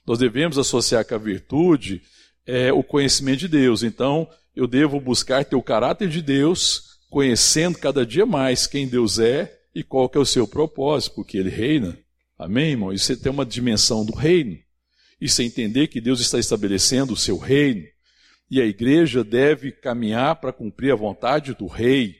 Nós 0.08 0.18
devemos 0.18 0.56
associar 0.56 1.04
com 1.04 1.14
a 1.14 1.18
virtude 1.18 2.00
é, 2.46 2.72
o 2.72 2.82
conhecimento 2.82 3.40
de 3.40 3.48
Deus. 3.48 3.82
Então, 3.82 4.26
eu 4.56 4.66
devo 4.66 4.98
buscar 4.98 5.44
ter 5.44 5.54
o 5.54 5.62
caráter 5.62 6.08
de 6.08 6.22
Deus, 6.22 6.98
conhecendo 7.10 7.76
cada 7.76 8.06
dia 8.06 8.24
mais 8.24 8.66
quem 8.66 8.88
Deus 8.88 9.18
é 9.18 9.54
e 9.74 9.82
qual 9.82 10.08
que 10.08 10.16
é 10.16 10.20
o 10.20 10.24
seu 10.24 10.48
propósito, 10.48 11.14
porque 11.14 11.36
Ele 11.36 11.50
reina. 11.50 11.98
Amém, 12.38 12.70
irmão? 12.70 12.90
Isso 12.90 13.14
tem 13.18 13.30
uma 13.30 13.44
dimensão 13.44 14.02
do 14.02 14.14
reino. 14.14 14.58
Isso 15.20 15.42
é 15.42 15.44
entender 15.44 15.88
que 15.88 16.00
Deus 16.00 16.20
está 16.20 16.38
estabelecendo 16.38 17.12
o 17.12 17.16
seu 17.16 17.36
reino 17.36 17.84
e 18.50 18.62
a 18.62 18.64
igreja 18.64 19.22
deve 19.22 19.72
caminhar 19.72 20.36
para 20.36 20.54
cumprir 20.54 20.90
a 20.90 20.96
vontade 20.96 21.52
do 21.52 21.66
rei. 21.66 22.16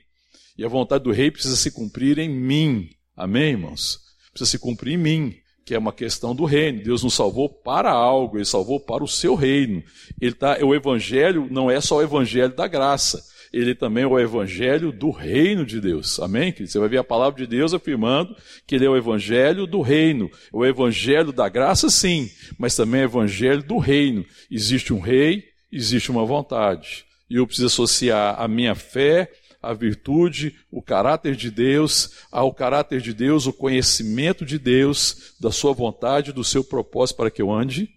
E 0.55 0.63
a 0.63 0.67
vontade 0.67 1.05
do 1.05 1.11
rei 1.11 1.31
precisa 1.31 1.55
se 1.55 1.71
cumprir 1.71 2.19
em 2.19 2.29
mim. 2.29 2.91
Amém, 3.17 3.53
irmãos? 3.53 3.99
Precisa 4.31 4.51
se 4.51 4.59
cumprir 4.59 4.93
em 4.93 4.97
mim, 4.97 5.35
que 5.69 5.75
é 5.75 5.77
uma 5.77 5.93
questão 5.93 6.33
do 6.33 6.45
reino. 6.45 6.81
Deus 6.81 7.03
nos 7.03 7.13
salvou 7.13 7.47
para 7.47 7.91
algo, 7.91 8.37
ele 8.37 8.45
salvou 8.45 8.79
para 8.79 9.03
o 9.03 9.07
seu 9.07 9.35
reino. 9.35 9.83
Ele 10.19 10.33
tá, 10.33 10.57
o 10.63 10.73
evangelho 10.73 11.47
não 11.51 11.69
é 11.69 11.79
só 11.79 11.97
o 11.97 12.01
evangelho 12.01 12.55
da 12.55 12.65
graça, 12.65 13.23
ele 13.53 13.75
também 13.75 14.03
é 14.03 14.07
o 14.07 14.19
evangelho 14.19 14.91
do 14.91 15.11
reino 15.11 15.63
de 15.63 15.79
Deus. 15.79 16.19
Amém? 16.19 16.51
Você 16.57 16.79
vai 16.79 16.89
ver 16.89 16.97
a 16.97 17.03
palavra 17.03 17.39
de 17.39 17.45
Deus 17.45 17.71
afirmando 17.71 18.35
que 18.65 18.73
ele 18.73 18.85
é 18.85 18.89
o 18.89 18.97
evangelho 18.97 19.67
do 19.67 19.81
reino. 19.81 20.27
O 20.51 20.65
evangelho 20.65 21.31
da 21.31 21.47
graça, 21.47 21.87
sim, 21.87 22.27
mas 22.57 22.75
também 22.75 23.01
é 23.01 23.03
o 23.03 23.05
evangelho 23.05 23.61
do 23.61 23.77
reino. 23.77 24.25
Existe 24.49 24.91
um 24.91 24.99
rei, 24.99 25.43
existe 25.71 26.09
uma 26.09 26.25
vontade. 26.25 27.05
E 27.29 27.35
eu 27.35 27.45
preciso 27.45 27.67
associar 27.67 28.41
a 28.41 28.47
minha 28.47 28.73
fé, 28.73 29.29
a 29.61 29.73
virtude, 29.73 30.55
o 30.71 30.81
caráter 30.81 31.35
de 31.35 31.51
Deus, 31.51 32.11
ao 32.31 32.53
caráter 32.53 33.01
de 33.01 33.13
Deus, 33.13 33.45
o 33.45 33.53
conhecimento 33.53 34.45
de 34.45 34.57
Deus, 34.57 35.35
da 35.39 35.51
sua 35.51 35.73
vontade, 35.73 36.31
do 36.31 36.43
seu 36.43 36.63
propósito 36.63 37.17
para 37.17 37.31
que 37.31 37.41
eu 37.41 37.51
ande 37.51 37.89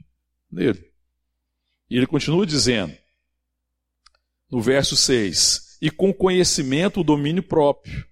nele. 0.51 0.91
E 1.89 1.97
ele 1.97 2.07
continua 2.07 2.45
dizendo, 2.45 2.93
no 4.51 4.61
verso 4.61 4.97
6, 4.97 5.79
e 5.81 5.91
com 5.91 6.13
conhecimento 6.13 7.01
o 7.01 7.05
domínio 7.05 7.43
próprio, 7.43 8.05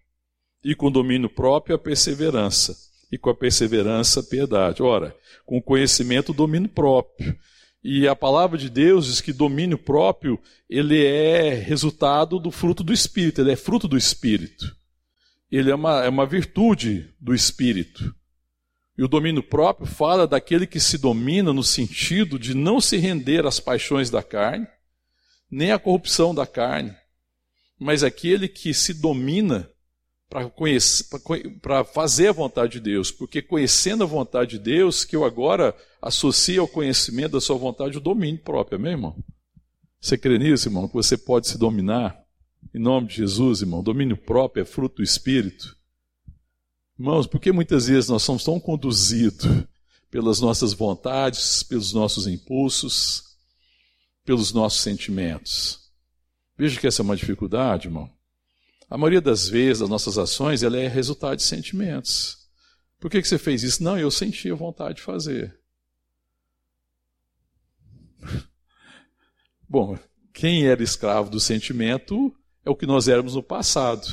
e 0.63 0.75
com 0.75 0.91
domínio 0.91 1.29
próprio 1.29 1.75
a 1.75 1.79
perseverança, 1.79 2.77
e 3.11 3.19
com 3.19 3.31
a 3.31 3.35
perseverança 3.35 4.21
a 4.21 4.23
piedade. 4.23 4.83
Ora, 4.83 5.17
com 5.45 5.61
conhecimento 5.61 6.31
o 6.31 6.35
domínio 6.35 6.69
próprio. 6.69 7.37
E 7.83 8.07
a 8.07 8.15
palavra 8.15 8.59
de 8.59 8.69
Deus 8.69 9.07
diz 9.07 9.21
que 9.21 9.33
domínio 9.33 9.79
próprio, 9.79 10.39
ele 10.69 11.03
é 11.05 11.55
resultado 11.55 12.39
do 12.39 12.51
fruto 12.51 12.85
do 12.85 12.93
Espírito, 12.93 13.41
ele 13.41 13.53
é 13.53 13.57
fruto 13.57 13.89
do 13.89 13.97
Espírito. 13.97 14.77
Ele 15.51 15.71
é 15.71 15.75
uma, 15.75 16.05
é 16.05 16.09
uma 16.09 16.27
virtude 16.27 17.13
do 17.19 17.35
Espírito. 17.35 18.15
E 18.97 19.03
o 19.03 19.09
domínio 19.09 19.43
próprio 19.43 19.87
fala 19.87 20.27
daquele 20.27 20.67
que 20.67 20.79
se 20.79 20.99
domina 20.99 21.55
no 21.55 21.65
sentido 21.65 22.39
de 22.39 22.55
não 22.55 22.81
se 22.81 22.99
render 22.99 23.47
às 23.47 23.59
paixões 23.59 24.11
da 24.11 24.23
carne, 24.23 24.67
nem 25.51 25.73
à 25.73 25.79
corrupção 25.79 26.35
da 26.35 26.47
carne, 26.47 26.95
mas 27.79 28.05
aquele 28.05 28.47
que 28.47 28.75
se 28.75 28.93
domina 28.93 29.69
para 31.63 31.83
fazer 31.83 32.29
a 32.29 32.33
vontade 32.33 32.73
de 32.75 32.81
Deus, 32.81 33.11
porque 33.11 33.41
conhecendo 33.41 34.05
a 34.05 34.07
vontade 34.07 34.51
de 34.51 34.59
Deus, 34.59 35.05
que 35.05 35.17
eu 35.17 35.25
agora 35.25 35.75
associo 36.01 36.63
ao 36.63 36.69
conhecimento 36.69 37.33
da 37.33 37.41
sua 37.41 37.57
vontade 37.57 37.99
o 37.99 38.01
domínio 38.01 38.41
próprio, 38.43 38.79
amém, 38.79 38.93
irmão? 38.93 39.17
Você 40.01 40.17
crê 40.17 40.39
nisso, 40.39 40.69
irmão? 40.69 40.89
Que 40.89 40.95
você 40.95 41.17
pode 41.17 41.49
se 41.49 41.59
dominar? 41.59 42.19
Em 42.75 42.79
nome 42.79 43.09
de 43.09 43.17
Jesus, 43.17 43.61
irmão, 43.61 43.83
domínio 43.83 44.17
próprio 44.17 44.63
é 44.63 44.65
fruto 44.65 44.97
do 44.97 45.03
Espírito. 45.03 45.77
Irmãos, 46.99 47.27
porque 47.27 47.53
muitas 47.53 47.87
vezes 47.87 48.09
nós 48.09 48.23
somos 48.23 48.45
tão 48.45 48.59
conduzidos 48.59 49.47
pelas 50.11 50.41
nossas 50.41 50.73
vontades, 50.73 51.63
pelos 51.63 51.93
nossos 51.93 52.27
impulsos, 52.27 53.37
pelos 54.25 54.53
nossos 54.53 54.81
sentimentos? 54.81 55.91
Veja 56.57 56.79
que 56.79 56.87
essa 56.87 57.03
é 57.03 57.05
uma 57.05 57.17
dificuldade, 57.17 57.89
irmão. 57.89 58.11
A 58.89 58.99
maioria 58.99 59.21
das 59.21 59.49
vezes, 59.49 59.83
as 59.83 59.89
nossas 59.89 60.19
ações, 60.19 60.63
ela 60.63 60.77
é 60.77 60.89
resultado 60.89 61.37
de 61.37 61.43
sentimentos. 61.43 62.49
Por 62.99 63.11
que, 63.11 63.23
que 63.23 63.29
você 63.29 63.39
fez 63.39 63.63
isso? 63.63 63.83
Não, 63.83 63.99
eu 63.99 64.11
senti 64.11 64.51
a 64.51 64.55
vontade 64.55 64.97
de 64.97 65.03
fazer. 65.03 65.60
Bom, 69.71 69.97
quem 70.35 70.67
era 70.67 70.83
escravo 70.83 71.31
do 71.31 71.39
sentimento 71.39 72.35
é 72.67 72.71
o 72.71 72.75
que 72.75 72.87
nós 72.87 73.07
éramos 73.07 73.37
no 73.37 73.43
passado. 73.43 74.05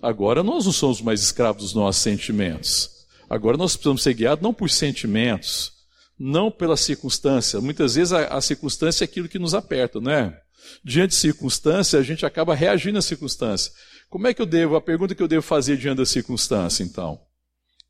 Agora 0.00 0.42
nós 0.42 0.64
não 0.64 0.72
somos 0.72 1.02
mais 1.02 1.20
escravos 1.20 1.62
dos 1.62 1.74
nossos 1.74 2.00
sentimentos. 2.00 2.90
Agora 3.28 3.58
nós 3.58 3.74
precisamos 3.76 4.02
ser 4.02 4.14
guiados 4.14 4.42
não 4.42 4.54
por 4.54 4.70
sentimentos, 4.70 5.72
não 6.18 6.50
pela 6.50 6.76
circunstância. 6.76 7.60
Muitas 7.60 7.96
vezes 7.96 8.14
a, 8.14 8.28
a 8.28 8.40
circunstância 8.40 9.04
é 9.04 9.06
aquilo 9.06 9.28
que 9.28 9.38
nos 9.38 9.52
aperta, 9.52 10.00
não 10.00 10.10
é? 10.10 10.40
diante 10.82 11.10
de 11.10 11.16
circunstância, 11.16 11.98
a 11.98 12.02
gente 12.02 12.24
acaba 12.24 12.54
reagindo 12.54 12.98
à 12.98 13.02
circunstância. 13.02 13.72
Como 14.08 14.26
é 14.26 14.34
que 14.34 14.40
eu 14.40 14.46
devo, 14.46 14.76
a 14.76 14.80
pergunta 14.80 15.14
que 15.14 15.22
eu 15.22 15.28
devo 15.28 15.42
fazer 15.42 15.76
diante 15.76 15.98
da 15.98 16.06
circunstância, 16.06 16.82
então? 16.82 17.20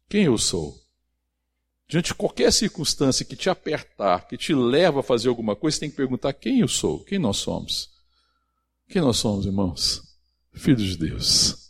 Quem 0.08 0.24
eu 0.24 0.38
sou? 0.38 0.74
Diante 1.88 2.08
de 2.08 2.14
qualquer 2.14 2.52
circunstância 2.52 3.24
que 3.24 3.36
te 3.36 3.48
apertar, 3.48 4.26
que 4.26 4.36
te 4.36 4.52
leva 4.52 5.00
a 5.00 5.02
fazer 5.02 5.28
alguma 5.28 5.54
coisa, 5.54 5.76
você 5.76 5.80
tem 5.80 5.90
que 5.90 5.96
perguntar 5.96 6.32
quem 6.32 6.60
eu 6.60 6.68
sou, 6.68 7.04
quem 7.04 7.18
nós 7.18 7.36
somos. 7.36 7.90
Quem 8.88 9.00
nós 9.00 9.16
somos, 9.18 9.46
irmãos? 9.46 10.02
Filhos 10.52 10.82
de 10.82 10.96
Deus. 10.96 11.66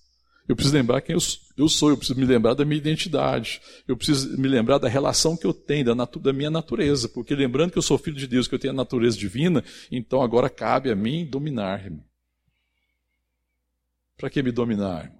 Eu 0.48 0.55
preciso 0.55 0.76
lembrar 0.76 1.00
quem 1.00 1.14
eu, 1.14 1.68
sou, 1.68 1.90
eu 1.90 1.96
preciso 1.96 2.18
me 2.18 2.24
lembrar 2.24 2.55
da 2.55 2.64
minha 2.64 2.79
identidade, 2.79 3.61
eu 3.87 3.96
preciso 3.96 4.38
me 4.38 4.46
lembrar 4.46 4.79
da 4.79 4.88
relação 4.88 5.37
que 5.37 5.44
eu 5.44 5.52
tenho, 5.52 5.87
da, 5.87 5.94
natu, 5.94 6.20
da 6.20 6.33
minha 6.33 6.50
natureza, 6.50 7.09
porque 7.09 7.35
lembrando 7.35 7.72
que 7.72 7.79
eu 7.79 7.83
sou 7.83 7.98
filho 7.98 8.16
de 8.16 8.29
Deus, 8.29 8.46
que 8.46 8.55
eu 8.55 8.59
tenho 8.59 8.72
a 8.72 8.76
natureza 8.76 9.18
divina, 9.18 9.64
então 9.90 10.22
agora 10.22 10.48
cabe 10.48 10.90
a 10.90 10.94
mim 10.94 11.26
dominar-me. 11.26 12.00
Para 14.16 14.31
que 14.31 14.42
me 14.42 14.52
dominar? 14.52 15.12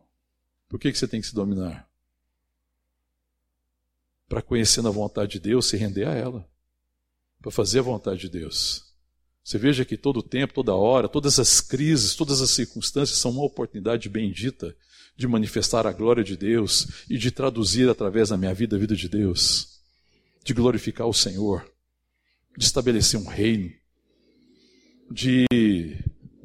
Por 0.69 0.79
que, 0.79 0.93
que 0.93 0.99
você 0.99 1.09
tem 1.09 1.21
que 1.21 1.27
se 1.27 1.35
dominar? 1.35 1.89
Para 4.29 4.43
conhecer 4.43 4.85
a 4.87 4.91
vontade 4.91 5.33
de 5.33 5.41
Deus, 5.41 5.67
se 5.67 5.77
render 5.77 6.07
a 6.07 6.15
ela, 6.15 6.49
para 7.41 7.51
fazer 7.51 7.81
a 7.81 7.83
vontade 7.83 8.21
de 8.21 8.29
Deus. 8.29 8.85
Você 9.43 9.59
veja 9.59 9.85
que 9.85 9.97
todo 9.97 10.23
tempo, 10.23 10.55
toda 10.55 10.75
hora, 10.75 11.09
todas 11.09 11.39
as 11.39 11.61
crises, 11.61 12.17
todas 12.17 12.41
as 12.41 12.51
circunstâncias 12.51 13.19
são 13.19 13.31
uma 13.31 13.45
oportunidade 13.45 14.09
bendita 14.09 14.75
de 15.17 15.29
manifestar 15.29 15.87
a 15.87 15.93
glória 15.93 16.25
de 16.25 16.37
Deus 16.37 17.05
e 17.09 17.17
de 17.17 17.31
traduzir 17.31 17.89
através 17.89 18.31
da 18.31 18.37
minha 18.37 18.53
vida 18.53 18.77
a 18.77 18.79
vida 18.79 18.97
de 18.97 19.09
Deus, 19.09 19.81
de 20.45 20.53
glorificar 20.53 21.07
o 21.07 21.15
Senhor, 21.15 21.65
de 22.57 22.65
estabelecer 22.65 23.21
um 23.21 23.27
reino, 23.27 23.73
de 25.11 25.47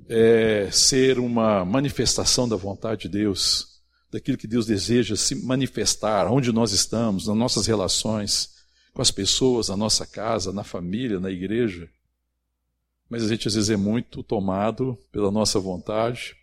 é, 0.07 0.69
ser 0.71 1.17
uma 1.17 1.65
manifestação 1.65 2.47
da 2.47 2.55
vontade 2.55 3.03
de 3.03 3.09
Deus, 3.09 3.70
daquilo 4.11 4.37
que 4.37 4.47
Deus 4.47 4.65
deseja 4.65 5.15
se 5.15 5.35
manifestar, 5.35 6.29
onde 6.31 6.51
nós 6.51 6.73
estamos, 6.73 7.27
nas 7.27 7.37
nossas 7.37 7.65
relações 7.65 8.61
com 8.93 9.01
as 9.01 9.09
pessoas, 9.09 9.69
na 9.69 9.77
nossa 9.77 10.05
casa, 10.05 10.51
na 10.51 10.65
família, 10.65 11.19
na 11.19 11.31
igreja. 11.31 11.89
Mas 13.09 13.23
a 13.23 13.27
gente 13.27 13.47
às 13.47 13.55
vezes 13.55 13.69
é 13.69 13.77
muito 13.77 14.21
tomado 14.21 14.97
pela 15.11 15.31
nossa 15.31 15.59
vontade, 15.59 16.35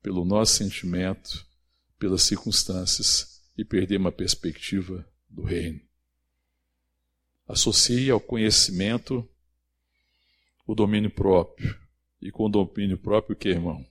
pelo 0.00 0.24
nosso 0.24 0.54
sentimento, 0.54 1.44
pelas 1.98 2.22
circunstâncias 2.22 3.42
e 3.58 3.64
perder 3.64 3.98
uma 3.98 4.12
perspectiva 4.12 5.04
do 5.28 5.42
reino. 5.42 5.80
Associe 7.48 8.10
ao 8.10 8.20
conhecimento 8.20 9.28
o 10.66 10.74
domínio 10.74 11.10
próprio 11.10 11.76
e 12.20 12.30
com 12.30 12.48
domínio 12.48 12.98
próprio 12.98 13.34
o 13.34 13.38
que, 13.38 13.48
irmão? 13.48 13.84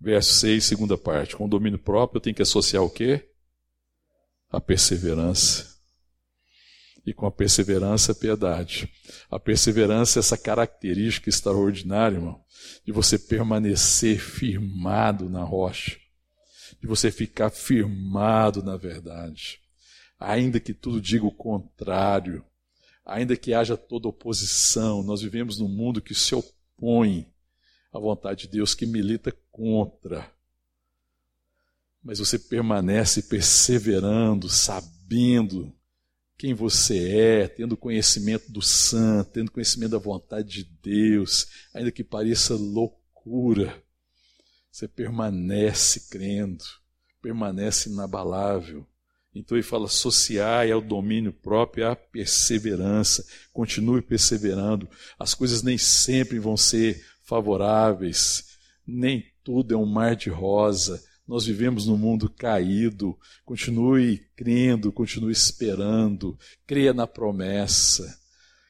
Verso 0.00 0.32
6, 0.40 0.64
segunda 0.64 0.96
parte. 0.96 1.36
Com 1.36 1.46
domínio 1.46 1.78
próprio 1.78 2.16
eu 2.16 2.22
tenho 2.22 2.34
que 2.34 2.40
associar 2.40 2.82
o 2.82 2.88
quê? 2.88 3.28
A 4.50 4.58
perseverança. 4.58 5.78
E 7.04 7.12
com 7.12 7.26
a 7.26 7.30
perseverança, 7.30 8.12
a 8.12 8.14
piedade. 8.14 8.90
A 9.30 9.38
perseverança 9.38 10.18
é 10.18 10.20
essa 10.20 10.38
característica 10.38 11.28
extraordinária, 11.28 12.16
irmão, 12.16 12.42
de 12.84 12.92
você 12.92 13.18
permanecer 13.18 14.18
firmado 14.18 15.28
na 15.28 15.42
rocha, 15.42 15.98
de 16.80 16.86
você 16.86 17.10
ficar 17.10 17.50
firmado 17.50 18.62
na 18.62 18.76
verdade. 18.76 19.60
Ainda 20.18 20.60
que 20.60 20.72
tudo 20.72 21.00
diga 21.00 21.26
o 21.26 21.32
contrário, 21.32 22.44
ainda 23.04 23.36
que 23.36 23.52
haja 23.52 23.76
toda 23.76 24.08
oposição, 24.08 25.02
nós 25.02 25.20
vivemos 25.20 25.58
num 25.58 25.68
mundo 25.68 26.00
que 26.00 26.14
se 26.14 26.34
opõe 26.34 27.30
à 27.92 27.98
vontade 27.98 28.42
de 28.42 28.48
Deus, 28.48 28.74
que 28.74 28.86
milita 28.86 29.32
contra. 29.50 30.30
Mas 32.02 32.18
você 32.18 32.38
permanece 32.38 33.22
perseverando, 33.22 34.48
sabendo 34.48 35.74
quem 36.38 36.54
você 36.54 37.18
é, 37.18 37.48
tendo 37.48 37.76
conhecimento 37.76 38.50
do 38.50 38.62
santo, 38.62 39.32
tendo 39.32 39.50
conhecimento 39.50 39.90
da 39.90 39.98
vontade 39.98 40.48
de 40.48 40.64
Deus, 40.82 41.46
ainda 41.74 41.90
que 41.90 42.02
pareça 42.02 42.54
loucura, 42.54 43.82
você 44.70 44.88
permanece 44.88 46.08
crendo, 46.08 46.64
permanece 47.20 47.90
inabalável. 47.90 48.86
Então 49.34 49.56
ele 49.56 49.62
fala: 49.62 49.84
associai 49.86 50.70
ao 50.72 50.80
domínio 50.80 51.32
próprio 51.32 51.88
a 51.88 51.94
perseverança. 51.94 53.24
Continue 53.52 54.00
perseverando. 54.00 54.88
As 55.18 55.34
coisas 55.34 55.62
nem 55.62 55.76
sempre 55.76 56.38
vão 56.38 56.56
ser 56.56 57.04
favoráveis, 57.30 58.58
nem 58.84 59.24
tudo 59.44 59.72
é 59.72 59.76
um 59.76 59.86
mar 59.86 60.16
de 60.16 60.28
rosa. 60.28 61.00
Nós 61.26 61.46
vivemos 61.46 61.86
num 61.86 61.96
mundo 61.96 62.28
caído. 62.28 63.16
Continue 63.44 64.18
crendo, 64.34 64.90
continue 64.90 65.30
esperando. 65.30 66.36
Creia 66.66 66.92
na 66.92 67.06
promessa. 67.06 68.18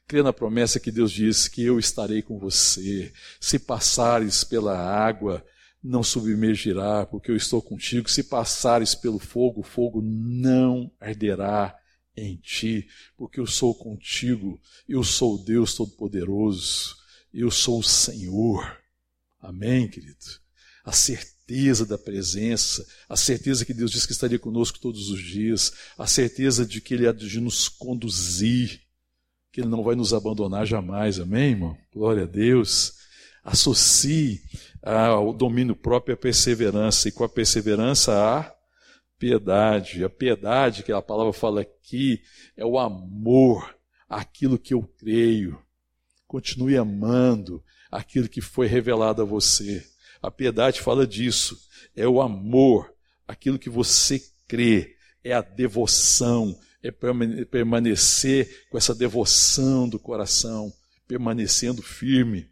Creia 0.07 0.23
na 0.23 0.31
promessa 0.31 0.79
que 0.79 0.91
Deus 0.91 1.11
disse 1.11 1.49
que 1.49 1.63
eu 1.63 1.79
estarei 1.79 2.21
com 2.21 2.37
você. 2.37 3.11
Se 3.39 3.57
passares 3.57 4.43
pela 4.43 4.77
água, 4.77 5.43
não 5.83 6.03
submergirá, 6.03 7.03
porque 7.07 7.31
eu 7.31 7.35
estou 7.35 7.63
contigo. 7.63 8.07
Se 8.11 8.21
passares 8.21 8.93
pelo 8.93 9.17
fogo, 9.17 9.61
o 9.61 9.63
fogo 9.63 10.03
não 10.03 10.91
arderá 10.99 11.75
em 12.15 12.35
ti, 12.35 12.87
porque 13.17 13.39
eu 13.39 13.47
sou 13.47 13.73
contigo. 13.73 14.61
Eu 14.87 15.03
sou 15.03 15.43
Deus 15.43 15.73
Todo-Poderoso. 15.73 17.00
Eu 17.33 17.49
sou 17.49 17.79
o 17.79 17.83
Senhor. 17.83 18.77
Amém, 19.39 19.87
querido? 19.87 20.17
A 20.83 20.91
certeza 20.91 21.85
da 21.85 21.97
presença, 21.97 22.85
a 23.07 23.15
certeza 23.15 23.65
que 23.65 23.73
Deus 23.73 23.91
disse 23.91 24.05
que 24.05 24.11
estaria 24.11 24.37
conosco 24.37 24.79
todos 24.79 25.09
os 25.09 25.21
dias, 25.21 25.71
a 25.97 26.05
certeza 26.05 26.65
de 26.65 26.81
que 26.81 26.93
Ele 26.93 27.07
há 27.07 27.13
de 27.13 27.39
nos 27.39 27.69
conduzir, 27.69 28.81
que 29.51 29.61
Ele 29.61 29.69
não 29.69 29.81
vai 29.81 29.95
nos 29.95 30.13
abandonar 30.13 30.65
jamais. 30.65 31.19
Amém, 31.19 31.51
irmão? 31.51 31.77
Glória 31.93 32.23
a 32.23 32.27
Deus. 32.27 32.95
Associe 33.43 34.41
ao 34.83 35.33
domínio 35.33 35.75
próprio, 35.75 36.15
a 36.15 36.17
perseverança, 36.17 37.07
e 37.07 37.11
com 37.11 37.23
a 37.23 37.29
perseverança 37.29 38.13
a 38.13 38.53
piedade. 39.17 40.03
A 40.03 40.09
piedade, 40.09 40.83
que 40.83 40.91
a 40.91 41.01
palavra 41.01 41.31
fala 41.31 41.61
aqui, 41.61 42.21
é 42.57 42.65
o 42.65 42.77
amor 42.77 43.73
àquilo 44.09 44.59
que 44.59 44.73
eu 44.73 44.83
creio. 44.97 45.57
Continue 46.31 46.77
amando 46.77 47.61
aquilo 47.91 48.29
que 48.29 48.39
foi 48.39 48.65
revelado 48.65 49.21
a 49.21 49.25
você. 49.25 49.85
A 50.21 50.31
piedade 50.31 50.79
fala 50.79 51.05
disso. 51.05 51.59
É 51.93 52.07
o 52.07 52.21
amor, 52.21 52.89
aquilo 53.27 53.59
que 53.59 53.69
você 53.69 54.23
crê, 54.47 54.95
é 55.25 55.33
a 55.33 55.41
devoção, 55.41 56.57
é 56.81 56.89
permanecer 56.89 58.65
com 58.69 58.77
essa 58.77 58.95
devoção 58.95 59.89
do 59.89 59.99
coração, 59.99 60.71
permanecendo 61.05 61.81
firme 61.81 62.49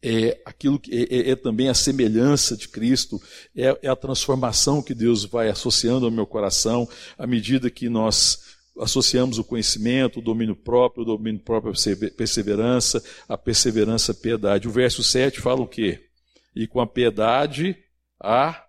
é 0.00 0.40
aquilo 0.44 0.78
que 0.78 0.94
é, 0.94 1.16
é, 1.16 1.30
é, 1.30 1.34
também 1.34 1.68
a 1.68 1.74
semelhança 1.74 2.56
de 2.56 2.68
Cristo, 2.68 3.20
é, 3.56 3.76
é, 3.82 3.88
a 3.88 3.96
transformação 3.96 4.80
que 4.80 4.94
Deus 4.94 5.24
vai 5.24 5.48
associando 5.48 6.06
ao 6.06 6.12
meu 6.12 6.24
coração 6.24 6.88
à 7.18 7.26
medida 7.26 7.68
que 7.68 7.88
nós 7.88 8.57
associamos 8.80 9.38
o 9.38 9.44
conhecimento, 9.44 10.18
o 10.18 10.22
domínio 10.22 10.56
próprio, 10.56 11.02
o 11.02 11.06
domínio 11.06 11.40
próprio 11.40 11.72
a 11.72 12.10
perseverança, 12.10 13.02
a 13.28 13.36
perseverança 13.36 14.12
a 14.12 14.14
piedade. 14.14 14.68
O 14.68 14.70
verso 14.70 15.02
7 15.02 15.40
fala 15.40 15.60
o 15.60 15.68
quê? 15.68 16.08
E 16.54 16.66
com 16.66 16.80
a 16.80 16.86
piedade 16.86 17.76
a 18.20 18.64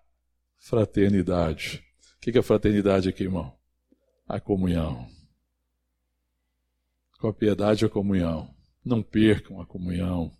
fraternidade. 0.58 1.82
O 2.16 2.20
que 2.20 2.38
é 2.38 2.42
fraternidade 2.42 3.08
aqui, 3.08 3.24
irmão? 3.24 3.52
A 4.28 4.38
comunhão. 4.38 5.08
Com 7.20 7.28
a 7.28 7.32
piedade 7.32 7.84
a 7.84 7.88
comunhão. 7.88 8.54
Não 8.84 9.02
percam 9.02 9.60
a 9.60 9.66
comunhão 9.66 10.32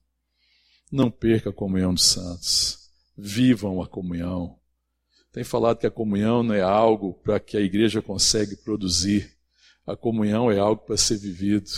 não 0.91 1.11
perca 1.11 1.51
a 1.51 1.53
comunhão 1.53 1.95
dos 1.95 2.05
santos. 2.05 2.91
Vivam 3.17 3.81
a 3.81 3.87
comunhão. 3.87 4.59
Tem 5.33 5.45
falado 5.45 5.79
que 5.79 5.87
a 5.87 5.91
comunhão 5.91 6.43
não 6.43 6.55
é 6.55 6.63
algo 6.63 7.15
para 7.23 7.39
que 7.39 7.57
a 7.57 7.61
igreja 7.61 8.03
consegue 8.03 8.57
produzir. 8.57 9.37
A 9.87 9.97
comunhão 9.97 10.51
é 10.51 10.59
algo 10.59 10.83
para 10.85 10.97
ser 10.97 11.19
vivido. 11.19 11.71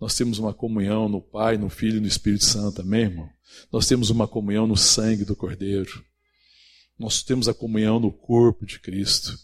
Nós 0.00 0.14
temos 0.14 0.38
uma 0.38 0.52
comunhão 0.52 1.08
no 1.08 1.20
Pai, 1.20 1.56
no 1.56 1.70
Filho 1.70 1.98
e 1.98 2.00
no 2.00 2.06
Espírito 2.06 2.44
Santo, 2.44 2.82
amém, 2.82 3.02
irmão? 3.02 3.30
Nós 3.72 3.86
temos 3.86 4.10
uma 4.10 4.28
comunhão 4.28 4.66
no 4.66 4.76
sangue 4.76 5.24
do 5.24 5.36
Cordeiro. 5.36 6.04
Nós 6.98 7.22
temos 7.22 7.48
a 7.48 7.54
comunhão 7.54 8.00
no 8.00 8.12
corpo 8.12 8.66
de 8.66 8.78
Cristo. 8.78 9.38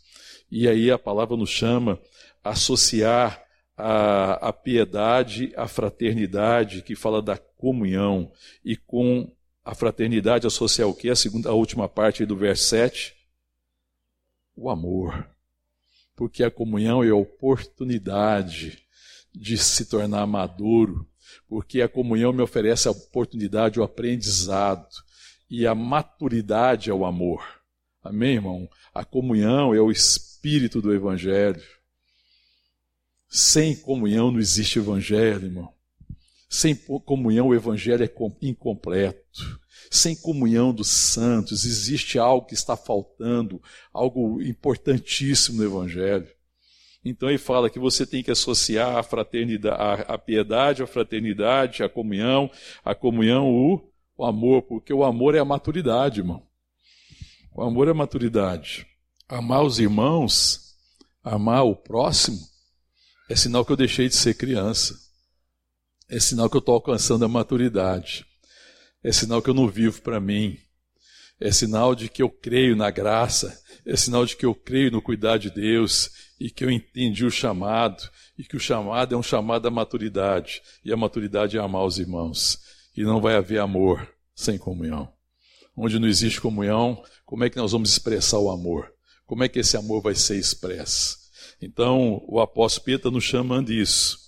E 0.51 0.69
aí 0.69 0.91
a 0.91 0.99
palavra 0.99 1.37
nos 1.37 1.51
chama 1.51 1.99
a 2.45 2.51
associar 2.51 3.43
a, 3.77 4.49
a 4.49 4.53
piedade, 4.53 5.53
a 5.57 5.67
fraternidade, 5.67 6.83
que 6.83 6.95
fala 6.95 7.23
da 7.23 7.37
comunhão, 7.37 8.31
e 8.65 8.77
com 8.77 9.31
a 9.65 9.75
fraternidade 9.75 10.47
associar 10.47 10.89
o 10.89 10.95
que? 10.95 11.09
A, 11.09 11.17
segunda, 11.17 11.49
a 11.49 11.55
última 11.55 11.89
parte 11.89 12.27
do 12.27 12.37
verso 12.37 12.65
7? 12.65 13.15
O 14.55 14.69
amor. 14.69 15.32
Porque 16.15 16.45
a 16.45 16.51
comunhão 16.51 17.03
é 17.03 17.11
a 17.11 17.15
oportunidade 17.15 18.79
de 19.35 19.57
se 19.57 19.87
tornar 19.87 20.27
maduro, 20.27 21.09
porque 21.49 21.81
a 21.81 21.89
comunhão 21.89 22.33
me 22.33 22.43
oferece 22.43 22.89
a 22.89 22.91
oportunidade, 22.91 23.81
o 23.81 23.83
aprendizado, 23.83 24.89
e 25.49 25.67
a 25.67 25.75
maturidade 25.75 26.91
é 26.91 26.95
o 26.95 27.05
amor. 27.05 27.43
Amém, 28.03 28.35
irmão? 28.35 28.69
A 28.95 29.05
comunhão 29.05 29.75
é 29.75 29.81
o 29.81 29.91
espírito 29.91 30.81
do 30.83 30.93
Evangelho. 30.93 31.63
Sem 33.35 33.75
comunhão 33.75 34.31
não 34.31 34.39
existe 34.39 34.79
evangelho, 34.79 35.47
irmão. 35.47 35.73
Sem 36.51 36.75
comunhão 36.75 37.49
o 37.49 37.55
evangelho 37.55 38.05
é 38.05 38.13
incompleto. 38.43 39.59
Sem 39.93 40.17
comunhão 40.17 40.73
dos 40.73 40.89
santos 40.89 41.67
existe 41.67 42.19
algo 42.19 42.47
que 42.47 42.55
está 42.55 42.79
faltando, 42.79 43.63
algo 43.93 44.41
importantíssimo 44.41 45.59
no 45.59 45.65
evangelho. 45.65 46.27
Então 47.05 47.29
ele 47.29 47.37
fala 47.37 47.69
que 47.69 47.79
você 47.79 48.07
tem 48.07 48.23
que 48.23 48.31
associar 48.31 48.97
a 48.97 49.03
fraternidade, 49.03 50.05
a, 50.09 50.17
piedade, 50.17 50.83
a 50.83 50.87
fraternidade, 50.87 51.83
a 51.83 51.91
comunhão, 51.91 52.51
a 52.83 52.95
comunhão, 52.95 53.53
o, 53.53 53.87
o 54.17 54.25
amor, 54.25 54.63
porque 54.63 54.95
o 54.95 55.05
amor 55.05 55.35
é 55.35 55.41
a 55.41 55.45
maturidade, 55.45 56.21
irmão. 56.21 56.43
O 57.55 57.61
amor 57.61 57.87
é 57.87 57.91
a 57.91 57.95
maturidade. 57.95 58.87
Amar 59.29 59.63
os 59.63 59.79
irmãos, 59.79 60.75
amar 61.23 61.67
o 61.67 61.77
próximo, 61.77 62.39
é 63.29 63.37
sinal 63.37 63.63
que 63.63 63.73
eu 63.73 63.77
deixei 63.77 64.09
de 64.09 64.17
ser 64.17 64.39
criança. 64.39 64.99
É 66.09 66.19
sinal 66.19 66.49
que 66.49 66.57
eu 66.57 66.61
estou 66.61 66.77
alcançando 66.77 67.27
a 67.27 67.29
maturidade. 67.29 68.25
É 69.03 69.11
sinal 69.11 69.43
que 69.43 69.51
eu 69.51 69.55
não 69.55 69.69
vivo 69.69 70.01
para 70.03 70.21
mim. 70.21 70.59
É 71.41 71.51
sinal 71.51 71.95
de 71.95 72.09
que 72.09 72.23
eu 72.23 72.31
creio 72.31 72.77
na 72.77 72.91
graça. 72.91 73.61
É 73.85 73.97
sinal 73.97 74.25
de 74.25 74.37
que 74.37 74.47
eu 74.47 74.55
creio 74.55 74.93
no 74.93 75.03
cuidado 75.03 75.41
de 75.41 75.51
Deus 75.51 76.11
e 76.39 76.51
que 76.51 76.65
eu 76.65 76.71
entendi 76.71 77.25
o 77.25 77.31
chamado 77.31 78.09
e 78.39 78.45
que 78.45 78.57
o 78.57 78.61
chamado 78.61 79.15
é 79.15 79.19
um 79.19 79.23
chamado 79.23 79.67
à 79.67 79.71
maturidade. 79.71 80.63
E 80.85 80.93
a 80.93 80.97
maturidade 80.97 81.57
é 81.57 81.61
amar 81.61 81.85
os 81.85 81.99
irmãos. 81.99 82.61
E 82.97 83.03
não 83.03 83.21
vai 83.21 83.35
haver 83.35 83.59
amor 83.59 84.09
sem 84.35 84.57
comunhão. 84.57 85.13
Onde 85.77 85.99
não 85.99 86.07
existe 86.07 86.41
comunhão, 86.41 87.03
como 87.25 87.45
é 87.45 87.51
que 87.51 87.57
nós 87.57 87.73
vamos 87.73 87.91
expressar 87.91 88.39
o 88.39 88.51
amor? 88.51 88.93
Como 89.27 89.43
é 89.43 89.49
que 89.49 89.59
esse 89.59 89.77
amor 89.77 90.03
vai 90.03 90.15
ser 90.15 90.37
expresso? 90.37 91.17
Então, 91.61 92.23
o 92.29 92.41
apóstolo 92.41 92.85
Pedro 92.85 93.11
nos 93.11 93.25
chama 93.25 93.63
disso, 93.63 94.19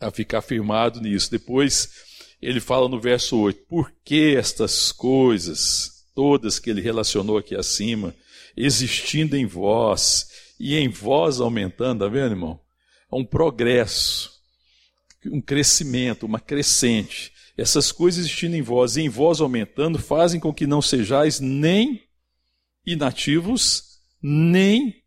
a 0.00 0.10
ficar 0.10 0.40
firmado 0.40 1.00
nisso. 1.00 1.30
Depois, 1.30 2.07
ele 2.40 2.60
fala 2.60 2.88
no 2.88 3.00
verso 3.00 3.36
8: 3.36 3.66
por 3.68 3.92
que 4.04 4.36
estas 4.36 4.92
coisas, 4.92 6.04
todas 6.14 6.58
que 6.58 6.70
ele 6.70 6.80
relacionou 6.80 7.38
aqui 7.38 7.54
acima, 7.54 8.14
existindo 8.56 9.36
em 9.36 9.46
vós 9.46 10.28
e 10.58 10.76
em 10.76 10.88
vós 10.88 11.40
aumentando, 11.40 12.04
tá 12.04 12.08
vendo, 12.10 12.32
irmão? 12.32 12.60
É 13.10 13.16
um 13.16 13.24
progresso, 13.24 14.30
um 15.26 15.40
crescimento, 15.40 16.26
uma 16.26 16.40
crescente. 16.40 17.32
Essas 17.56 17.90
coisas 17.90 18.20
existindo 18.20 18.54
em 18.54 18.62
vós 18.62 18.96
e 18.96 19.02
em 19.02 19.08
vós 19.08 19.40
aumentando 19.40 19.98
fazem 19.98 20.38
com 20.38 20.54
que 20.54 20.66
não 20.66 20.80
sejais 20.80 21.40
nem 21.40 22.02
inativos, 22.86 23.98
nem 24.22 25.02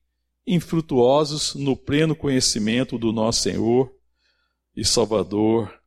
infrutuosos 0.45 1.55
no 1.55 1.77
pleno 1.77 2.15
conhecimento 2.15 2.97
do 2.97 3.13
nosso 3.13 3.43
Senhor 3.43 3.91
e 4.75 4.83
Salvador 4.83 5.80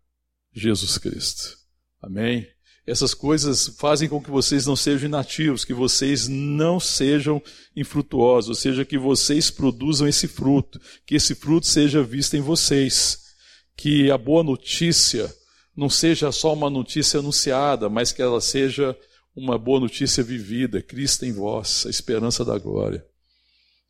Jesus 0.55 0.97
Cristo. 0.99 1.59
Amém? 2.01 2.47
Essas 2.87 3.15
coisas 3.15 3.69
fazem 3.79 4.09
com 4.09 4.23
que 4.23 4.31
vocês 4.31 4.67
não 4.67 4.77
sejam 4.77 5.09
inativos, 5.09 5.65
que 5.65 5.73
vocês 5.73 6.29
não 6.29 6.79
sejam 6.79 7.43
infrutuosos, 7.75 8.51
ou 8.51 8.55
seja, 8.55 8.85
que 8.85 8.99
vocês 8.99 9.51
produzam 9.51 10.07
esse 10.07 10.29
fruto, 10.29 10.79
que 11.07 11.15
esse 11.15 11.35
fruto 11.35 11.67
seja 11.67 12.03
visto 12.03 12.37
em 12.37 12.41
vocês, 12.41 13.35
que 13.75 14.11
a 14.11 14.19
boa 14.19 14.45
notícia 14.45 15.35
não 15.75 15.89
seja 15.89 16.31
só 16.31 16.53
uma 16.53 16.69
notícia 16.69 17.21
anunciada, 17.21 17.89
mas 17.89 18.13
que 18.13 18.21
ela 18.21 18.41
seja 18.41 18.97
uma 19.35 19.59
boa 19.59 19.81
notícia 19.81 20.23
vivida, 20.23 20.83
Cristo 20.83 21.25
em 21.25 21.33
vós, 21.33 21.87
a 21.87 21.91
esperança 21.91 22.45
da 22.45 22.59
glória. 22.59 23.05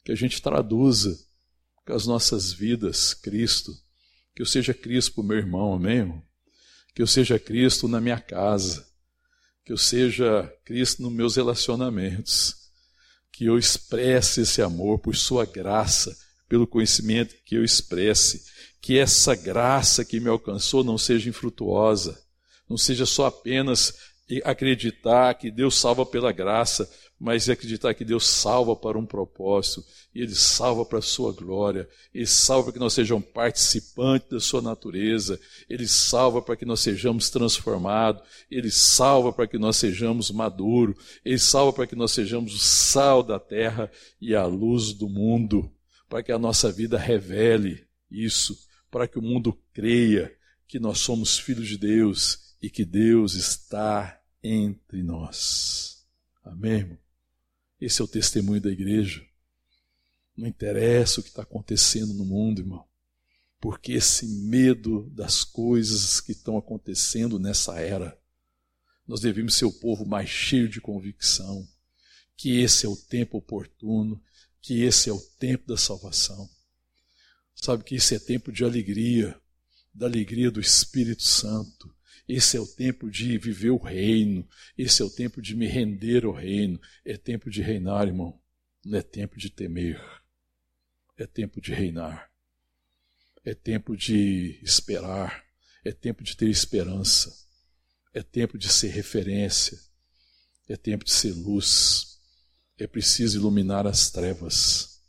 Que 0.04 0.12
a 0.12 0.14
gente 0.14 0.40
traduza 0.40 1.18
com 1.84 1.92
as 1.92 2.06
nossas 2.06 2.52
vidas 2.52 3.12
Cristo, 3.12 3.72
que 4.36 4.40
eu 4.40 4.46
seja 4.46 4.72
Cristo 4.72 5.14
para 5.14 5.22
o 5.22 5.26
meu 5.26 5.36
irmão, 5.36 5.74
amém? 5.74 5.96
Irmão? 5.96 6.22
Que 6.94 7.02
eu 7.02 7.06
seja 7.06 7.38
Cristo 7.38 7.88
na 7.88 8.00
minha 8.00 8.20
casa, 8.20 8.86
que 9.64 9.72
eu 9.72 9.76
seja 9.76 10.52
Cristo 10.64 11.02
nos 11.02 11.12
meus 11.12 11.36
relacionamentos, 11.36 12.54
que 13.32 13.46
eu 13.46 13.58
expresse 13.58 14.42
esse 14.42 14.62
amor 14.62 14.98
por 14.98 15.16
Sua 15.16 15.44
graça, 15.44 16.16
pelo 16.48 16.66
conhecimento 16.66 17.34
que 17.44 17.56
eu 17.56 17.64
expresse, 17.64 18.44
que 18.80 18.98
essa 18.98 19.34
graça 19.34 20.04
que 20.04 20.20
me 20.20 20.28
alcançou 20.28 20.84
não 20.84 20.98
seja 20.98 21.28
infrutuosa, 21.28 22.22
não 22.68 22.76
seja 22.76 23.06
só 23.06 23.26
apenas 23.26 23.94
acreditar 24.44 25.34
que 25.34 25.50
Deus 25.50 25.74
salva 25.76 26.04
pela 26.06 26.32
graça, 26.32 26.88
mas 27.24 27.48
acreditar 27.48 27.94
que 27.94 28.04
Deus 28.04 28.26
salva 28.26 28.76
para 28.76 28.98
um 28.98 29.06
propósito, 29.06 29.82
e 30.14 30.20
Ele 30.20 30.34
salva 30.34 30.84
para 30.84 30.98
a 30.98 31.02
sua 31.02 31.32
glória, 31.32 31.88
Ele 32.12 32.26
salva 32.26 32.64
para 32.64 32.74
que 32.74 32.78
nós 32.78 32.92
sejamos 32.92 33.24
participantes 33.32 34.28
da 34.28 34.38
sua 34.38 34.60
natureza, 34.60 35.40
Ele 35.66 35.88
salva 35.88 36.42
para 36.42 36.54
que 36.54 36.66
nós 36.66 36.80
sejamos 36.80 37.30
transformados, 37.30 38.22
Ele 38.50 38.70
salva 38.70 39.32
para 39.32 39.46
que 39.46 39.56
nós 39.56 39.78
sejamos 39.78 40.30
maduros, 40.30 40.96
Ele 41.24 41.38
salva 41.38 41.72
para 41.72 41.86
que 41.86 41.96
nós 41.96 42.12
sejamos 42.12 42.54
o 42.54 42.58
sal 42.58 43.22
da 43.22 43.40
terra 43.40 43.90
e 44.20 44.34
a 44.34 44.44
luz 44.44 44.92
do 44.92 45.08
mundo, 45.08 45.72
para 46.10 46.22
que 46.22 46.30
a 46.30 46.38
nossa 46.38 46.70
vida 46.70 46.98
revele 46.98 47.86
isso 48.10 48.54
para 48.90 49.08
que 49.08 49.18
o 49.18 49.22
mundo 49.22 49.58
creia 49.72 50.30
que 50.68 50.78
nós 50.78 50.98
somos 50.98 51.38
filhos 51.38 51.68
de 51.68 51.78
Deus 51.78 52.54
e 52.60 52.68
que 52.68 52.84
Deus 52.84 53.32
está 53.32 54.20
entre 54.42 55.02
nós. 55.02 56.06
Amém, 56.44 56.72
irmão? 56.72 57.03
Esse 57.84 58.00
é 58.00 58.04
o 58.04 58.08
testemunho 58.08 58.62
da 58.62 58.70
igreja. 58.70 59.22
Não 60.34 60.46
interessa 60.46 61.20
o 61.20 61.22
que 61.22 61.28
está 61.28 61.42
acontecendo 61.42 62.14
no 62.14 62.24
mundo, 62.24 62.62
irmão, 62.62 62.82
porque 63.60 63.92
esse 63.92 64.26
medo 64.26 65.10
das 65.10 65.44
coisas 65.44 66.18
que 66.18 66.32
estão 66.32 66.56
acontecendo 66.56 67.38
nessa 67.38 67.78
era, 67.78 68.18
nós 69.06 69.20
devemos 69.20 69.54
ser 69.54 69.66
o 69.66 69.72
povo 69.72 70.06
mais 70.06 70.30
cheio 70.30 70.66
de 70.66 70.80
convicção, 70.80 71.68
que 72.34 72.58
esse 72.58 72.86
é 72.86 72.88
o 72.88 72.96
tempo 72.96 73.36
oportuno, 73.36 74.18
que 74.62 74.80
esse 74.80 75.10
é 75.10 75.12
o 75.12 75.20
tempo 75.20 75.68
da 75.68 75.76
salvação. 75.76 76.48
Sabe 77.54 77.84
que 77.84 77.96
isso 77.96 78.14
é 78.14 78.18
tempo 78.18 78.50
de 78.50 78.64
alegria, 78.64 79.38
da 79.92 80.06
alegria 80.06 80.50
do 80.50 80.58
Espírito 80.58 81.22
Santo. 81.22 81.93
Esse 82.28 82.56
é 82.56 82.60
o 82.60 82.66
tempo 82.66 83.10
de 83.10 83.36
viver 83.36 83.70
o 83.70 83.76
reino. 83.76 84.48
Esse 84.78 85.02
é 85.02 85.04
o 85.04 85.10
tempo 85.10 85.42
de 85.42 85.54
me 85.54 85.66
render 85.66 86.24
ao 86.24 86.32
reino. 86.32 86.80
É 87.04 87.16
tempo 87.16 87.50
de 87.50 87.60
reinar, 87.60 88.06
irmão. 88.06 88.40
Não 88.84 88.98
é 88.98 89.02
tempo 89.02 89.38
de 89.38 89.50
temer. 89.50 90.00
É 91.16 91.26
tempo 91.26 91.60
de 91.60 91.72
reinar. 91.72 92.30
É 93.44 93.54
tempo 93.54 93.96
de 93.96 94.58
esperar. 94.62 95.44
É 95.84 95.92
tempo 95.92 96.24
de 96.24 96.34
ter 96.36 96.48
esperança. 96.48 97.30
É 98.14 98.22
tempo 98.22 98.56
de 98.56 98.68
ser 98.68 98.88
referência. 98.88 99.78
É 100.66 100.76
tempo 100.76 101.04
de 101.04 101.12
ser 101.12 101.32
luz. 101.32 102.20
É 102.78 102.86
preciso 102.86 103.38
iluminar 103.38 103.86
as 103.86 104.10
trevas. 104.10 105.00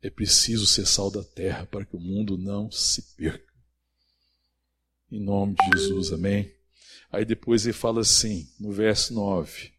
É 0.00 0.08
preciso 0.08 0.64
ser 0.66 0.86
sal 0.86 1.10
da 1.10 1.24
terra 1.24 1.66
para 1.66 1.84
que 1.84 1.96
o 1.96 2.00
mundo 2.00 2.38
não 2.38 2.70
se 2.70 3.02
perca. 3.16 3.55
Em 5.10 5.20
nome 5.20 5.54
de 5.54 5.78
Jesus, 5.78 6.12
amém? 6.12 6.52
Aí 7.10 7.24
depois 7.24 7.64
ele 7.64 7.72
fala 7.72 8.00
assim, 8.00 8.48
no 8.58 8.72
verso 8.72 9.14
9: 9.14 9.72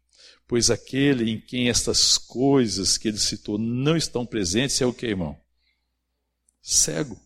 Pois 0.46 0.70
aquele 0.70 1.30
em 1.30 1.40
quem 1.40 1.68
estas 1.68 2.16
coisas 2.16 2.96
que 2.96 3.08
ele 3.08 3.18
citou 3.18 3.58
não 3.58 3.96
estão 3.96 4.24
presentes 4.24 4.80
é 4.80 4.86
o 4.86 4.92
que, 4.92 5.06
irmão? 5.06 5.38
Cego. 6.62 7.20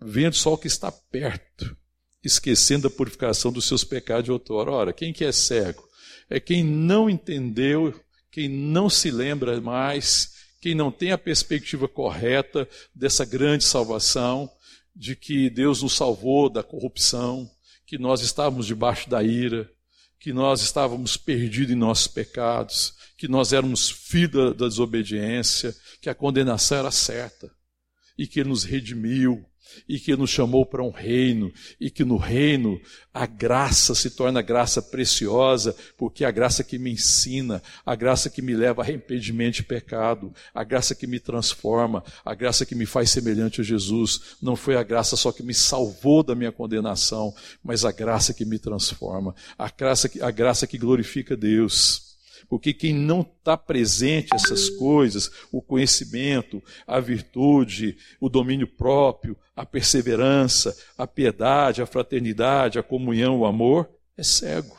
Vendo 0.00 0.34
só 0.34 0.54
o 0.54 0.58
que 0.58 0.68
está 0.68 0.92
perto, 0.92 1.76
esquecendo 2.22 2.86
a 2.86 2.90
purificação 2.90 3.52
dos 3.52 3.66
seus 3.66 3.82
pecados 3.82 4.24
de 4.24 4.32
outrora. 4.32 4.70
Ora, 4.70 4.92
quem 4.92 5.12
que 5.12 5.24
é 5.24 5.32
cego? 5.32 5.86
É 6.30 6.38
quem 6.38 6.62
não 6.62 7.10
entendeu, 7.10 7.98
quem 8.30 8.48
não 8.48 8.88
se 8.88 9.10
lembra 9.10 9.60
mais 9.60 10.38
quem 10.60 10.74
não 10.74 10.90
tem 10.90 11.12
a 11.12 11.18
perspectiva 11.18 11.86
correta 11.86 12.68
dessa 12.94 13.24
grande 13.24 13.64
salvação, 13.64 14.50
de 14.98 15.14
que 15.14 15.48
Deus 15.48 15.80
nos 15.80 15.92
salvou 15.92 16.50
da 16.50 16.62
corrupção, 16.62 17.48
que 17.86 17.96
nós 17.96 18.20
estávamos 18.20 18.66
debaixo 18.66 19.08
da 19.08 19.22
ira, 19.22 19.70
que 20.18 20.32
nós 20.32 20.60
estávamos 20.60 21.16
perdidos 21.16 21.72
em 21.72 21.78
nossos 21.78 22.08
pecados, 22.08 22.94
que 23.16 23.28
nós 23.28 23.52
éramos 23.52 23.88
filhos 23.88 24.56
da 24.56 24.66
desobediência, 24.66 25.74
que 26.02 26.10
a 26.10 26.14
condenação 26.14 26.78
era 26.78 26.90
certa 26.90 27.48
e 28.18 28.26
que 28.26 28.40
Ele 28.40 28.48
nos 28.48 28.64
redimiu, 28.64 29.48
e 29.88 29.98
que 29.98 30.16
nos 30.16 30.30
chamou 30.30 30.64
para 30.64 30.82
um 30.82 30.90
reino, 30.90 31.52
e 31.80 31.90
que 31.90 32.04
no 32.04 32.16
reino 32.16 32.80
a 33.12 33.26
graça 33.26 33.94
se 33.94 34.10
torna 34.10 34.42
graça 34.42 34.80
preciosa, 34.80 35.74
porque 35.96 36.24
a 36.24 36.30
graça 36.30 36.62
que 36.62 36.78
me 36.78 36.92
ensina, 36.92 37.62
a 37.84 37.94
graça 37.94 38.30
que 38.30 38.40
me 38.40 38.54
leva 38.54 38.82
a 38.82 38.84
arrependimento 38.84 39.56
de 39.56 39.62
pecado, 39.64 40.32
a 40.54 40.62
graça 40.62 40.94
que 40.94 41.06
me 41.06 41.18
transforma, 41.18 42.04
a 42.24 42.34
graça 42.34 42.64
que 42.64 42.74
me 42.74 42.86
faz 42.86 43.10
semelhante 43.10 43.60
a 43.60 43.64
Jesus, 43.64 44.36
não 44.40 44.54
foi 44.54 44.76
a 44.76 44.82
graça 44.82 45.16
só 45.16 45.32
que 45.32 45.42
me 45.42 45.54
salvou 45.54 46.22
da 46.22 46.34
minha 46.34 46.52
condenação, 46.52 47.34
mas 47.62 47.84
a 47.84 47.92
graça 47.92 48.32
que 48.32 48.44
me 48.44 48.58
transforma, 48.58 49.34
a 49.58 49.68
graça 49.70 50.08
que, 50.08 50.22
a 50.22 50.30
graça 50.30 50.66
que 50.66 50.78
glorifica 50.78 51.36
Deus. 51.36 52.07
Porque 52.48 52.72
quem 52.72 52.94
não 52.94 53.20
está 53.20 53.56
presente 53.56 54.34
essas 54.34 54.70
coisas, 54.70 55.30
o 55.52 55.60
conhecimento, 55.60 56.62
a 56.86 56.98
virtude, 56.98 57.98
o 58.18 58.28
domínio 58.28 58.66
próprio, 58.66 59.36
a 59.54 59.66
perseverança, 59.66 60.76
a 60.96 61.06
piedade, 61.06 61.82
a 61.82 61.86
fraternidade, 61.86 62.78
a 62.78 62.82
comunhão, 62.82 63.40
o 63.40 63.46
amor, 63.46 63.90
é 64.16 64.22
cego. 64.22 64.76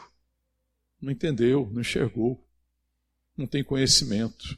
Não 1.00 1.12
entendeu, 1.12 1.70
não 1.72 1.82
enxergou, 1.82 2.44
não 3.38 3.46
tem 3.46 3.64
conhecimento. 3.64 4.58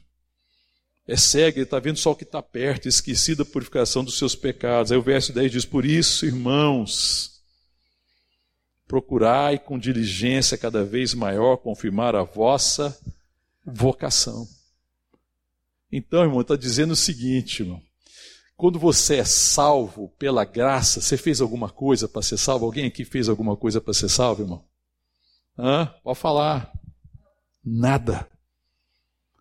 É 1.06 1.16
cego, 1.16 1.58
ele 1.58 1.64
está 1.64 1.78
vendo 1.78 1.98
só 1.98 2.12
o 2.12 2.16
que 2.16 2.24
está 2.24 2.40
perto, 2.40 2.88
esquecido 2.88 3.44
da 3.44 3.50
purificação 3.50 4.02
dos 4.02 4.16
seus 4.16 4.34
pecados. 4.34 4.90
Aí 4.90 4.96
o 4.96 5.02
verso 5.02 5.32
10 5.32 5.52
diz: 5.52 5.64
Por 5.64 5.84
isso, 5.84 6.24
irmãos, 6.24 7.31
procurai 8.92 9.58
com 9.58 9.78
diligência 9.78 10.58
cada 10.58 10.84
vez 10.84 11.14
maior 11.14 11.56
confirmar 11.56 12.14
a 12.14 12.24
vossa 12.24 12.94
vocação. 13.64 14.46
Então, 15.90 16.20
irmão, 16.20 16.42
está 16.42 16.56
dizendo 16.56 16.90
o 16.90 16.96
seguinte, 16.96 17.62
irmão. 17.62 17.80
quando 18.54 18.78
você 18.78 19.16
é 19.16 19.24
salvo 19.24 20.10
pela 20.18 20.44
graça, 20.44 21.00
você 21.00 21.16
fez 21.16 21.40
alguma 21.40 21.70
coisa 21.70 22.06
para 22.06 22.20
ser 22.20 22.36
salvo? 22.36 22.66
Alguém 22.66 22.84
aqui 22.84 23.02
fez 23.02 23.30
alguma 23.30 23.56
coisa 23.56 23.80
para 23.80 23.94
ser 23.94 24.10
salvo, 24.10 24.42
irmão? 24.42 24.62
Hã? 25.58 25.86
Pode 26.04 26.18
falar. 26.18 26.70
Nada. 27.64 28.28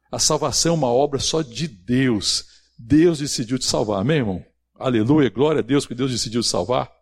A 0.10 0.18
salvação 0.18 0.76
é 0.76 0.78
uma 0.78 0.94
obra 0.94 1.20
só 1.20 1.42
de 1.42 1.68
Deus. 1.68 2.46
Deus 2.80 3.20
decidiu 3.20 3.60
te 3.60 3.66
salvar, 3.66 4.00
amém, 4.00 4.20
irmão? 4.20 4.46
Aleluia, 4.80 5.30
glória 5.30 5.60
a 5.60 5.62
Deus 5.62 5.86
que 5.86 5.94
Deus 5.94 6.10
decidiu 6.10 6.40
te 6.40 6.48
salvar. 6.48 7.01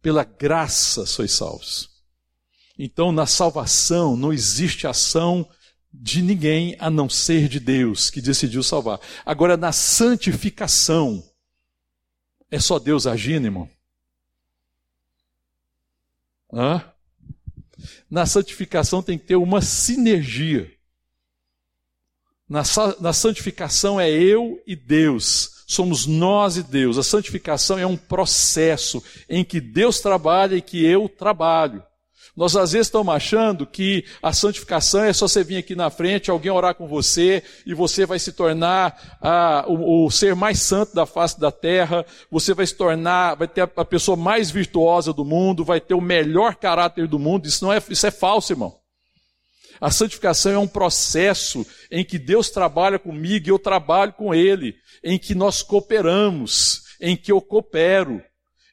Pela 0.00 0.24
graça 0.24 1.04
sois 1.04 1.32
salvos. 1.32 1.90
Então, 2.78 3.10
na 3.10 3.26
salvação 3.26 4.16
não 4.16 4.32
existe 4.32 4.86
ação 4.86 5.48
de 5.92 6.22
ninguém 6.22 6.76
a 6.78 6.88
não 6.90 7.08
ser 7.08 7.48
de 7.48 7.58
Deus 7.58 8.10
que 8.10 8.20
decidiu 8.20 8.62
salvar. 8.62 9.00
Agora, 9.24 9.56
na 9.56 9.72
santificação, 9.72 11.22
é 12.50 12.60
só 12.60 12.78
Deus 12.78 13.06
agindo, 13.06 13.46
irmão? 13.46 13.68
Hã? 16.52 16.92
Na 18.10 18.26
santificação 18.26 19.02
tem 19.02 19.18
que 19.18 19.26
ter 19.26 19.36
uma 19.36 19.60
sinergia. 19.60 20.72
Na, 22.48 22.62
na 23.00 23.12
santificação 23.12 24.00
é 24.00 24.10
eu 24.10 24.62
e 24.66 24.74
Deus, 24.74 25.57
somos 25.68 26.06
nós 26.06 26.56
e 26.56 26.62
Deus. 26.62 26.96
A 26.96 27.02
santificação 27.02 27.78
é 27.78 27.86
um 27.86 27.96
processo 27.96 29.04
em 29.28 29.44
que 29.44 29.60
Deus 29.60 30.00
trabalha 30.00 30.56
e 30.56 30.62
que 30.62 30.84
eu 30.84 31.08
trabalho. 31.08 31.82
Nós 32.34 32.56
às 32.56 32.72
vezes 32.72 32.86
estamos 32.86 33.12
achando 33.12 33.66
que 33.66 34.04
a 34.22 34.32
santificação 34.32 35.04
é 35.04 35.12
só 35.12 35.26
você 35.26 35.42
vir 35.42 35.56
aqui 35.56 35.74
na 35.74 35.90
frente, 35.90 36.30
alguém 36.30 36.52
orar 36.52 36.74
com 36.74 36.86
você 36.86 37.42
e 37.66 37.74
você 37.74 38.06
vai 38.06 38.18
se 38.18 38.32
tornar 38.32 39.18
ah, 39.20 39.64
o, 39.66 40.06
o, 40.06 40.10
ser 40.10 40.36
mais 40.36 40.62
santo 40.62 40.94
da 40.94 41.04
face 41.04 41.38
da 41.38 41.50
terra, 41.50 42.06
você 42.30 42.54
vai 42.54 42.64
se 42.64 42.76
tornar, 42.76 43.34
vai 43.34 43.48
ter 43.48 43.62
a, 43.62 43.70
a 43.76 43.84
pessoa 43.84 44.16
mais 44.16 44.52
virtuosa 44.52 45.12
do 45.12 45.24
mundo, 45.24 45.64
vai 45.64 45.80
ter 45.80 45.94
o 45.94 46.00
melhor 46.00 46.54
caráter 46.54 47.08
do 47.08 47.18
mundo. 47.18 47.46
Isso 47.46 47.64
não 47.64 47.72
é, 47.72 47.82
isso 47.90 48.06
é 48.06 48.10
falso, 48.12 48.52
irmão. 48.52 48.77
A 49.80 49.90
santificação 49.90 50.52
é 50.52 50.58
um 50.58 50.66
processo 50.66 51.66
em 51.90 52.04
que 52.04 52.18
Deus 52.18 52.50
trabalha 52.50 52.98
comigo 52.98 53.46
e 53.46 53.50
eu 53.50 53.58
trabalho 53.58 54.12
com 54.12 54.34
Ele, 54.34 54.74
em 55.02 55.18
que 55.18 55.34
nós 55.34 55.62
cooperamos, 55.62 56.82
em 57.00 57.16
que 57.16 57.30
eu 57.30 57.40
coopero, 57.40 58.22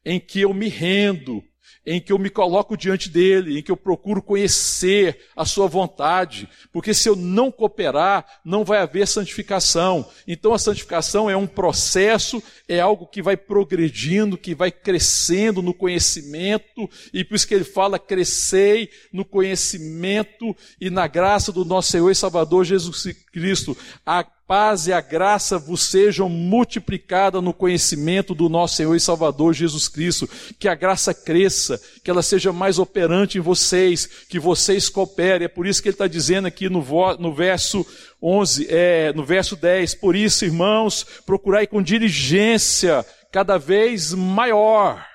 em 0.03 0.19
que 0.19 0.41
eu 0.41 0.53
me 0.53 0.67
rendo, 0.67 1.43
em 1.85 2.01
que 2.01 2.11
eu 2.11 2.17
me 2.17 2.29
coloco 2.29 2.75
diante 2.75 3.09
dele, 3.09 3.59
em 3.59 3.61
que 3.61 3.71
eu 3.71 3.77
procuro 3.77 4.21
conhecer 4.21 5.19
a 5.35 5.45
sua 5.45 5.67
vontade, 5.67 6.49
porque 6.71 6.93
se 6.93 7.07
eu 7.07 7.15
não 7.15 7.51
cooperar, 7.51 8.25
não 8.43 8.63
vai 8.63 8.79
haver 8.79 9.07
santificação. 9.07 10.09
Então 10.27 10.53
a 10.53 10.59
santificação 10.59 11.29
é 11.29 11.37
um 11.37 11.47
processo, 11.47 12.41
é 12.67 12.79
algo 12.79 13.05
que 13.05 13.21
vai 13.21 13.37
progredindo, 13.37 14.37
que 14.37 14.55
vai 14.55 14.71
crescendo 14.71 15.61
no 15.61 15.73
conhecimento, 15.73 16.89
e 17.13 17.23
por 17.23 17.35
isso 17.35 17.47
que 17.47 17.53
ele 17.53 17.63
fala: 17.63 17.99
crescei 17.99 18.89
no 19.11 19.23
conhecimento 19.23 20.55
e 20.79 20.89
na 20.89 21.07
graça 21.07 21.51
do 21.51 21.63
nosso 21.63 21.91
Senhor 21.91 22.09
e 22.09 22.15
Salvador 22.15 22.65
Jesus 22.65 23.07
Cristo. 23.31 23.77
A 24.05 24.23
paz 24.47 24.87
e 24.87 24.93
a 24.93 25.01
graça 25.01 25.57
vos 25.57 25.83
sejam 25.83 26.29
multiplicadas 26.29 27.43
no 27.43 27.53
conhecimento 27.53 28.35
do 28.35 28.47
nosso 28.47 28.75
Senhor 28.75 28.95
e 28.95 28.99
Salvador 28.99 29.53
Jesus 29.53 29.87
Cristo. 29.87 30.29
Que 30.59 30.67
a 30.67 30.75
graça 30.75 31.13
cresça, 31.13 31.81
que 32.03 32.09
ela 32.09 32.21
seja 32.21 32.53
mais 32.53 32.79
operante 32.79 33.37
em 33.37 33.41
vocês, 33.41 34.05
que 34.05 34.39
vocês 34.39 34.89
cooperem. 34.89 35.45
É 35.45 35.49
por 35.49 35.65
isso 35.65 35.81
que 35.81 35.89
ele 35.89 35.95
está 35.95 36.07
dizendo 36.07 36.47
aqui 36.47 36.69
no, 36.69 36.83
no 37.17 37.33
verso 37.33 37.85
11, 38.21 38.67
é, 38.69 39.13
no 39.13 39.25
verso 39.25 39.55
10: 39.55 39.95
Por 39.95 40.15
isso, 40.15 40.45
irmãos, 40.45 41.05
procurai 41.25 41.65
com 41.65 41.81
diligência 41.81 43.05
cada 43.31 43.57
vez 43.57 44.13
maior 44.13 45.05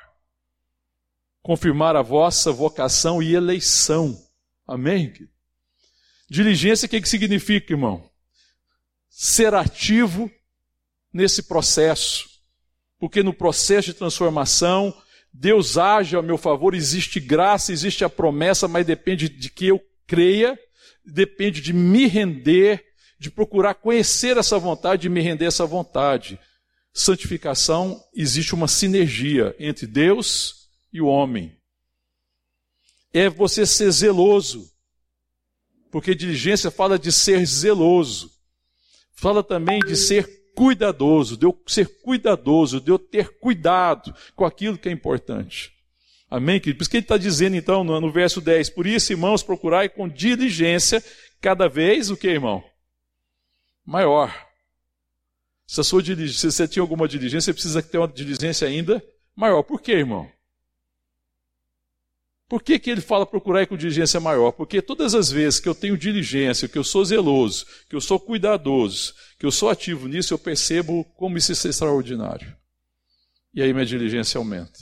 confirmar 1.43 1.97
a 1.97 2.03
vossa 2.03 2.53
vocação 2.53 3.23
e 3.23 3.35
eleição. 3.35 4.17
Amém? 4.67 5.13
Diligência, 6.29 6.87
o 6.87 6.89
que, 6.89 7.01
que 7.01 7.09
significa, 7.09 7.73
irmão? 7.73 8.10
Ser 9.23 9.53
ativo 9.53 10.31
nesse 11.13 11.43
processo, 11.43 12.27
porque 12.99 13.23
no 13.23 13.35
processo 13.35 13.89
de 13.89 13.95
transformação, 13.95 14.97
Deus 15.31 15.77
age 15.77 16.17
ao 16.17 16.23
meu 16.23 16.39
favor, 16.39 16.75
existe 16.75 17.21
graça, 17.21 17.71
existe 17.71 18.03
a 18.03 18.09
promessa, 18.09 18.67
mas 18.67 18.87
depende 18.87 19.29
de 19.29 19.51
que 19.51 19.67
eu 19.67 19.79
creia, 20.07 20.59
depende 21.05 21.61
de 21.61 21.71
me 21.75 22.07
render, 22.07 22.83
de 23.19 23.31
procurar 23.31 23.75
conhecer 23.75 24.39
essa 24.39 24.59
vontade, 24.59 25.03
de 25.03 25.11
me 25.11 25.21
render 25.21 25.45
essa 25.45 25.67
vontade. 25.67 26.41
Santificação, 26.91 28.03
existe 28.15 28.55
uma 28.55 28.69
sinergia 28.69 29.55
entre 29.59 29.87
Deus 29.87 30.67
e 30.91 30.99
o 31.03 31.07
homem. 31.07 31.55
É 33.13 33.29
você 33.29 33.67
ser 33.67 33.91
zeloso, 33.91 34.73
porque 35.91 36.15
diligência 36.15 36.71
fala 36.71 36.99
de 36.99 37.13
ser 37.13 37.45
zeloso. 37.45 38.40
Fala 39.21 39.45
também 39.45 39.81
de 39.81 39.97
ser 39.97 40.51
cuidadoso, 40.55 41.37
de 41.37 41.45
eu 41.45 41.63
ser 41.67 42.01
cuidadoso, 42.01 42.81
de 42.81 42.91
eu 42.91 42.99
ter 42.99 43.39
cuidado 43.39 44.15
com 44.35 44.47
aquilo 44.47 44.79
que 44.79 44.89
é 44.89 44.93
importante. 44.93 45.71
Amém, 46.31 46.59
querido? 46.59 46.79
Por 46.79 46.83
isso 46.85 46.91
que 46.91 46.97
ele 46.97 47.05
está 47.05 47.19
dizendo 47.19 47.55
então 47.55 47.85
no, 47.85 48.01
no, 48.01 48.11
verso 48.11 48.41
10: 48.41 48.71
Por 48.71 48.87
isso, 48.87 49.13
irmãos, 49.13 49.43
procurai 49.43 49.91
com 49.91 50.09
diligência, 50.09 51.05
cada 51.39 51.69
vez 51.69 52.09
o 52.09 52.17
que, 52.17 52.29
irmão? 52.29 52.65
Maior. 53.85 54.35
Se, 55.67 55.83
a 55.83 55.85
sua, 55.85 56.03
se 56.03 56.51
você 56.51 56.67
tinha 56.67 56.83
alguma 56.83 57.07
diligência, 57.07 57.53
você 57.53 57.53
precisa 57.53 57.83
ter 57.83 57.99
uma 57.99 58.09
diligência 58.09 58.67
ainda 58.67 59.05
maior. 59.37 59.63
Por 59.63 59.83
quê, 59.83 59.93
irmão? 59.93 60.33
Por 62.51 62.65
que, 62.65 62.81
que 62.81 62.91
ele 62.91 63.01
fala 63.01 63.25
procurar 63.25 63.65
com 63.69 63.77
diligência 63.77 64.19
maior? 64.19 64.51
Porque 64.51 64.83
todas 64.83 65.15
as 65.15 65.31
vezes 65.31 65.61
que 65.61 65.69
eu 65.69 65.75
tenho 65.75 65.97
diligência, 65.97 66.67
que 66.67 66.77
eu 66.77 66.83
sou 66.83 67.05
zeloso, 67.05 67.65
que 67.89 67.95
eu 67.95 68.01
sou 68.01 68.19
cuidadoso, 68.19 69.15
que 69.39 69.47
eu 69.47 69.53
sou 69.53 69.71
ativo 69.71 70.09
nisso, 70.09 70.35
eu 70.35 70.39
percebo 70.39 71.05
como 71.17 71.39
isso 71.39 71.53
é 71.53 71.71
extraordinário. 71.71 72.53
E 73.55 73.63
aí 73.63 73.73
minha 73.73 73.87
diligência 73.87 74.37
aumenta. 74.37 74.81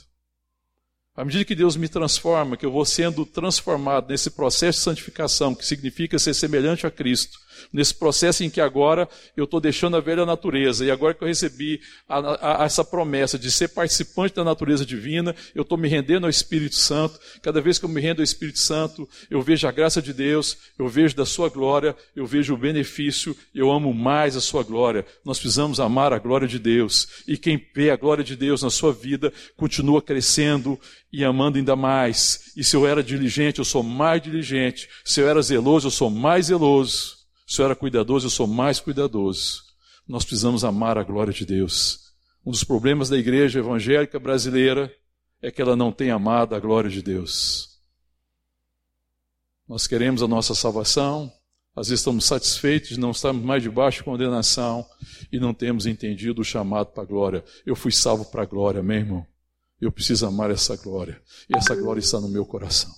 À 1.14 1.26
medida 1.26 1.44
que 1.44 1.54
Deus 1.54 1.76
me 1.76 1.90
transforma, 1.90 2.56
que 2.56 2.64
eu 2.64 2.72
vou 2.72 2.86
sendo 2.86 3.26
transformado 3.26 4.08
nesse 4.08 4.30
processo 4.30 4.78
de 4.78 4.84
santificação, 4.84 5.54
que 5.54 5.66
significa 5.66 6.18
ser 6.18 6.32
semelhante 6.32 6.86
a 6.86 6.90
Cristo, 6.90 7.38
nesse 7.72 7.94
processo 7.94 8.44
em 8.44 8.50
que 8.50 8.60
agora 8.60 9.08
eu 9.36 9.44
estou 9.44 9.60
deixando 9.60 9.96
a 9.96 10.00
velha 10.00 10.26
natureza, 10.26 10.84
e 10.84 10.90
agora 10.90 11.14
que 11.14 11.22
eu 11.22 11.28
recebi 11.28 11.80
a, 12.08 12.18
a, 12.18 12.62
a 12.62 12.64
essa 12.64 12.84
promessa 12.84 13.38
de 13.38 13.50
ser 13.50 13.68
participante 13.68 14.34
da 14.34 14.44
natureza 14.44 14.84
divina, 14.84 15.34
eu 15.54 15.62
estou 15.62 15.78
me 15.78 15.88
rendendo 15.88 16.24
ao 16.24 16.30
Espírito 16.30 16.76
Santo. 16.76 17.18
Cada 17.42 17.60
vez 17.60 17.78
que 17.78 17.84
eu 17.84 17.88
me 17.88 18.00
rendo 18.00 18.18
ao 18.18 18.24
Espírito 18.24 18.58
Santo, 18.58 19.08
eu 19.30 19.40
vejo 19.42 19.66
a 19.66 19.72
graça 19.72 20.00
de 20.00 20.12
Deus, 20.12 20.56
eu 20.78 20.88
vejo 20.88 21.16
da 21.16 21.26
sua 21.26 21.48
glória, 21.48 21.96
eu 22.14 22.26
vejo 22.26 22.54
o 22.54 22.56
benefício, 22.58 23.36
eu 23.54 23.70
amo 23.70 23.92
mais 23.92 24.36
a 24.36 24.40
sua 24.40 24.62
glória. 24.62 25.04
Nós 25.24 25.38
precisamos 25.38 25.80
amar 25.80 26.12
a 26.12 26.18
glória 26.18 26.46
de 26.46 26.58
Deus. 26.58 27.24
E 27.26 27.36
quem 27.36 27.64
vê 27.74 27.90
a 27.90 27.96
glória 27.96 28.24
de 28.24 28.36
Deus 28.36 28.62
na 28.62 28.70
sua 28.70 28.92
vida 28.92 29.32
continua 29.56 30.02
crescendo 30.02 30.78
e 31.12 31.24
amando 31.24 31.58
ainda 31.58 31.74
mais. 31.74 32.52
E 32.56 32.62
se 32.62 32.76
eu 32.76 32.86
era 32.86 33.02
diligente, 33.02 33.58
eu 33.58 33.64
sou 33.64 33.82
mais 33.82 34.22
diligente. 34.22 34.88
Se 35.04 35.20
eu 35.20 35.28
era 35.28 35.40
zeloso, 35.42 35.86
eu 35.86 35.90
sou 35.90 36.10
mais 36.10 36.46
zeloso. 36.46 37.17
O 37.48 37.52
Senhor 37.52 37.68
era 37.68 37.74
cuidadoso, 37.74 38.26
eu 38.26 38.30
sou 38.30 38.46
mais 38.46 38.78
cuidadoso. 38.78 39.62
Nós 40.06 40.22
precisamos 40.22 40.64
amar 40.64 40.98
a 40.98 41.02
glória 41.02 41.32
de 41.32 41.46
Deus. 41.46 42.12
Um 42.44 42.50
dos 42.50 42.62
problemas 42.62 43.08
da 43.08 43.16
igreja 43.16 43.60
evangélica 43.60 44.18
brasileira 44.18 44.92
é 45.40 45.50
que 45.50 45.62
ela 45.62 45.74
não 45.74 45.90
tem 45.90 46.10
amado 46.10 46.54
a 46.54 46.60
glória 46.60 46.90
de 46.90 47.00
Deus. 47.00 47.78
Nós 49.66 49.86
queremos 49.86 50.22
a 50.22 50.28
nossa 50.28 50.54
salvação, 50.54 51.32
às 51.74 51.88
vezes 51.88 52.00
estamos 52.00 52.26
satisfeitos 52.26 52.90
de 52.90 53.00
não 53.00 53.12
estarmos 53.12 53.44
mais 53.44 53.62
debaixo 53.62 53.98
de 53.98 54.04
condenação 54.04 54.86
e 55.32 55.40
não 55.40 55.54
temos 55.54 55.86
entendido 55.86 56.42
o 56.42 56.44
chamado 56.44 56.88
para 56.88 57.02
a 57.02 57.06
glória. 57.06 57.44
Eu 57.64 57.74
fui 57.74 57.92
salvo 57.92 58.26
para 58.26 58.42
a 58.42 58.46
glória, 58.46 58.82
meu 58.82 58.96
irmão. 58.96 59.26
Eu 59.80 59.90
preciso 59.90 60.26
amar 60.26 60.50
essa 60.50 60.76
glória. 60.76 61.22
E 61.48 61.56
essa 61.56 61.74
glória 61.74 62.00
está 62.00 62.20
no 62.20 62.28
meu 62.28 62.44
coração. 62.44 62.90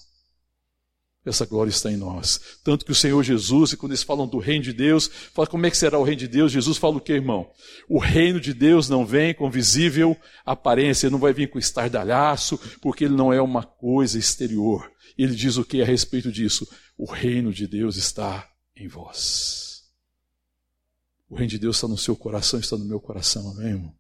Essa 1.25 1.45
glória 1.45 1.69
está 1.69 1.93
em 1.93 1.99
nós. 1.99 2.59
Tanto 2.65 2.85
que 2.85 2.93
o 2.93 2.95
Senhor 2.95 3.23
Jesus, 3.23 3.75
quando 3.75 3.93
eles 3.93 4.03
falam 4.03 4.27
do 4.27 4.39
reino 4.39 4.65
de 4.65 4.73
Deus, 4.73 5.07
fala 5.35 5.47
como 5.47 5.67
é 5.67 5.71
que 5.71 5.77
será 5.77 5.99
o 5.99 6.03
reino 6.03 6.21
de 6.21 6.29
Deus. 6.29 6.51
Jesus 6.51 6.79
fala 6.79 6.97
o 6.97 7.01
que, 7.01 7.13
irmão? 7.13 7.51
O 7.89 7.99
reino 7.99 8.41
de 8.41 8.55
Deus 8.55 8.89
não 8.89 9.05
vem 9.05 9.35
com 9.35 9.51
visível 9.51 10.17
aparência, 10.47 11.07
ele 11.07 11.13
não 11.13 11.19
vai 11.19 11.35
vir 11.35 11.51
com 11.51 11.59
estardalhaço, 11.59 12.59
porque 12.81 13.05
ele 13.05 13.15
não 13.15 13.31
é 13.33 13.41
uma 13.41 13.63
coisa 13.63 14.19
exterior. 14.19 14.91
Ele 15.19 15.35
diz 15.35 15.59
o 15.59 15.65
que 15.65 15.83
a 15.83 15.85
respeito 15.85 16.33
disso? 16.33 16.67
O 16.97 17.05
reino 17.05 17.53
de 17.53 17.67
Deus 17.67 17.97
está 17.97 18.51
em 18.75 18.89
vós. 18.89 19.85
O 21.29 21.35
reino 21.35 21.51
de 21.51 21.59
Deus 21.59 21.77
está 21.77 21.87
no 21.87 21.99
seu 21.99 22.17
coração, 22.17 22.59
está 22.59 22.79
no 22.79 22.85
meu 22.87 22.99
coração, 22.99 23.51
amém, 23.51 23.73
irmão? 23.73 23.95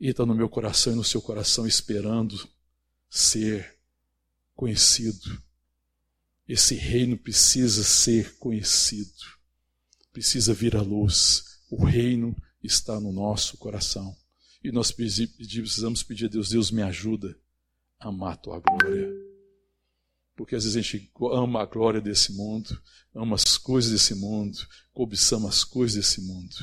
E 0.00 0.08
está 0.08 0.26
no 0.26 0.34
meu 0.34 0.48
coração 0.48 0.92
e 0.92 0.96
no 0.96 1.04
seu 1.04 1.22
coração 1.22 1.64
esperando 1.64 2.36
ser 3.08 3.77
conhecido. 4.58 5.40
Esse 6.48 6.74
reino 6.74 7.16
precisa 7.16 7.84
ser 7.84 8.36
conhecido, 8.38 9.14
precisa 10.12 10.52
vir 10.52 10.74
à 10.74 10.82
luz. 10.82 11.60
O 11.70 11.84
reino 11.84 12.34
está 12.60 12.98
no 12.98 13.12
nosso 13.12 13.56
coração. 13.56 14.16
E 14.64 14.72
nós 14.72 14.90
precisamos 14.90 16.02
pedir 16.02 16.24
a 16.24 16.28
Deus, 16.28 16.48
Deus 16.48 16.72
me 16.72 16.82
ajuda 16.82 17.38
a 18.00 18.08
amar 18.08 18.32
a 18.32 18.36
tua 18.36 18.58
glória. 18.58 19.08
Porque 20.34 20.56
às 20.56 20.64
vezes 20.64 20.76
a 20.76 20.80
gente 20.80 21.08
ama 21.32 21.62
a 21.62 21.66
glória 21.66 22.00
desse 22.00 22.32
mundo, 22.32 22.82
ama 23.14 23.36
as 23.36 23.56
coisas 23.56 23.92
desse 23.92 24.16
mundo, 24.16 24.58
cobiçamos 24.92 25.48
as 25.48 25.62
coisas 25.62 25.94
desse 25.94 26.20
mundo. 26.22 26.56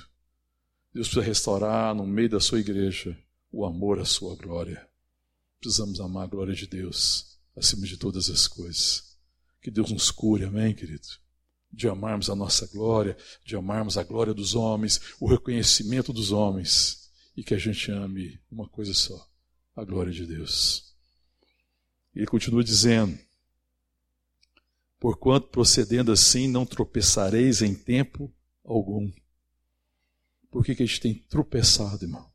Deus 0.93 1.07
precisa 1.07 1.25
restaurar 1.25 1.95
no 1.95 2.05
meio 2.05 2.29
da 2.29 2.41
sua 2.41 2.59
igreja 2.59 3.17
o 3.49 3.65
amor 3.65 3.99
à 3.99 4.05
sua 4.05 4.35
glória. 4.35 4.85
Precisamos 5.61 6.01
amar 6.01 6.25
a 6.25 6.27
glória 6.27 6.53
de 6.53 6.67
Deus 6.67 7.34
acima 7.55 7.85
de 7.85 7.97
todas 7.97 8.29
as 8.29 8.47
coisas. 8.47 9.15
Que 9.61 9.71
Deus 9.71 9.91
nos 9.91 10.11
cure, 10.11 10.43
amém, 10.43 10.75
querido? 10.75 11.07
De 11.71 11.87
amarmos 11.87 12.29
a 12.29 12.35
nossa 12.35 12.67
glória, 12.67 13.17
de 13.43 13.55
amarmos 13.55 13.97
a 13.97 14.03
glória 14.03 14.33
dos 14.33 14.53
homens, 14.55 15.01
o 15.19 15.27
reconhecimento 15.27 16.13
dos 16.13 16.31
homens, 16.31 17.09
e 17.35 17.43
que 17.43 17.53
a 17.53 17.57
gente 17.57 17.91
ame 17.91 18.39
uma 18.51 18.67
coisa 18.67 18.93
só, 18.93 19.27
a 19.75 19.83
glória 19.83 20.11
de 20.11 20.25
Deus. 20.25 20.93
Ele 22.13 22.27
continua 22.27 22.63
dizendo: 22.63 23.17
Porquanto 24.99 25.47
procedendo 25.47 26.11
assim 26.11 26.47
não 26.47 26.65
tropeçareis 26.65 27.61
em 27.61 27.73
tempo 27.73 28.33
algum. 28.63 29.11
Por 30.49 30.63
que, 30.63 30.75
que 30.75 30.83
a 30.83 30.85
gente 30.85 31.01
tem 31.01 31.15
tropeçado, 31.15 32.05
irmão? 32.05 32.31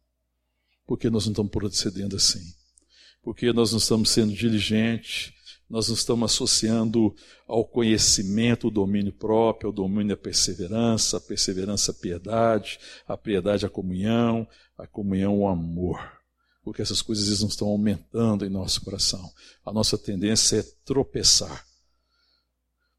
Porque 0.86 1.08
nós 1.08 1.24
não 1.24 1.32
estamos 1.32 1.50
procedendo 1.50 2.16
assim 2.16 2.59
porque 3.22 3.52
nós 3.52 3.72
não 3.72 3.78
estamos 3.78 4.10
sendo 4.10 4.32
diligentes, 4.32 5.32
nós 5.68 5.88
não 5.88 5.94
estamos 5.94 6.32
associando 6.32 7.14
ao 7.46 7.64
conhecimento 7.64 8.66
o 8.66 8.70
domínio 8.70 9.12
próprio, 9.12 9.68
ao 9.68 9.72
domínio 9.72 10.14
a 10.14 10.16
perseverança, 10.16 11.18
a 11.18 11.20
perseverança 11.20 11.92
a 11.92 11.94
piedade, 11.94 12.78
a 13.06 13.16
piedade 13.16 13.64
a 13.64 13.70
comunhão, 13.70 14.48
a 14.76 14.86
comunhão 14.86 15.38
o 15.38 15.46
amor. 15.46 16.00
Porque 16.64 16.82
essas 16.82 17.00
coisas 17.00 17.40
não 17.40 17.48
estão 17.48 17.68
aumentando 17.68 18.44
em 18.44 18.50
nosso 18.50 18.80
coração. 18.82 19.30
A 19.64 19.72
nossa 19.72 19.96
tendência 19.96 20.58
é 20.58 20.64
tropeçar. 20.84 21.64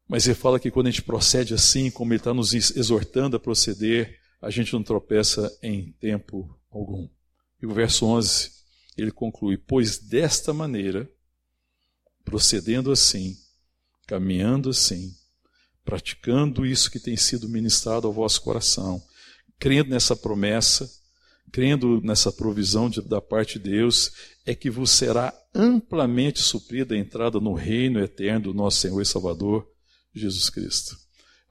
Mas 0.08 0.26
ele 0.26 0.34
fala 0.34 0.58
que 0.58 0.70
quando 0.70 0.86
a 0.88 0.90
gente 0.90 1.02
procede 1.02 1.54
assim, 1.54 1.90
como 1.90 2.12
ele 2.12 2.20
está 2.20 2.34
nos 2.34 2.52
exortando 2.52 3.36
a 3.36 3.40
proceder, 3.40 4.18
a 4.40 4.50
gente 4.50 4.72
não 4.72 4.82
tropeça 4.82 5.56
em 5.62 5.92
tempo 6.00 6.58
algum. 6.70 7.08
E 7.60 7.66
o 7.66 7.72
verso 7.72 8.06
11 8.06 8.61
ele 8.96 9.10
conclui: 9.10 9.56
Pois 9.56 9.98
desta 9.98 10.52
maneira, 10.52 11.10
procedendo 12.24 12.90
assim, 12.90 13.36
caminhando 14.06 14.70
assim, 14.70 15.14
praticando 15.84 16.64
isso 16.64 16.90
que 16.90 17.00
tem 17.00 17.16
sido 17.16 17.48
ministrado 17.48 18.06
ao 18.06 18.12
vosso 18.12 18.40
coração, 18.42 19.02
crendo 19.58 19.90
nessa 19.90 20.14
promessa, 20.14 20.90
crendo 21.50 22.00
nessa 22.02 22.32
provisão 22.32 22.88
de, 22.88 23.00
da 23.02 23.20
parte 23.20 23.58
de 23.58 23.70
Deus, 23.70 24.12
é 24.44 24.54
que 24.54 24.70
vos 24.70 24.90
será 24.90 25.34
amplamente 25.54 26.40
suprida 26.40 26.94
a 26.94 26.98
entrada 26.98 27.40
no 27.40 27.54
reino 27.54 28.00
eterno 28.00 28.52
do 28.52 28.54
nosso 28.54 28.80
Senhor 28.80 29.00
e 29.00 29.06
Salvador 29.06 29.68
Jesus 30.14 30.48
Cristo. 30.50 31.01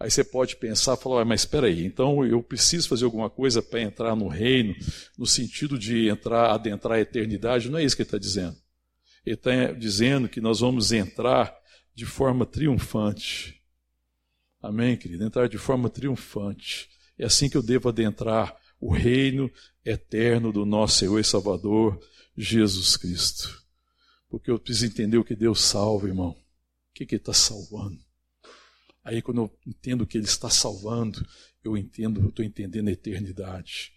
Aí 0.02 0.10
você 0.10 0.24
pode 0.24 0.56
pensar, 0.56 0.98
falar, 0.98 1.24
mas 1.24 1.42
espera 1.42 1.68
aí, 1.68 1.86
então 1.86 2.26
eu 2.26 2.42
preciso 2.42 2.90
fazer 2.90 3.06
alguma 3.06 3.30
coisa 3.30 3.62
para 3.62 3.82
entrar 3.82 4.16
no 4.16 4.28
reino, 4.28 4.76
no 5.18 5.28
sentido 5.28 5.78
de 5.78 6.08
entrar, 6.10 6.52
adentrar 6.52 6.98
a 6.98 7.02
eternidade? 7.02 7.70
Não 7.70 7.78
é 7.78 7.84
isso 7.84 7.96
que 7.96 8.02
ele 8.02 8.08
está 8.08 8.18
dizendo. 8.18 8.58
Ele 9.26 9.36
está 9.36 9.72
dizendo 9.74 10.28
que 10.28 10.42
nós 10.42 10.60
vamos 10.60 10.92
entrar 10.92 11.56
de 11.94 12.06
forma 12.06 12.46
triunfante. 12.46 13.62
Amém, 14.60 14.98
querido? 14.98 15.24
Entrar 15.24 15.48
de 15.48 15.60
forma 15.60 15.90
triunfante. 15.90 16.90
É 17.18 17.26
assim 17.26 17.48
que 17.48 17.58
eu 17.58 17.62
devo 17.62 17.90
adentrar 17.90 18.56
o 18.80 18.92
reino 18.92 19.52
eterno 19.86 20.52
do 20.52 20.66
nosso 20.66 20.98
Senhor 20.98 21.20
e 21.20 21.24
Salvador, 21.24 22.00
Jesus 22.36 22.98
Cristo. 22.98 23.62
Porque 24.28 24.50
eu 24.50 24.58
preciso 24.58 24.88
entender 24.88 25.18
o 25.18 25.24
que 25.24 25.36
Deus 25.36 25.62
salva, 25.62 26.08
irmão. 26.08 26.32
O 26.32 26.94
que, 26.94 27.06
que 27.06 27.16
Ele 27.16 27.22
está 27.22 27.34
salvando? 27.34 28.00
Aí 29.04 29.22
quando 29.22 29.42
eu 29.42 29.60
entendo 29.66 30.06
que 30.06 30.18
Ele 30.18 30.26
está 30.26 30.50
salvando, 30.50 31.26
eu 31.64 31.76
entendo, 31.76 32.22
eu 32.22 32.30
estou 32.30 32.46
entendendo 32.46 32.88
a 32.88 32.92
eternidade. 32.92 33.92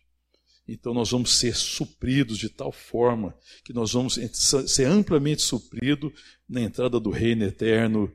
Então 0.66 0.94
nós 0.94 1.11
vamos 1.11 1.32
ser 1.36 1.55
supridos 1.55 2.38
de 2.38 2.48
tal 2.48 2.72
forma 2.72 3.36
que 3.64 3.72
nós 3.72 3.92
vamos 3.92 4.18
ser 4.66 4.86
amplamente 4.86 5.42
supridos 5.42 6.12
na 6.48 6.62
entrada 6.62 6.98
do 6.98 7.11
reino 7.11 7.44
eterno 7.44 8.11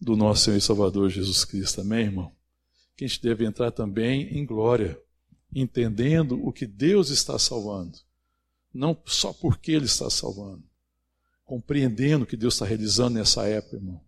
do 0.00 0.16
nosso 0.16 0.44
Senhor 0.44 0.56
e 0.56 0.60
Salvador 0.60 1.08
Jesus 1.08 1.44
Cristo. 1.44 1.80
Amém, 1.80 2.06
irmão? 2.06 2.32
Que 2.96 3.04
a 3.04 3.08
gente 3.08 3.22
deve 3.22 3.44
entrar 3.44 3.70
também 3.70 4.36
em 4.36 4.44
glória, 4.44 5.00
entendendo 5.54 6.44
o 6.44 6.52
que 6.52 6.66
Deus 6.66 7.10
está 7.10 7.38
salvando. 7.38 7.96
Não 8.72 9.00
só 9.06 9.32
porque 9.32 9.70
Ele 9.70 9.84
está 9.84 10.10
salvando, 10.10 10.64
compreendendo 11.44 12.24
o 12.24 12.26
que 12.26 12.36
Deus 12.36 12.54
está 12.54 12.66
realizando 12.66 13.14
nessa 13.14 13.46
época, 13.46 13.76
irmão, 13.76 14.00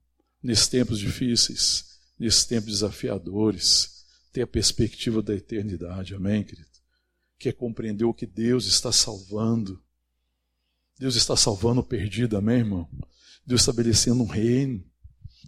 nesses 0.42 0.66
tempos 0.66 0.98
difíceis 0.98 1.95
nesses 2.18 2.44
tempos 2.44 2.72
desafiadores, 2.72 4.04
ter 4.32 4.42
a 4.42 4.46
perspectiva 4.46 5.22
da 5.22 5.34
eternidade. 5.34 6.14
Amém, 6.14 6.44
querido? 6.44 6.68
Que 7.38 7.50
é 7.50 7.52
compreender 7.52 8.04
o 8.04 8.14
que 8.14 8.26
Deus 8.26 8.66
está 8.66 8.90
salvando. 8.90 9.82
Deus 10.98 11.16
está 11.16 11.36
salvando 11.36 11.80
o 11.80 11.84
perdido, 11.84 12.36
amém, 12.36 12.58
irmão? 12.58 12.88
Deus 13.46 13.60
estabelecendo 13.60 14.22
um 14.22 14.26
reino 14.26 14.84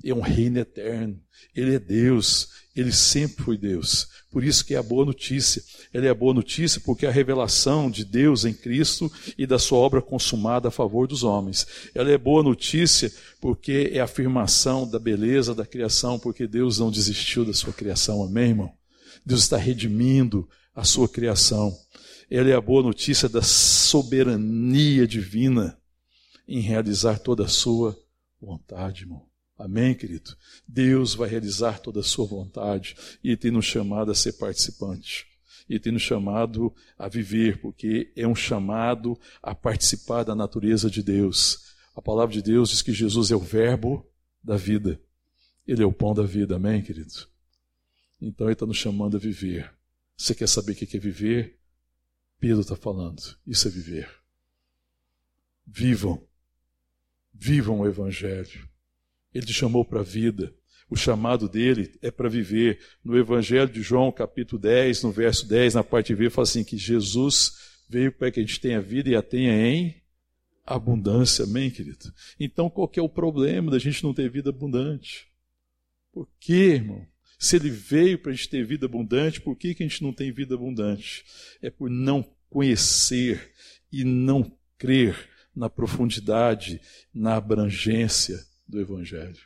é 0.04 0.14
um 0.14 0.20
reino 0.20 0.58
eterno. 0.58 1.20
Ele 1.54 1.74
é 1.74 1.78
Deus, 1.78 2.48
ele 2.74 2.92
sempre 2.92 3.44
foi 3.44 3.58
Deus. 3.58 4.06
Por 4.30 4.44
isso 4.44 4.64
que 4.64 4.74
é 4.74 4.78
a 4.78 4.82
boa 4.82 5.04
notícia. 5.04 5.62
Ela 5.92 6.06
é 6.06 6.10
a 6.10 6.14
boa 6.14 6.34
notícia 6.34 6.80
porque 6.84 7.06
é 7.06 7.08
a 7.08 7.12
revelação 7.12 7.90
de 7.90 8.04
Deus 8.04 8.44
em 8.44 8.52
Cristo 8.52 9.10
e 9.36 9.46
da 9.46 9.58
sua 9.58 9.78
obra 9.78 10.02
consumada 10.02 10.68
a 10.68 10.70
favor 10.70 11.08
dos 11.08 11.24
homens. 11.24 11.66
Ela 11.94 12.10
é 12.10 12.18
boa 12.18 12.42
notícia 12.42 13.12
porque 13.40 13.90
é 13.92 14.00
a 14.00 14.04
afirmação 14.04 14.88
da 14.88 14.98
beleza 14.98 15.54
da 15.54 15.66
criação, 15.66 16.18
porque 16.18 16.46
Deus 16.46 16.78
não 16.78 16.90
desistiu 16.90 17.44
da 17.44 17.52
sua 17.52 17.72
criação. 17.72 18.22
Amém, 18.22 18.50
irmão? 18.50 18.72
Deus 19.24 19.42
está 19.42 19.56
redimindo 19.56 20.48
a 20.74 20.84
sua 20.84 21.08
criação. 21.08 21.76
Ela 22.30 22.50
é 22.50 22.54
a 22.54 22.60
boa 22.60 22.82
notícia 22.82 23.28
da 23.28 23.42
soberania 23.42 25.06
divina 25.06 25.78
em 26.46 26.60
realizar 26.60 27.18
toda 27.18 27.44
a 27.44 27.48
sua 27.48 27.98
vontade, 28.40 29.02
irmão. 29.02 29.27
Amém, 29.58 29.92
querido? 29.92 30.36
Deus 30.68 31.14
vai 31.14 31.28
realizar 31.28 31.80
toda 31.80 31.98
a 31.98 32.04
sua 32.04 32.24
vontade 32.24 32.94
e 33.24 33.36
tem 33.36 33.50
nos 33.50 33.64
chamado 33.64 34.10
a 34.12 34.14
ser 34.14 34.34
participante. 34.34 35.26
E 35.68 35.80
tem 35.80 35.92
nos 35.92 36.02
chamado 36.02 36.72
a 36.96 37.08
viver, 37.08 37.60
porque 37.60 38.12
é 38.14 38.26
um 38.26 38.36
chamado 38.36 39.18
a 39.42 39.54
participar 39.54 40.22
da 40.22 40.34
natureza 40.34 40.88
de 40.88 41.02
Deus. 41.02 41.74
A 41.94 42.00
palavra 42.00 42.32
de 42.32 42.40
Deus 42.40 42.70
diz 42.70 42.80
que 42.80 42.92
Jesus 42.92 43.32
é 43.32 43.36
o 43.36 43.40
verbo 43.40 44.08
da 44.42 44.56
vida. 44.56 45.00
Ele 45.66 45.82
é 45.82 45.86
o 45.86 45.92
pão 45.92 46.14
da 46.14 46.22
vida, 46.22 46.54
amém, 46.56 46.80
querido? 46.80 47.26
Então 48.20 48.46
ele 48.46 48.52
está 48.52 48.64
nos 48.64 48.76
chamando 48.76 49.16
a 49.16 49.20
viver. 49.20 49.70
Você 50.16 50.34
quer 50.34 50.48
saber 50.48 50.72
o 50.72 50.74
que 50.76 50.96
é 50.96 51.00
viver? 51.00 51.58
Pedro 52.38 52.60
está 52.60 52.76
falando. 52.76 53.36
Isso 53.46 53.66
é 53.66 53.70
viver. 53.70 54.08
Vivam. 55.66 56.22
Vivam 57.34 57.80
o 57.80 57.86
Evangelho. 57.86 58.68
Ele 59.34 59.46
te 59.46 59.52
chamou 59.52 59.84
para 59.84 60.00
a 60.00 60.04
vida. 60.04 60.54
O 60.90 60.96
chamado 60.96 61.48
dele 61.48 61.98
é 62.00 62.10
para 62.10 62.28
viver. 62.28 62.80
No 63.04 63.16
Evangelho 63.16 63.70
de 63.70 63.82
João, 63.82 64.10
capítulo 64.10 64.60
10, 64.60 65.02
no 65.02 65.12
verso 65.12 65.46
10, 65.46 65.74
na 65.74 65.84
parte 65.84 66.14
B, 66.14 66.30
fala 66.30 66.44
assim: 66.44 66.64
que 66.64 66.78
Jesus 66.78 67.52
veio 67.88 68.10
para 68.10 68.30
que 68.30 68.40
a 68.40 68.42
gente 68.42 68.60
tenha 68.60 68.80
vida 68.80 69.10
e 69.10 69.14
a 69.14 69.22
tenha 69.22 69.52
em 69.52 70.02
abundância. 70.64 71.44
Amém, 71.44 71.70
querido? 71.70 72.12
Então, 72.40 72.70
qual 72.70 72.88
que 72.88 72.98
é 72.98 73.02
o 73.02 73.08
problema 73.08 73.70
da 73.70 73.78
gente 73.78 74.02
não 74.02 74.14
ter 74.14 74.30
vida 74.30 74.50
abundante? 74.50 75.26
Por 76.12 76.28
quê, 76.40 76.74
irmão? 76.74 77.06
Se 77.38 77.56
ele 77.56 77.70
veio 77.70 78.18
para 78.18 78.32
a 78.32 78.34
gente 78.34 78.48
ter 78.48 78.64
vida 78.64 78.86
abundante, 78.86 79.40
por 79.40 79.56
que, 79.56 79.74
que 79.74 79.82
a 79.82 79.86
gente 79.88 80.02
não 80.02 80.12
tem 80.12 80.32
vida 80.32 80.54
abundante? 80.54 81.24
É 81.62 81.70
por 81.70 81.88
não 81.88 82.24
conhecer 82.50 83.52
e 83.92 84.04
não 84.04 84.50
crer 84.76 85.28
na 85.54 85.70
profundidade, 85.70 86.80
na 87.14 87.36
abrangência 87.36 88.47
do 88.68 88.80
Evangelho. 88.80 89.38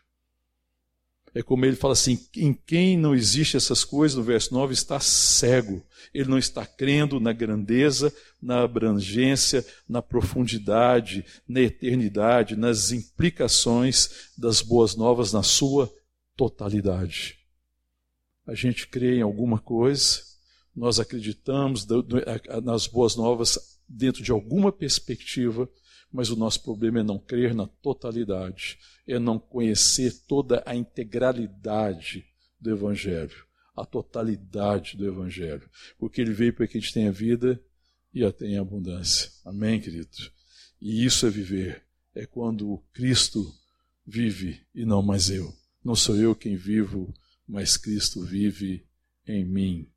É 1.34 1.42
como 1.42 1.64
ele 1.64 1.76
fala 1.76 1.94
assim: 1.94 2.18
em 2.36 2.52
quem 2.52 2.96
não 2.96 3.14
existe 3.14 3.56
essas 3.56 3.84
coisas, 3.84 4.16
no 4.18 4.22
verso 4.22 4.52
9, 4.52 4.74
está 4.74 5.00
cego. 5.00 5.82
Ele 6.12 6.28
não 6.28 6.38
está 6.38 6.66
crendo 6.66 7.18
na 7.18 7.32
grandeza, 7.32 8.14
na 8.40 8.62
abrangência, 8.62 9.64
na 9.88 10.02
profundidade, 10.02 11.24
na 11.48 11.60
eternidade, 11.60 12.54
nas 12.54 12.92
implicações 12.92 14.30
das 14.36 14.60
boas 14.60 14.94
novas 14.94 15.32
na 15.32 15.42
sua 15.42 15.90
totalidade. 16.36 17.38
A 18.46 18.54
gente 18.54 18.86
crê 18.88 19.18
em 19.18 19.22
alguma 19.22 19.58
coisa, 19.58 20.20
nós 20.74 20.98
acreditamos 21.00 21.86
nas 22.62 22.86
boas 22.86 23.16
novas 23.16 23.78
dentro 23.88 24.22
de 24.22 24.32
alguma 24.32 24.72
perspectiva, 24.72 25.68
mas 26.12 26.30
o 26.30 26.36
nosso 26.36 26.62
problema 26.62 27.00
é 27.00 27.02
não 27.02 27.18
crer 27.18 27.54
na 27.54 27.66
totalidade, 27.66 28.78
é 29.06 29.18
não 29.18 29.38
conhecer 29.38 30.12
toda 30.26 30.62
a 30.66 30.76
integralidade 30.76 32.26
do 32.60 32.70
Evangelho. 32.70 33.50
a 33.74 33.86
totalidade 33.86 34.98
do 34.98 35.06
Evangelho, 35.06 35.68
porque 35.98 36.20
ele 36.20 36.32
veio 36.32 36.52
para 36.52 36.66
que 36.66 36.76
a 36.76 36.80
gente 36.80 36.92
tenha 36.92 37.10
vida 37.10 37.58
e 38.12 38.22
a 38.22 38.30
tenha 38.30 38.60
abundância. 38.60 39.30
Amém, 39.44 39.80
querido? 39.80 40.10
E 40.78 41.04
isso 41.04 41.26
é 41.26 41.30
viver, 41.30 41.82
é 42.14 42.26
quando 42.26 42.82
Cristo 42.92 43.50
vive 44.06 44.60
e 44.74 44.84
não 44.84 45.02
mais 45.02 45.30
eu. 45.30 45.50
Não 45.82 45.94
sou 45.96 46.16
eu 46.16 46.34
quem 46.34 46.54
vivo, 46.54 47.14
mas 47.48 47.76
Cristo 47.76 48.22
vive 48.22 48.86
em 49.26 49.44
mim. 49.44 49.90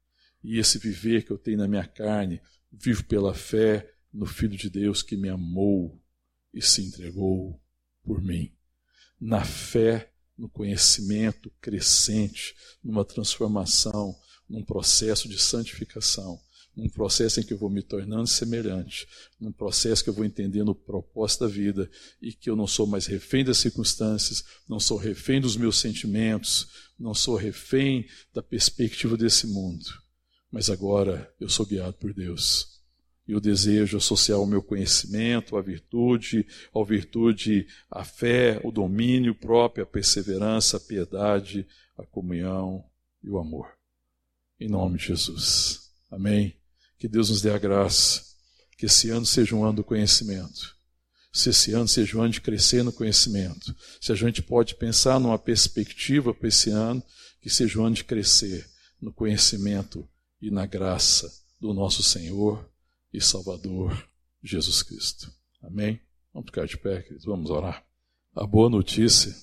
E 0.44 0.58
esse 0.58 0.80
viver 0.80 1.26
que 1.26 1.32
eu 1.32 1.38
tenho 1.38 1.58
na 1.58 1.68
minha 1.68 1.86
carne, 1.86 2.42
vivo 2.72 3.04
pela 3.04 3.34
fé 3.34 3.92
no 4.14 4.26
Filho 4.26 4.56
de 4.56 4.70
Deus 4.70 5.04
que 5.04 5.18
me 5.18 5.28
amou 5.28 6.02
e 6.56 6.62
se 6.62 6.82
entregou 6.82 7.62
por 8.02 8.22
mim. 8.22 8.52
Na 9.20 9.44
fé, 9.44 10.12
no 10.38 10.50
conhecimento 10.50 11.52
crescente, 11.62 12.56
numa 12.82 13.04
transformação, 13.04 14.16
num 14.48 14.64
processo 14.64 15.28
de 15.28 15.38
santificação, 15.38 16.40
num 16.76 16.90
processo 16.90 17.40
em 17.40 17.44
que 17.44 17.54
eu 17.54 17.58
vou 17.58 17.70
me 17.70 17.82
tornando 17.82 18.28
semelhante, 18.28 19.08
num 19.40 19.52
processo 19.52 20.04
que 20.04 20.10
eu 20.10 20.14
vou 20.14 20.26
entendendo 20.26 20.70
o 20.70 20.76
propósito 20.76 21.42
da 21.42 21.48
vida 21.48 21.90
e 22.22 22.34
que 22.34 22.50
eu 22.50 22.56
não 22.56 22.68
sou 22.68 22.86
mais 22.86 23.06
refém 23.06 23.46
das 23.46 23.58
circunstâncias, 23.58 24.44
não 24.68 24.80
sou 24.80 24.98
refém 24.98 25.40
dos 25.40 25.56
meus 25.56 25.78
sentimentos, 25.78 26.68
não 27.00 27.14
sou 27.14 27.36
refém 27.36 28.08
da 28.34 28.44
perspectiva 28.44 29.16
desse 29.16 29.48
mundo, 29.48 29.86
mas 30.52 30.70
agora 30.70 31.34
eu 31.40 31.48
sou 31.48 31.66
guiado 31.66 31.94
por 31.94 32.14
Deus 32.14 32.75
e 33.28 33.36
o 33.36 33.40
desejo 33.40 33.98
associar 33.98 34.40
o 34.40 34.46
meu 34.46 34.62
conhecimento, 34.62 35.58
a 35.58 35.62
virtude, 35.62 36.46
a 36.74 36.84
virtude, 36.84 37.68
a 37.90 38.04
fé, 38.04 38.60
o 38.64 38.72
domínio 38.72 39.34
próprio, 39.34 39.84
a 39.84 39.88
perseverança, 39.88 40.78
a 40.78 40.80
piedade, 40.80 41.68
a 41.98 42.06
comunhão 42.06 42.86
e 43.24 43.30
o 43.30 43.40
amor. 43.40 43.68
Em 44.60 44.70
nome 44.70 44.98
de 44.98 45.06
Jesus. 45.06 45.90
Amém. 46.12 46.56
Que 47.00 47.08
Deus 47.08 47.30
nos 47.30 47.42
dê 47.42 47.50
a 47.50 47.58
graça. 47.58 48.24
Que 48.78 48.86
esse 48.86 49.10
ano 49.10 49.26
seja 49.26 49.56
um 49.56 49.64
ano 49.64 49.78
do 49.78 49.84
conhecimento. 49.84 50.76
Se 51.34 51.50
esse 51.50 51.74
ano 51.74 51.88
seja 51.88 52.18
um 52.18 52.22
ano 52.22 52.32
de 52.32 52.42
crescer 52.42 52.84
no 52.84 52.94
conhecimento. 52.94 53.76
Se 54.00 54.12
a 54.12 54.16
gente 54.16 54.42
pode 54.42 54.76
pensar 54.76 55.20
numa 55.20 55.40
perspectiva 55.40 56.34
para 56.34 56.48
esse 56.48 56.70
ano, 56.70 57.04
que 57.42 57.50
seja 57.50 57.80
um 57.80 57.86
ano 57.86 57.96
de 57.96 58.04
crescer 58.04 58.66
no 59.02 59.12
conhecimento 59.12 60.08
e 60.42 60.52
na 60.52 60.66
graça 60.66 61.30
do 61.60 61.74
nosso 61.74 62.04
Senhor 62.04 62.70
e 63.16 63.22
Salvador 63.22 64.10
Jesus 64.44 64.84
Cristo. 64.84 65.32
Amém? 65.64 66.02
Vamos 66.34 66.48
ficar 66.48 66.66
de 66.66 66.78
pé, 66.78 67.02
queridos, 67.02 67.26
vamos 67.26 67.50
orar. 67.50 67.86
A 68.36 68.46
boa 68.46 68.70
notícia 68.70 69.34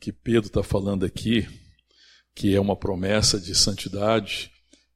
que 0.00 0.12
Pedro 0.12 0.48
está 0.48 0.62
falando 0.62 1.04
aqui, 1.04 1.46
que 2.34 2.54
é 2.54 2.60
uma 2.60 2.76
promessa 2.76 3.38
de 3.38 3.54
santidade, 3.54 4.50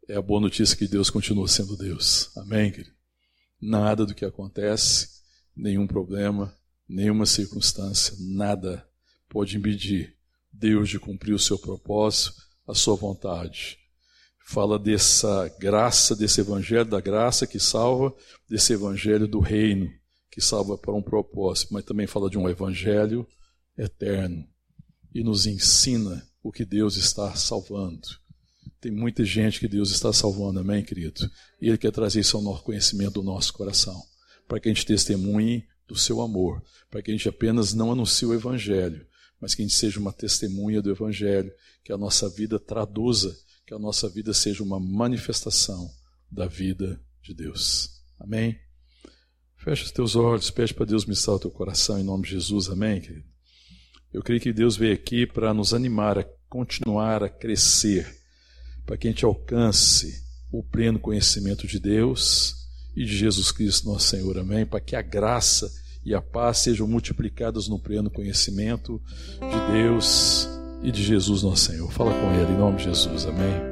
é 0.09 0.17
a 0.17 0.23
boa 0.23 0.41
notícia 0.41 0.77
que 0.77 0.89
Deus 0.89 1.09
continua 1.09 1.47
sendo 1.47 1.77
Deus. 1.77 2.37
Amém, 2.37 2.73
querido? 2.73 2.95
Nada 3.61 4.05
do 4.05 4.15
que 4.15 4.25
acontece, 4.25 5.23
nenhum 5.55 5.87
problema, 5.87 6.53
nenhuma 6.89 7.27
circunstância, 7.27 8.17
nada 8.19 8.85
pode 9.29 9.57
impedir 9.57 10.17
Deus 10.53 10.89
de 10.89 10.99
cumprir 10.99 11.33
o 11.33 11.39
seu 11.39 11.57
propósito, 11.57 12.35
a 12.67 12.75
sua 12.75 12.97
vontade 12.97 13.82
fala 14.45 14.79
dessa 14.79 15.49
graça, 15.59 16.15
desse 16.15 16.41
evangelho 16.41 16.85
da 16.85 17.01
graça 17.01 17.47
que 17.47 17.59
salva, 17.59 18.15
desse 18.49 18.73
evangelho 18.73 19.27
do 19.27 19.41
reino 19.41 19.91
que 20.31 20.41
salva 20.41 20.79
para 20.79 20.95
um 20.95 21.03
propósito, 21.03 21.75
mas 21.75 21.85
também 21.85 22.07
fala 22.07 22.31
de 22.31 22.39
um 22.39 22.49
evangelho 22.49 23.27
eterno 23.77 24.47
e 25.15 25.23
nos 25.23 25.47
ensina 25.47 26.27
o 26.43 26.51
que 26.51 26.65
Deus 26.65 26.97
está 26.97 27.35
salvando. 27.35 28.09
Tem 28.81 28.91
muita 28.91 29.25
gente 29.25 29.61
que 29.61 29.69
Deus 29.69 29.91
está 29.91 30.13
salvando, 30.13 30.59
amém, 30.59 30.83
querido? 30.83 31.31
E 31.61 31.69
Ele 31.69 31.79
quer 31.79 31.93
trazer 31.93 32.21
isso 32.21 32.37
ao 32.37 32.43
nosso 32.43 32.65
conhecimento 32.65 33.15
do 33.15 33.23
nosso 33.23 33.53
coração, 33.53 34.03
para 34.49 34.59
que 34.59 34.69
a 34.69 34.73
gente 34.73 34.87
testemunhe 34.87 35.65
do 35.87 35.95
seu 35.95 36.21
amor, 36.21 36.63
para 36.91 37.03
que 37.03 37.11
a 37.11 37.15
gente 37.15 37.29
apenas 37.29 37.75
não 37.75 37.93
anuncie 37.93 38.27
o 38.27 38.35
Evangelho, 38.35 39.07
mas 39.41 39.55
que 39.55 39.63
a 39.63 39.65
gente 39.65 39.77
seja 39.77 40.01
uma 40.01 40.13
testemunha 40.13 40.81
do 40.81 40.91
Evangelho, 40.91 41.53
que 41.85 41.93
a 41.93 41.99
nossa 41.99 42.29
vida 42.29 42.59
traduza 42.59 43.37
que 43.73 43.77
a 43.77 43.79
nossa 43.79 44.07
vida 44.07 44.35
seja 44.35 44.63
uma 44.63 44.79
manifestação 44.79 45.91
da 46.31 46.47
vida 46.47 47.01
de 47.23 47.33
Deus. 47.33 48.03
Amém? 48.21 48.59
Fecha 49.57 49.85
os 49.85 49.91
teus 49.91 50.15
olhos, 50.15 50.51
pede 50.51 50.75
para 50.75 50.85
Deus 50.85 51.07
ministrar 51.07 51.37
o 51.37 51.41
teu 51.41 51.51
coração 51.51 51.99
em 51.99 52.03
nome 52.03 52.25
de 52.25 52.33
Jesus. 52.33 52.69
Amém, 52.69 53.01
querido? 53.01 53.25
Eu 54.13 54.23
creio 54.23 54.43
que 54.43 54.53
Deus 54.53 54.77
veio 54.77 54.93
aqui 54.93 55.27
para 55.27 55.55
nos 55.55 55.73
animar 55.73 56.19
a 56.19 56.25
continuar 56.51 57.23
a 57.23 57.31
crescer, 57.31 58.15
para 58.85 58.99
que 58.99 59.09
a 59.09 59.11
gente 59.11 59.25
alcance 59.25 60.23
o 60.51 60.63
pleno 60.63 60.99
conhecimento 60.99 61.67
de 61.67 61.81
Deus 61.81 62.69
e 62.95 63.07
de 63.07 63.17
Jesus 63.17 63.51
Cristo, 63.51 63.89
nosso 63.89 64.09
Senhor. 64.09 64.37
Amém? 64.37 64.67
Para 64.67 64.81
que 64.81 64.95
a 64.95 65.01
graça 65.01 65.73
e 66.05 66.15
a 66.15 66.21
paz 66.21 66.59
sejam 66.59 66.87
multiplicadas 66.87 67.69
no 67.69 67.79
pleno 67.79 68.11
conhecimento 68.11 69.01
de 69.41 69.73
Deus 69.73 70.47
e 70.83 70.91
de 70.91 71.03
Jesus 71.03 71.43
nosso 71.43 71.65
Senhor. 71.71 71.91
Fala 71.91 72.13
com 72.13 72.33
Ele 72.33 72.53
em 72.53 72.59
nome 72.59 72.77
de 72.77 72.85
Jesus, 72.85 73.27
amém. 73.27 73.72